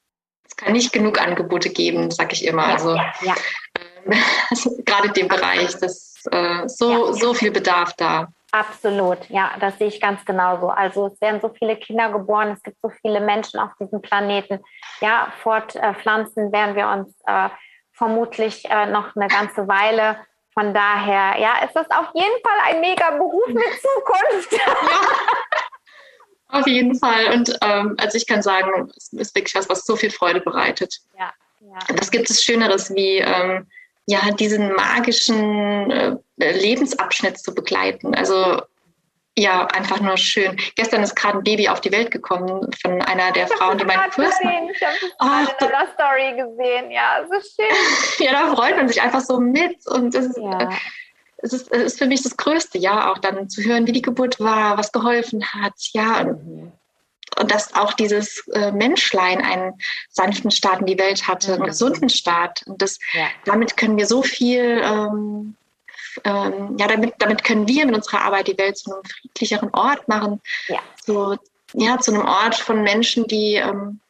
Es 0.44 0.56
kann 0.56 0.72
nicht 0.72 0.92
genug 0.92 1.20
Angebote 1.20 1.68
geben, 1.68 2.10
sag 2.10 2.32
ich 2.32 2.46
immer. 2.46 2.66
Ja, 2.66 2.72
also, 2.72 2.94
ja, 2.94 3.12
ja. 3.22 3.34
also 4.48 4.78
gerade 4.86 5.10
dem 5.10 5.28
Bereich, 5.28 5.76
das 5.78 6.24
äh, 6.30 6.66
so, 6.66 7.12
so 7.12 7.34
viel 7.34 7.50
Bedarf 7.50 7.92
da. 7.96 8.28
Absolut, 8.50 9.28
ja, 9.28 9.52
das 9.60 9.76
sehe 9.78 9.88
ich 9.88 10.00
ganz 10.00 10.24
genauso. 10.24 10.68
Also 10.68 11.08
es 11.08 11.20
werden 11.20 11.40
so 11.40 11.50
viele 11.50 11.76
Kinder 11.76 12.10
geboren, 12.10 12.48
es 12.48 12.62
gibt 12.62 12.80
so 12.80 12.88
viele 12.88 13.20
Menschen 13.20 13.60
auf 13.60 13.72
diesem 13.78 14.00
Planeten. 14.00 14.60
Ja, 15.00 15.32
fortpflanzen 15.42 16.50
werden 16.50 16.74
wir 16.74 16.88
uns 16.88 17.14
äh, 17.26 17.50
vermutlich 17.92 18.64
äh, 18.70 18.86
noch 18.86 19.14
eine 19.14 19.28
ganze 19.28 19.68
Weile. 19.68 20.16
Von 20.54 20.72
daher, 20.72 21.38
ja, 21.38 21.62
ist 21.64 21.74
das 21.74 21.90
auf 21.90 22.08
jeden 22.14 22.42
Fall 22.42 22.58
ein 22.64 22.80
mega 22.80 23.10
Beruf 23.10 23.48
mit 23.48 23.64
Zukunft. 23.80 24.52
Ja. 24.52 24.74
Auf 26.50 26.66
jeden 26.66 26.98
Fall. 26.98 27.32
Und 27.34 27.56
ähm, 27.62 27.94
also 27.98 28.16
ich 28.16 28.26
kann 28.26 28.42
sagen, 28.42 28.90
es 28.96 29.12
ist 29.12 29.34
wirklich 29.34 29.54
was, 29.54 29.68
was 29.68 29.84
so 29.84 29.96
viel 29.96 30.10
Freude 30.10 30.40
bereitet. 30.40 30.96
Ja, 31.18 31.30
ja. 31.60 31.78
Was 31.98 32.10
gibt 32.10 32.30
es 32.30 32.42
Schöneres 32.42 32.94
wie 32.94 33.18
ähm, 33.18 33.66
ja, 34.08 34.30
diesen 34.30 34.72
magischen 34.74 35.90
äh, 35.90 36.16
Lebensabschnitt 36.38 37.38
zu 37.38 37.54
begleiten. 37.54 38.14
Also 38.14 38.62
ja, 39.36 39.66
einfach 39.66 40.00
nur 40.00 40.16
schön. 40.16 40.56
Gestern 40.76 41.02
ist 41.02 41.14
gerade 41.14 41.38
ein 41.38 41.44
Baby 41.44 41.68
auf 41.68 41.82
die 41.82 41.92
Welt 41.92 42.10
gekommen 42.10 42.72
von 42.82 43.02
einer 43.02 43.30
der 43.32 43.46
Frauen, 43.48 43.76
die 43.76 43.84
meinen 43.84 44.10
Kurs 44.10 44.34
macht. 44.42 44.54
Ich 44.72 44.82
habe 44.82 44.94
es 44.94 45.56
oh, 45.60 45.66
in 45.66 45.72
einer 45.72 45.88
Story 45.92 46.30
gesehen. 46.32 46.90
Ja, 46.90 47.22
so 47.28 47.34
schön. 47.34 48.26
ja, 48.26 48.32
da 48.32 48.54
freut 48.56 48.76
man 48.76 48.88
sich 48.88 49.00
einfach 49.00 49.20
so 49.20 49.38
mit. 49.38 49.86
Und 49.86 50.14
es 50.14 50.26
ist, 50.26 50.38
ja. 50.38 50.58
äh, 50.58 50.74
es, 51.42 51.52
ist, 51.52 51.70
es 51.70 51.82
ist 51.82 51.98
für 51.98 52.06
mich 52.06 52.22
das 52.22 52.36
Größte, 52.36 52.78
ja, 52.78 53.12
auch 53.12 53.18
dann 53.18 53.50
zu 53.50 53.62
hören, 53.62 53.86
wie 53.86 53.92
die 53.92 54.02
Geburt 54.02 54.40
war, 54.40 54.78
was 54.78 54.90
geholfen 54.90 55.44
hat. 55.52 55.74
Ja, 55.92 56.24
mhm 56.24 56.72
und 57.38 57.50
dass 57.50 57.74
auch 57.74 57.92
dieses 57.92 58.46
äh, 58.48 58.72
Menschlein 58.72 59.40
einen 59.40 59.74
sanften 60.10 60.50
Start 60.50 60.80
in 60.80 60.86
die 60.86 60.98
Welt 60.98 61.26
hatte, 61.28 61.54
einen 61.54 61.62
mhm. 61.62 61.66
gesunden 61.66 62.08
Start. 62.08 62.62
Und 62.66 62.82
das, 62.82 62.98
ja. 63.12 63.26
damit 63.44 63.76
können 63.76 63.96
wir 63.96 64.06
so 64.06 64.22
viel, 64.22 64.80
ähm, 64.82 65.56
ähm, 66.24 66.76
ja, 66.78 66.86
damit, 66.88 67.14
damit 67.18 67.44
können 67.44 67.68
wir 67.68 67.86
mit 67.86 67.94
unserer 67.94 68.22
Arbeit 68.22 68.48
die 68.48 68.58
Welt 68.58 68.76
zu 68.76 68.92
einem 68.92 69.04
friedlicheren 69.04 69.70
Ort 69.72 70.08
machen. 70.08 70.40
Ja. 70.68 70.80
So, 71.04 71.36
ja, 71.74 71.98
zu 71.98 72.12
einem 72.12 72.26
Ort 72.26 72.56
von 72.56 72.82
Menschen, 72.82 73.26
die 73.26 73.54
ähm, 73.54 74.00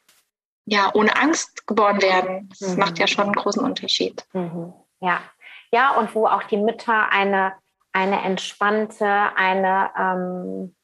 ja 0.65 0.91
ohne 0.95 1.15
Angst 1.17 1.67
geboren 1.67 2.01
werden. 2.03 2.51
Das 2.59 2.71
mhm. 2.71 2.79
macht 2.79 2.99
ja 2.99 3.07
schon 3.07 3.25
einen 3.25 3.35
großen 3.35 3.63
Unterschied. 3.63 4.25
Mhm. 4.33 4.73
Ja. 5.01 5.21
Ja, 5.71 5.97
und 5.97 6.15
wo 6.15 6.27
auch 6.27 6.45
die 6.45 6.57
Mütter 6.57 7.11
eine, 7.11 7.53
eine 7.93 8.23
entspannte, 8.23 9.07
eine 9.37 9.91
ähm, 9.99 10.75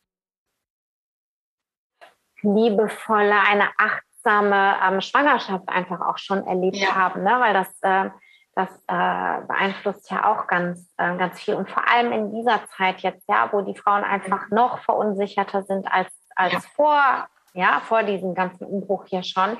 liebevolle, 2.44 3.35
eine 3.48 3.68
achtsame 3.76 4.76
ähm, 4.87 5.00
Schwangerschaft 5.00 5.68
einfach 5.68 6.00
auch 6.00 6.18
schon 6.18 6.46
erlebt 6.46 6.76
ja. 6.76 6.94
haben, 6.94 7.22
ne? 7.22 7.37
weil 7.40 7.54
das, 7.54 7.68
äh, 7.83 8.11
das 8.54 8.70
äh, 8.87 9.46
beeinflusst 9.46 10.11
ja 10.11 10.30
auch 10.30 10.46
ganz, 10.46 10.92
äh, 10.96 11.16
ganz 11.16 11.40
viel. 11.40 11.54
Und 11.54 11.70
vor 11.70 11.88
allem 11.88 12.12
in 12.12 12.33
dieser 12.33 12.64
Zeit 12.76 13.00
jetzt, 13.00 13.28
ja, 13.28 13.48
wo 13.52 13.62
die 13.62 13.76
Frauen 13.76 14.04
einfach 14.04 14.48
noch 14.50 14.78
verunsicherter 14.80 15.62
sind 15.64 15.87
als, 15.90 16.09
als 16.37 16.52
ja. 16.52 16.61
vor, 16.61 17.28
ja, 17.54 17.80
vor 17.80 18.02
diesem 18.02 18.35
ganzen 18.35 18.66
Umbruch 18.66 19.07
hier 19.07 19.22
schon. 19.22 19.57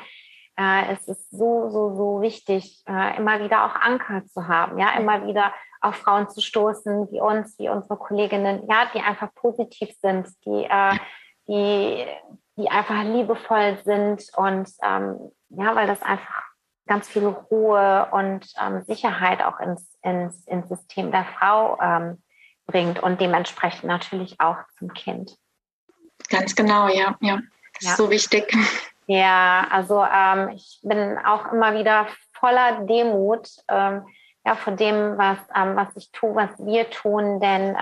Äh, 0.57 0.93
es 0.93 1.09
ist 1.09 1.31
so, 1.31 1.69
so, 1.69 1.95
so 1.97 2.21
wichtig, 2.21 2.83
äh, 2.87 3.17
immer 3.17 3.41
wieder 3.41 3.65
auch 3.65 3.75
Anker 3.75 4.25
zu 4.27 4.47
haben, 4.47 4.79
ja, 4.79 4.93
immer 4.97 5.27
wieder 5.27 5.53
auf 5.81 5.97
Frauen 5.97 6.31
zu 6.31 6.41
stoßen, 6.41 7.11
wie 7.11 7.21
uns, 7.21 7.59
wie 7.59 7.69
unsere 7.69 7.97
Kolleginnen, 7.97 8.63
ja, 8.69 8.87
die 8.95 9.01
einfach 9.01 9.35
positiv 9.35 9.91
sind, 10.01 10.29
die, 10.47 10.65
äh, 10.65 10.97
die, 11.49 12.07
die 12.57 12.71
einfach 12.71 13.03
liebevoll 13.03 13.79
sind 13.85 14.31
und 14.37 14.71
ähm, 14.83 15.33
ja, 15.51 15.75
weil 15.75 15.87
das 15.87 16.03
einfach 16.03 16.45
ganz 16.87 17.09
viel 17.09 17.27
Ruhe 17.27 18.09
und 18.13 18.47
ähm, 18.61 18.83
Sicherheit 18.85 19.43
auch 19.43 19.59
ins, 19.61 19.97
ins, 20.03 20.47
ins 20.47 20.69
System 20.69 21.11
der 21.11 21.25
Frau 21.39 21.79
ähm, 21.81 22.23
bringt 22.67 23.03
und 23.03 23.21
dementsprechend 23.21 23.85
natürlich 23.85 24.41
auch 24.41 24.59
zum 24.79 24.93
Kind. 24.93 25.37
Ganz 26.29 26.55
genau, 26.55 26.89
ja, 26.89 27.17
ja. 27.21 27.41
Das 27.75 27.83
ja. 27.83 27.91
ist 27.91 27.97
so 27.97 28.11
wichtig. 28.11 28.57
Ja, 29.07 29.67
also 29.71 30.03
ähm, 30.05 30.51
ich 30.51 30.81
bin 30.83 31.19
auch 31.19 31.53
immer 31.53 31.75
wieder 31.75 32.07
voller 32.33 32.87
Demut 32.87 33.49
ähm, 33.69 34.07
ja, 34.47 34.55
vor 34.55 34.75
dem, 34.75 35.19
was, 35.19 35.39
ähm, 35.55 35.77
was 35.77 35.89
ich 35.97 36.11
tue, 36.13 36.35
was 36.35 36.51
wir 36.59 36.89
tun, 36.91 37.41
denn 37.41 37.75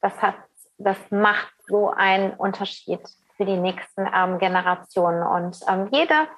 das 0.00 0.22
hat, 0.22 0.36
das 0.78 0.96
macht 1.10 1.52
so 1.66 1.90
einen 1.90 2.32
Unterschied 2.32 3.00
für 3.40 3.46
die 3.46 3.56
nächsten 3.56 4.06
ähm, 4.14 4.38
Generationen. 4.38 5.22
Und 5.22 5.58
ähm, 5.66 5.88
jede, 5.90 6.28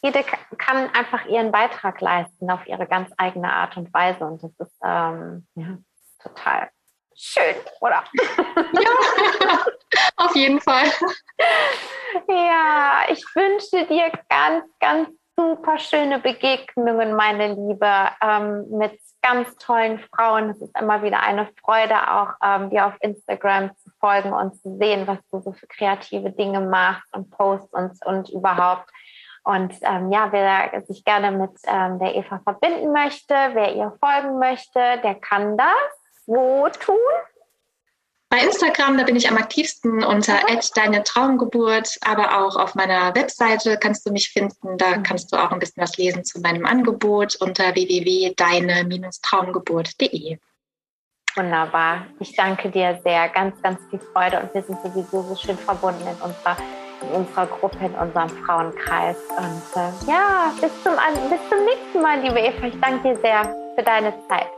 jede 0.00 0.22
kann 0.58 0.88
einfach 0.94 1.26
ihren 1.26 1.50
Beitrag 1.50 2.00
leisten 2.00 2.48
auf 2.52 2.64
ihre 2.68 2.86
ganz 2.86 3.10
eigene 3.16 3.52
Art 3.52 3.76
und 3.76 3.92
Weise. 3.92 4.24
Und 4.24 4.44
das 4.44 4.52
ist 4.60 4.78
ähm, 4.84 5.44
ja, 5.56 5.78
total 6.22 6.70
schön, 7.16 7.56
oder? 7.80 8.04
Ja, 8.74 9.58
auf 10.24 10.36
jeden 10.36 10.60
Fall. 10.60 10.86
Ja, 12.28 13.02
ich 13.08 13.24
wünsche 13.34 13.84
dir 13.86 14.12
ganz, 14.28 14.64
ganz 14.78 15.08
super 15.36 15.78
schöne 15.78 16.20
Begegnungen, 16.20 17.14
meine 17.14 17.54
Liebe, 17.54 17.90
ähm, 18.22 18.68
mit 18.70 19.00
ganz 19.20 19.56
tollen 19.56 19.98
Frauen. 20.14 20.50
Es 20.50 20.60
ist 20.60 20.78
immer 20.78 21.02
wieder 21.02 21.22
eine 21.22 21.48
Freude, 21.60 21.96
auch 22.12 22.34
ähm, 22.44 22.70
dir 22.70 22.86
auf 22.86 22.94
Instagram 23.00 23.76
zu 23.78 23.90
folgen 24.02 24.32
und 24.32 24.54
zu 24.60 24.76
sehen, 24.78 25.06
was 25.06 25.18
du 25.30 25.40
so 25.40 25.52
für 25.52 25.66
kreative 25.66 26.30
Dinge 26.30 26.60
machst 26.60 27.14
und 27.14 27.30
postst 27.30 27.72
und, 27.72 27.92
und 28.04 28.28
überhaupt. 28.30 28.90
Und 29.44 29.74
ähm, 29.82 30.12
ja, 30.12 30.30
wer 30.30 30.82
sich 30.86 31.04
gerne 31.04 31.32
mit 31.32 31.50
ähm, 31.66 31.98
der 31.98 32.14
Eva 32.14 32.40
verbinden 32.44 32.92
möchte, 32.92 33.34
wer 33.34 33.74
ihr 33.74 33.92
folgen 34.00 34.38
möchte, 34.38 35.00
der 35.02 35.16
kann 35.16 35.56
das. 35.56 35.66
Wo 36.26 36.68
tun? 36.68 36.96
Bei 38.32 38.38
Instagram, 38.38 38.96
da 38.96 39.04
bin 39.04 39.16
ich 39.16 39.28
am 39.28 39.36
aktivsten 39.36 40.02
unter 40.02 40.40
deine 40.74 41.02
Traumgeburt, 41.02 41.98
aber 42.00 42.38
auch 42.38 42.56
auf 42.56 42.74
meiner 42.74 43.14
Webseite 43.14 43.76
kannst 43.76 44.08
du 44.08 44.12
mich 44.12 44.30
finden. 44.30 44.78
Da 44.78 44.96
mhm. 44.96 45.02
kannst 45.02 45.30
du 45.32 45.36
auch 45.36 45.50
ein 45.50 45.58
bisschen 45.58 45.82
was 45.82 45.98
lesen 45.98 46.24
zu 46.24 46.40
meinem 46.40 46.64
Angebot 46.64 47.36
unter 47.40 47.74
www.deine-traumgeburt.de. 47.74 50.38
Wunderbar. 51.36 52.06
Ich 52.20 52.34
danke 52.36 52.70
dir 52.70 53.00
sehr. 53.04 53.28
Ganz, 53.28 53.60
ganz 53.62 53.80
viel 53.90 54.00
Freude 54.12 54.40
und 54.40 54.54
wir 54.54 54.62
sind 54.62 54.78
sowieso 54.82 55.22
so 55.22 55.34
schön 55.34 55.56
verbunden 55.56 56.02
in 56.02 56.14
unserer, 56.22 56.56
in 57.00 57.08
unserer 57.08 57.46
Gruppe, 57.46 57.78
in 57.86 57.94
unserem 57.94 58.28
Frauenkreis. 58.44 59.16
Und 59.36 59.62
äh, 59.80 60.10
ja, 60.10 60.52
bis 60.60 60.70
zum, 60.82 60.92
bis 61.30 61.40
zum 61.48 61.64
nächsten 61.64 62.02
Mal, 62.02 62.20
liebe 62.20 62.38
Eva. 62.38 62.66
Ich 62.66 62.78
danke 62.80 63.08
dir 63.08 63.16
sehr 63.20 63.44
für 63.76 63.82
deine 63.82 64.12
Zeit. 64.28 64.48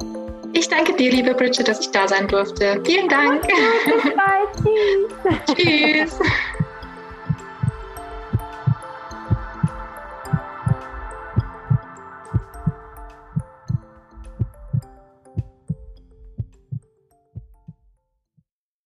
Ich 0.53 0.69
danke 0.69 0.95
dir, 0.95 1.11
liebe 1.11 1.35
Bridget, 1.35 1.67
dass 1.67 1.81
ich 1.81 1.91
da 1.91 2.07
sein 2.07 2.29
durfte. 2.29 2.81
Vielen 2.85 3.09
Dank. 3.09 3.43
Bis 3.43 4.13
bald. 4.15 5.47
Tschüss. 5.57 6.19
Tschüss. 6.19 6.19